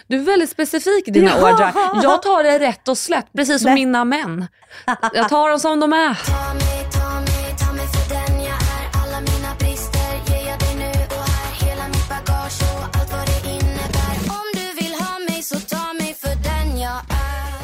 Du 0.08 0.16
är 0.20 0.24
väldigt 0.24 0.50
specifik 0.50 1.08
i 1.08 1.12
dina 1.12 1.32
Ja. 1.40 1.54
ordrar. 1.54 1.74
Jag 2.04 2.22
tar 2.24 2.44
det 2.44 2.60
rätt 2.60 2.88
och 2.88 2.98
slätt, 2.98 3.34
precis 3.34 3.62
som 3.62 3.72
Nej. 3.72 3.76
mina 3.86 4.06
män. 4.06 4.48
Jag 5.14 5.30
tar 5.30 5.50
dem 5.50 5.60
som 5.60 5.80
de 5.80 5.94
är. 5.94 6.18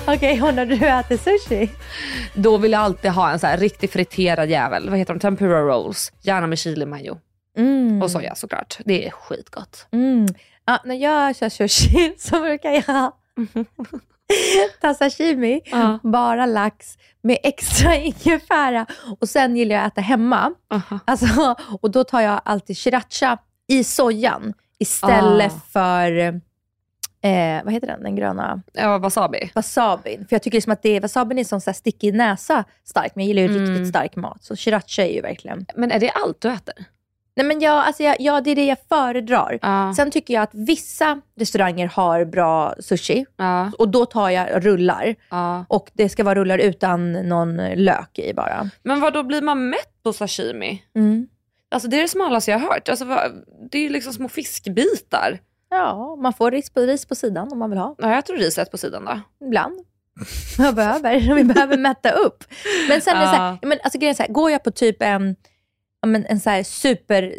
Okej, 0.07 0.41
och 0.43 0.53
när 0.53 0.65
du 0.65 0.87
äter 0.87 1.17
sushi? 1.17 1.69
Då 2.33 2.57
vill 2.57 2.71
jag 2.71 2.81
alltid 2.81 3.11
ha 3.11 3.31
en 3.31 3.39
så 3.39 3.47
här 3.47 3.57
riktigt 3.57 3.93
friterad 3.93 4.49
jävel. 4.49 4.89
Vad 4.89 4.99
heter 4.99 5.13
de? 5.13 5.19
Tempura 5.19 5.61
rolls. 5.61 6.11
Gärna 6.21 6.47
med 6.47 6.59
chili 6.59 6.85
mayo. 6.85 7.17
Mm. 7.57 8.01
Och 8.01 8.11
soja 8.11 8.35
såklart. 8.35 8.77
Det 8.85 9.07
är 9.07 9.11
skitgott. 9.11 9.87
Mm. 9.91 10.25
Ja, 10.65 10.79
när 10.85 10.95
jag 10.95 11.35
kör 11.35 11.49
sushi 11.49 12.13
så 12.19 12.39
brukar 12.41 12.71
jag 12.71 13.11
ta 14.81 14.93
sashimi, 14.93 15.61
Ja. 15.65 15.99
bara 16.03 16.45
lax 16.45 16.97
med 17.21 17.37
extra 17.43 17.95
ingefära 17.95 18.85
och 19.19 19.29
sen 19.29 19.57
gillar 19.57 19.75
jag 19.75 19.85
att 19.85 19.93
äta 19.93 20.01
hemma. 20.01 20.51
Aha. 20.73 20.99
Alltså, 21.05 21.55
och 21.81 21.91
då 21.91 22.03
tar 22.03 22.21
jag 22.21 22.41
alltid 22.45 22.77
sriracha 22.77 23.37
i 23.67 23.83
sojan 23.83 24.53
istället 24.79 25.53
Ah. 25.53 25.61
för, 25.71 26.41
eh, 27.27 27.63
vad 27.63 27.73
heter 27.73 27.87
den, 27.87 28.03
den 28.03 28.15
gröna 28.15 28.61
Ja, 28.73 28.97
wasabi. 28.97 29.51
wasabin. 29.55 30.25
För 30.29 30.35
jag 30.35 30.43
tycker 30.43 30.57
liksom 30.57 30.73
att 30.73 30.81
det, 30.83 30.99
wasabin 30.99 31.39
är 31.39 31.43
som 31.43 31.61
så 31.61 31.69
här 31.69 31.75
stickig 31.75 32.13
näsa 32.13 32.63
stark, 32.83 33.11
men 33.15 33.23
jag 33.25 33.27
gillar 33.27 33.41
ju 33.53 33.57
Mm. 33.57 33.69
riktigt 33.71 33.87
stark 33.89 34.15
mat. 34.15 34.43
Så 34.43 34.55
sriracha 34.55 35.01
är 35.05 35.13
ju 35.13 35.21
verkligen... 35.21 35.65
Men 35.75 35.91
är 35.91 35.99
det 35.99 36.09
allt 36.09 36.41
du 36.41 36.49
äter? 36.49 36.75
Nej, 37.35 37.45
men 37.45 37.59
jag, 37.59 37.73
alltså 37.85 38.03
jag, 38.03 38.15
ja, 38.19 38.41
det 38.41 38.51
är 38.51 38.55
det 38.55 38.65
jag 38.65 38.77
föredrar. 38.89 39.59
Ja. 39.61 39.93
Sen 39.95 40.11
tycker 40.11 40.33
jag 40.33 40.43
att 40.43 40.49
vissa 40.53 41.21
restauranger 41.39 41.87
har 41.87 42.25
bra 42.25 42.75
sushi 42.79 43.25
Ja. 43.37 43.71
och 43.79 43.89
då 43.89 44.05
tar 44.05 44.29
jag 44.29 44.65
rullar. 44.65 45.15
Ja. 45.29 45.65
Och 45.69 45.89
det 45.93 46.09
ska 46.09 46.23
vara 46.23 46.35
rullar 46.35 46.57
utan 46.57 47.11
någon 47.13 47.57
lök 47.57 48.19
i 48.19 48.33
bara. 48.33 48.69
Men 48.83 48.99
vad 48.99 49.13
då 49.13 49.23
blir 49.23 49.41
man 49.41 49.69
mätt 49.69 50.03
på 50.03 50.13
sashimi? 50.13 50.83
Mm. 50.95 51.27
Alltså 51.71 51.89
det 51.89 51.97
är 51.97 52.01
det 52.01 52.07
smalaste 52.07 52.51
jag 52.51 52.59
har 52.59 52.67
hört. 52.73 52.89
Alltså, 52.89 53.05
det 53.71 53.85
är 53.85 53.89
liksom 53.89 54.13
små 54.13 54.29
fiskbitar. 54.29 55.39
Ja, 55.69 56.15
man 56.21 56.33
får 56.33 56.51
ris 56.51 56.69
på, 56.69 56.79
ris 56.81 57.05
på 57.05 57.15
sidan 57.15 57.51
om 57.51 57.59
man 57.59 57.69
vill 57.69 57.79
ha. 57.79 57.95
Ja, 57.97 58.15
jag 58.15 58.25
tror 58.25 58.37
riset 58.37 58.71
på 58.71 58.77
sidan 58.77 59.05
då. 59.05 59.45
Ibland. 59.47 59.79
Jag 60.57 60.75
behöver. 60.75 61.35
Vi 61.35 61.43
behöver 61.43 61.77
mätta 61.77 62.11
upp. 62.11 62.43
Men 62.89 63.01
sen 63.01 63.15
är 63.17 63.21
det 63.21 63.27
så 63.27 63.35
här, 63.35 63.57
men 63.61 63.77
alltså 63.83 63.99
grejen 63.99 64.11
är 64.11 64.15
så 64.15 64.23
här, 64.23 64.29
går 64.29 64.51
jag 64.51 64.63
på 64.63 64.71
typ 64.71 65.01
en, 65.01 65.35
men 66.07 66.25
en 66.25 66.39
så 66.39 66.49
här 66.49 66.63
super 66.63 67.33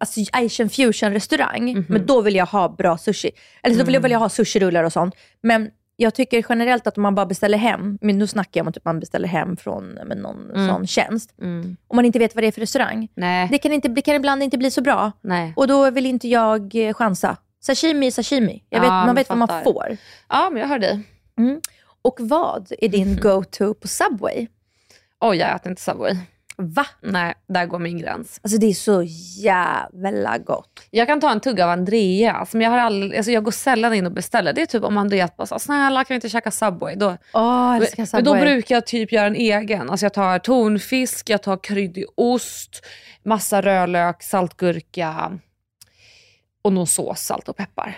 alltså 0.00 0.20
Asian 0.32 0.68
fusion 0.70 1.12
restaurang, 1.12 1.72
Mhm. 1.72 1.84
men 1.88 2.06
då 2.06 2.20
vill 2.20 2.34
jag 2.34 2.46
ha 2.46 2.68
bra 2.68 2.98
sushi. 2.98 3.30
Eller 3.62 3.74
så 3.76 3.84
vill 3.84 3.94
jag, 3.94 4.00
Mm. 4.00 4.02
vill 4.02 4.12
jag 4.12 4.18
ha 4.18 4.28
sushirullar 4.28 4.84
och 4.84 4.92
sånt. 4.92 5.14
Men 5.42 5.70
jag 5.96 6.14
tycker 6.14 6.44
generellt 6.48 6.86
att 6.86 6.96
om 6.96 7.02
man 7.02 7.14
bara 7.14 7.26
beställer 7.26 7.58
hem, 7.58 7.98
men 8.00 8.18
nu 8.18 8.26
snackar 8.26 8.58
jag 8.60 8.64
om 8.64 8.68
att 8.68 8.74
typ 8.74 8.84
man 8.84 9.00
beställer 9.00 9.28
hem 9.28 9.56
från 9.56 9.84
men 10.06 10.18
någon 10.18 10.50
Mm. 10.50 10.68
sån 10.68 10.86
tjänst. 10.86 11.34
Mm. 11.40 11.76
Om 11.88 11.96
man 11.96 12.04
inte 12.04 12.18
vet 12.18 12.34
vad 12.34 12.44
det 12.44 12.48
är 12.48 12.52
för 12.52 12.60
restaurang. 12.60 13.08
Nej. 13.14 13.48
Det 13.50 13.58
kan, 13.58 13.72
inte, 13.72 13.88
det 13.88 14.02
kan 14.02 14.14
ibland 14.14 14.42
inte 14.42 14.58
bli 14.58 14.70
så 14.70 14.80
bra. 14.82 15.12
Nej. 15.20 15.52
Och 15.56 15.66
då 15.68 15.90
vill 15.90 16.06
inte 16.06 16.28
jag 16.28 16.72
chansa. 16.94 17.36
Sashimi 17.66 18.06
är 18.06 18.10
sashimi. 18.10 18.52
Vet, 18.70 18.82
Ja, 18.82 19.06
man 19.06 19.14
vet 19.14 19.28
men 19.28 19.38
vad 19.38 19.48
man 19.48 19.64
får. 19.64 19.96
Ja, 20.28 20.50
men 20.50 20.60
jag 20.60 20.68
hör 20.68 20.78
dig. 20.78 21.00
Mm. 21.38 21.60
Och 22.02 22.16
vad 22.20 22.72
är 22.78 22.88
din 22.88 23.16
go-to 23.22 23.74
på 23.74 23.88
Subway? 23.88 24.46
Oj, 25.20 25.36
jag 25.36 25.56
äter 25.56 25.70
inte 25.70 25.82
Subway. 25.82 26.16
Va? 26.56 26.86
Nej, 27.00 27.34
där 27.48 27.66
går 27.66 27.78
min 27.78 27.98
gräns. 27.98 28.40
Alltså 28.42 28.58
det 28.58 28.66
är 28.66 28.74
så 28.74 29.02
jävla 29.42 30.38
gott. 30.38 30.86
Jag 30.90 31.06
kan 31.06 31.20
ta 31.20 31.30
en 31.30 31.40
tugga 31.40 31.64
av 31.64 31.70
Andreas, 31.70 32.52
men 32.52 32.62
jag, 32.62 32.70
har 32.70 32.78
all, 32.78 33.14
alltså 33.16 33.30
jag 33.32 33.44
går 33.44 33.52
sällan 33.52 33.94
in 33.94 34.06
och 34.06 34.12
beställer. 34.12 34.52
Det 34.52 34.62
är 34.62 34.66
typ 34.66 34.84
om 34.84 34.98
Andreas 34.98 35.36
bara 35.36 35.46
sa, 35.46 35.58
snälla 35.58 36.04
kan 36.04 36.14
vi 36.14 36.14
inte 36.14 36.28
käka 36.28 36.50
Subway? 36.50 36.94
Då, 36.94 37.08
älskar 37.10 37.94
men 37.96 38.06
Subway. 38.06 38.22
då 38.22 38.34
brukar 38.34 38.74
jag 38.74 38.86
typ 38.86 39.12
göra 39.12 39.26
en 39.26 39.36
egen. 39.36 39.90
Alltså 39.90 40.06
jag 40.06 40.14
tar 40.14 40.38
tonfisk, 40.38 41.30
jag 41.30 41.42
tar 41.42 41.56
kryddig 41.56 42.04
ost, 42.14 42.86
massa 43.24 43.60
rödlök, 43.62 44.22
saltgurka 44.22 45.38
och 46.62 46.72
någon 46.72 46.86
sås, 46.86 47.20
salt 47.20 47.48
och 47.48 47.56
peppar. 47.56 47.96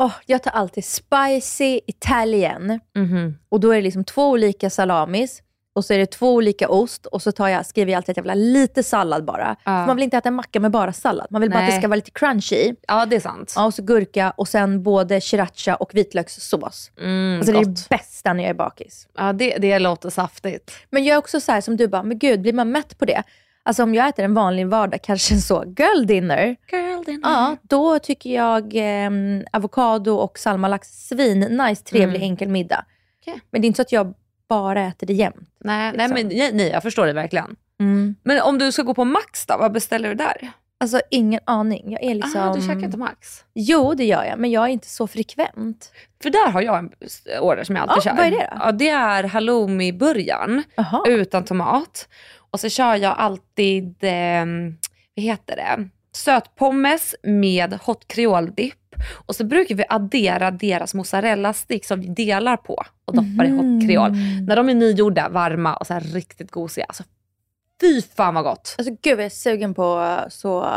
Åh, 0.00 0.12
jag 0.26 0.42
tar 0.42 0.50
alltid 0.50 0.84
spicy 0.84 1.80
Italian. 1.86 2.80
Mhm. 2.94 3.38
Och 3.48 3.60
då 3.60 3.70
är 3.70 3.76
det 3.76 3.82
liksom 3.82 4.04
två 4.04 4.28
olika 4.30 4.70
salamis. 4.70 5.42
Och 5.74 5.84
så 5.84 5.94
är 5.94 5.98
det 5.98 6.06
två 6.06 6.34
olika 6.34 6.68
ost 6.68 7.06
och 7.06 7.22
så 7.22 7.32
tar 7.32 7.48
jag, 7.48 7.66
skriver 7.66 7.92
jag 7.92 7.96
alltid 7.96 8.10
att 8.12 8.16
jag 8.16 8.22
vill 8.22 8.30
ha 8.30 8.34
lite 8.34 8.82
sallad 8.82 9.24
bara. 9.24 9.56
För 9.64 9.86
man 9.86 9.96
vill 9.96 10.02
inte 10.02 10.16
äta 10.16 10.28
en 10.28 10.34
macka 10.34 10.60
med 10.60 10.70
bara 10.70 10.92
sallad. 10.92 11.26
Man 11.30 11.40
vill 11.40 11.50
bara 11.50 11.58
att 11.58 11.66
det 11.66 11.72
Nej. 11.72 11.80
ska 11.80 11.88
vara 11.88 11.96
lite 11.96 12.10
crunchy. 12.10 12.74
Ja, 12.88 13.06
det 13.06 13.16
är 13.16 13.20
sant. 13.20 13.52
Ja, 13.56 13.64
och 13.66 13.74
så 13.74 13.82
gurka 13.82 14.30
och 14.36 14.48
sen 14.48 14.82
både 14.82 15.20
sriracha 15.20 15.74
och 15.74 15.94
vitlökssås. 15.94 16.90
Mm, 17.00 17.38
alltså 17.38 17.52
det 17.52 17.58
är 17.58 17.64
det 17.64 17.88
bästa 17.88 18.32
när 18.32 18.42
jag 18.42 18.50
är 18.50 18.54
bakis. 18.54 19.08
Ja, 19.16 19.32
det, 19.32 19.56
det 19.58 19.78
låter 19.78 20.10
saftigt. 20.10 20.72
Men 20.90 21.04
jag 21.04 21.14
är 21.14 21.18
också 21.18 21.40
så 21.40 21.52
här 21.52 21.60
som 21.60 21.76
du 21.76 21.88
bara, 21.88 22.02
men 22.02 22.18
gud, 22.18 22.40
blir 22.40 22.52
man 22.52 22.70
mätt 22.70 22.98
på 22.98 23.04
det? 23.04 23.22
Alltså 23.66 23.82
om 23.82 23.94
jag 23.94 24.08
äter 24.08 24.24
en 24.24 24.34
vanlig 24.34 24.66
vardag, 24.66 25.00
kanske 25.02 25.34
en 25.34 25.40
så 25.40 25.64
girl 25.78 26.06
dinner, 26.06 26.56
Girl 26.72 27.04
dinner. 27.04 27.20
ja, 27.30 27.56
då 27.62 27.98
tycker 27.98 28.34
jag 28.34 28.74
eh, 28.76 29.10
avokado 29.52 30.10
och 30.16 30.38
salmalax 30.38 30.88
svin, 31.08 31.40
nice, 31.40 31.84
trevlig, 31.84 32.16
Mm. 32.18 32.30
enkel 32.30 32.48
middag. 32.48 32.84
Okej. 33.22 33.40
Men 33.50 33.60
det 33.60 33.64
är 33.64 33.66
inte 33.66 33.76
så 33.76 33.82
att 33.82 33.92
jag 33.92 34.14
bara 34.48 34.82
äter 34.86 35.06
det 35.06 35.12
jämt. 35.12 35.36
Nej, 35.60 35.92
liksom. 35.92 36.10
nej, 36.14 36.24
men, 36.24 36.38
nej, 36.38 36.50
nej, 36.52 36.68
jag 36.70 36.82
förstår 36.82 37.06
det 37.06 37.12
verkligen. 37.12 37.56
Men 38.22 38.42
om 38.42 38.58
du 38.58 38.72
ska 38.72 38.82
gå 38.82 38.94
på 38.94 39.04
Max 39.04 39.46
då, 39.46 39.56
vad 39.58 39.72
beställer 39.72 40.08
du 40.08 40.14
där? 40.14 40.50
Alltså 40.80 41.00
ingen 41.10 41.40
aning. 41.44 41.92
Jag 41.92 42.02
är 42.04 42.14
liksom... 42.14 42.40
Ah, 42.40 42.54
du 42.54 42.60
käkar 42.60 42.84
inte 42.84 42.98
Max? 42.98 43.44
Jo, 43.54 43.94
det 43.94 44.04
gör 44.04 44.24
jag, 44.24 44.38
men 44.38 44.50
jag 44.50 44.64
är 44.64 44.68
inte 44.68 44.88
så 44.88 45.06
frekvent. 45.06 45.92
För 46.22 46.30
där 46.30 46.50
har 46.50 46.62
jag 46.62 46.78
en 46.78 46.90
order 47.40 47.64
som 47.64 47.76
jag 47.76 47.82
alltid 47.82 47.96
Ja, 47.96 48.10
kör. 48.10 48.16
vad 48.16 48.26
är 48.26 48.30
det 48.30 48.48
då? 48.52 48.58
Ja, 48.60 48.72
det 48.72 48.88
är 48.88 49.24
halloumi-burgaren 49.24 50.62
utan 51.06 51.44
tomat. 51.44 52.08
Och 52.50 52.60
så 52.60 52.68
kör 52.68 52.94
jag 52.94 53.14
alltid, 53.18 54.04
eh, 54.04 54.44
vad 55.16 55.24
heter 55.24 55.56
det, 55.56 55.88
sötpommes 56.12 57.14
med 57.22 57.78
hot 57.82 58.08
creole-dipp. 58.08 58.74
Och 59.26 59.36
så 59.36 59.44
brukar 59.44 59.74
vi 59.74 59.84
addera 59.88 60.50
deras 60.50 60.94
mozzarella-stick 60.94 61.84
som 61.84 62.00
vi 62.00 62.06
delar 62.08 62.56
på 62.56 62.82
och 63.04 63.14
doppar 63.14 63.44
i 63.44 63.48
hot 63.50 63.88
creole. 63.88 64.14
När 64.46 64.56
de 64.56 64.68
är 64.68 64.74
nygjorda, 64.74 65.28
varma 65.28 65.76
och 65.76 65.86
så 65.86 65.98
riktigt 65.98 66.50
gosiga. 66.50 66.84
Alltså, 66.84 67.02
fy 67.80 68.02
fan 68.02 68.34
vad 68.34 68.44
gott! 68.44 68.74
Alltså 68.78 68.94
gud, 69.02 69.18
jag 69.18 69.24
är 69.26 69.28
sugen 69.30 69.74
på 69.74 70.18
så 70.28 70.70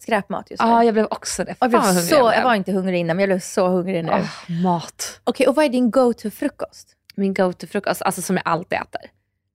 skräpmat 0.00 0.50
just 0.50 0.62
Ja, 0.62 0.66
nu. 0.68 0.74
ah, 0.74 0.84
jag 0.84 0.94
blev 0.94 1.06
också 1.10 1.44
det. 1.44 1.54
Fan 1.54 1.70
jag, 1.70 1.82
blev 1.82 2.02
så, 2.02 2.14
jag 2.34 2.44
var 2.44 2.54
inte 2.54 2.72
hungrig 2.72 2.98
innan, 3.00 3.16
men 3.16 3.22
jag 3.22 3.28
blev 3.28 3.40
så 3.40 3.68
hungrig 3.68 4.04
nu. 4.04 4.12
Ah, 4.12 4.52
mat. 4.62 5.20
Okej, 5.24 5.46
och 5.48 5.54
vad 5.54 5.64
är 5.64 5.68
din 5.68 5.90
go-to-frukost? 5.90 6.96
Min 7.14 7.34
go-to-frukost, 7.34 8.02
alltså 8.02 8.22
som 8.22 8.36
jag 8.36 8.42
alltid 8.48 8.78
äter. 8.78 9.00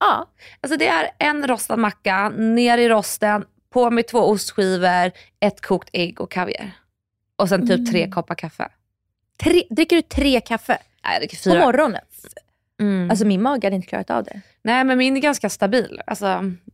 Ja. 0.00 0.30
Alltså 0.60 0.76
det 0.78 0.86
är 0.86 1.10
en 1.18 1.46
rostad 1.48 1.76
macka, 1.76 2.28
ner 2.28 2.78
i 2.78 2.88
rosten, 2.88 3.44
på 3.72 3.90
med 3.90 4.06
två 4.08 4.18
ostskivor, 4.18 5.10
ett 5.40 5.60
kokt 5.66 5.88
ägg 5.92 6.20
och 6.20 6.30
kaviar. 6.30 6.70
Och 7.36 7.48
sen 7.48 7.68
typ 7.68 7.90
tre 7.92 8.10
koppar 8.10 8.34
kaffe. 8.34 8.68
Tre, 9.42 9.62
dricker 9.70 9.96
du 9.96 10.02
tre 10.02 10.40
kaffe 10.40 10.78
Nej, 11.04 11.12
jag 11.14 11.20
dricker 11.20 11.36
på 11.36 11.42
fyra. 11.42 11.60
morgonen? 11.64 12.00
Mm. 12.80 13.10
Alltså 13.10 13.26
min 13.26 13.42
mage 13.42 13.66
hade 13.66 13.76
inte 13.76 13.88
klarat 13.88 14.10
av 14.10 14.24
det. 14.24 14.40
Nej 14.62 14.84
men 14.84 14.98
min 14.98 15.16
är 15.16 15.20
ganska 15.20 15.48
stabil. 15.50 16.00
Alltså, 16.06 16.26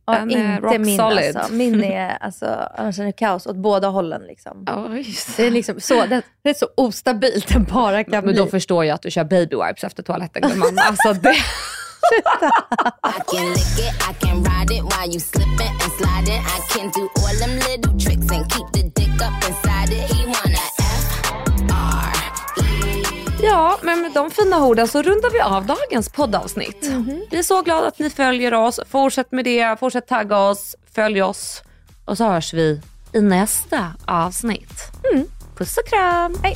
Ja, 0.05 0.13
den 0.13 0.31
är 0.31 0.61
rock 0.61 0.77
min 0.79 0.97
solid. 0.97 1.37
alltså. 1.37 1.53
Min 1.53 1.83
är, 1.83 2.17
alltså, 2.21 2.45
annars 2.75 2.99
är 2.99 3.03
det 3.05 3.11
kaos 3.11 3.47
åt 3.47 3.55
båda 3.55 3.87
hållen. 3.87 4.21
Liksom. 4.21 4.65
Oj. 4.89 5.15
Det 5.37 5.43
är 5.47 5.51
liksom 5.51 5.79
så, 5.79 6.05
det, 6.05 6.21
det 6.41 6.49
är 6.49 6.53
så 6.53 6.67
ostabilt 6.77 7.47
det 7.53 7.59
bara 7.59 8.03
kan 8.03 8.11
Men 8.11 8.23
bli. 8.23 8.33
då 8.33 8.47
förstår 8.47 8.85
jag 8.85 8.95
att 8.95 9.01
du 9.01 9.11
kör 9.11 9.23
baby 9.23 9.55
wipes 9.55 9.83
efter 9.83 10.03
toaletten 10.03 10.41
gumman. 10.49 10.77
Alltså 10.79 11.13
det... 11.13 11.35
I 13.03 13.19
can 13.31 13.45
lick 13.53 13.77
it, 13.79 13.93
I 14.09 14.13
can 14.13 14.43
ride 14.43 14.71
it 14.71 14.83
while 14.83 15.09
you 15.13 15.19
slipping 15.19 15.73
and 15.83 15.91
sliding. 15.97 16.41
I 16.55 16.59
can 16.73 16.91
do 16.91 17.09
all 17.15 17.35
them 17.39 17.55
little 17.69 17.99
tricks 17.99 18.31
and 18.31 18.51
keep 18.53 18.67
the 18.73 18.83
dick 19.01 19.21
up 19.21 19.49
inside 19.49 19.91
it. 19.93 20.11
He 20.11 20.25
wanna 20.25 20.63
F 20.79 21.13
R 21.71 22.13
E. 22.63 23.45
Ja, 23.45 23.77
men 23.81 24.01
med 24.01 24.11
de 24.11 24.31
fina 24.31 24.65
orden 24.65 24.87
så 24.87 25.01
rundar 25.01 25.29
vi 25.29 25.39
av 25.39 25.65
dagens 25.65 26.09
poddavsnitt. 26.09 26.89
Vi 27.31 27.37
är 27.37 27.43
så 27.43 27.61
glada 27.61 27.87
att 27.87 27.99
ni 27.99 28.09
följer 28.09 28.53
oss. 28.53 28.79
Fortsätt 28.89 29.31
med 29.31 29.45
det, 29.45 29.79
fortsätt 29.79 30.07
tagga 30.07 30.37
oss, 30.37 30.75
följ 30.95 31.21
oss. 31.21 31.63
Och 32.05 32.17
så 32.17 32.23
hörs 32.23 32.53
vi 32.53 32.81
i 33.13 33.21
nästa 33.21 33.93
avsnitt. 34.05 34.91
Puss 35.57 35.77
och 35.77 35.87
kram! 35.87 36.35
Hej. 36.43 36.55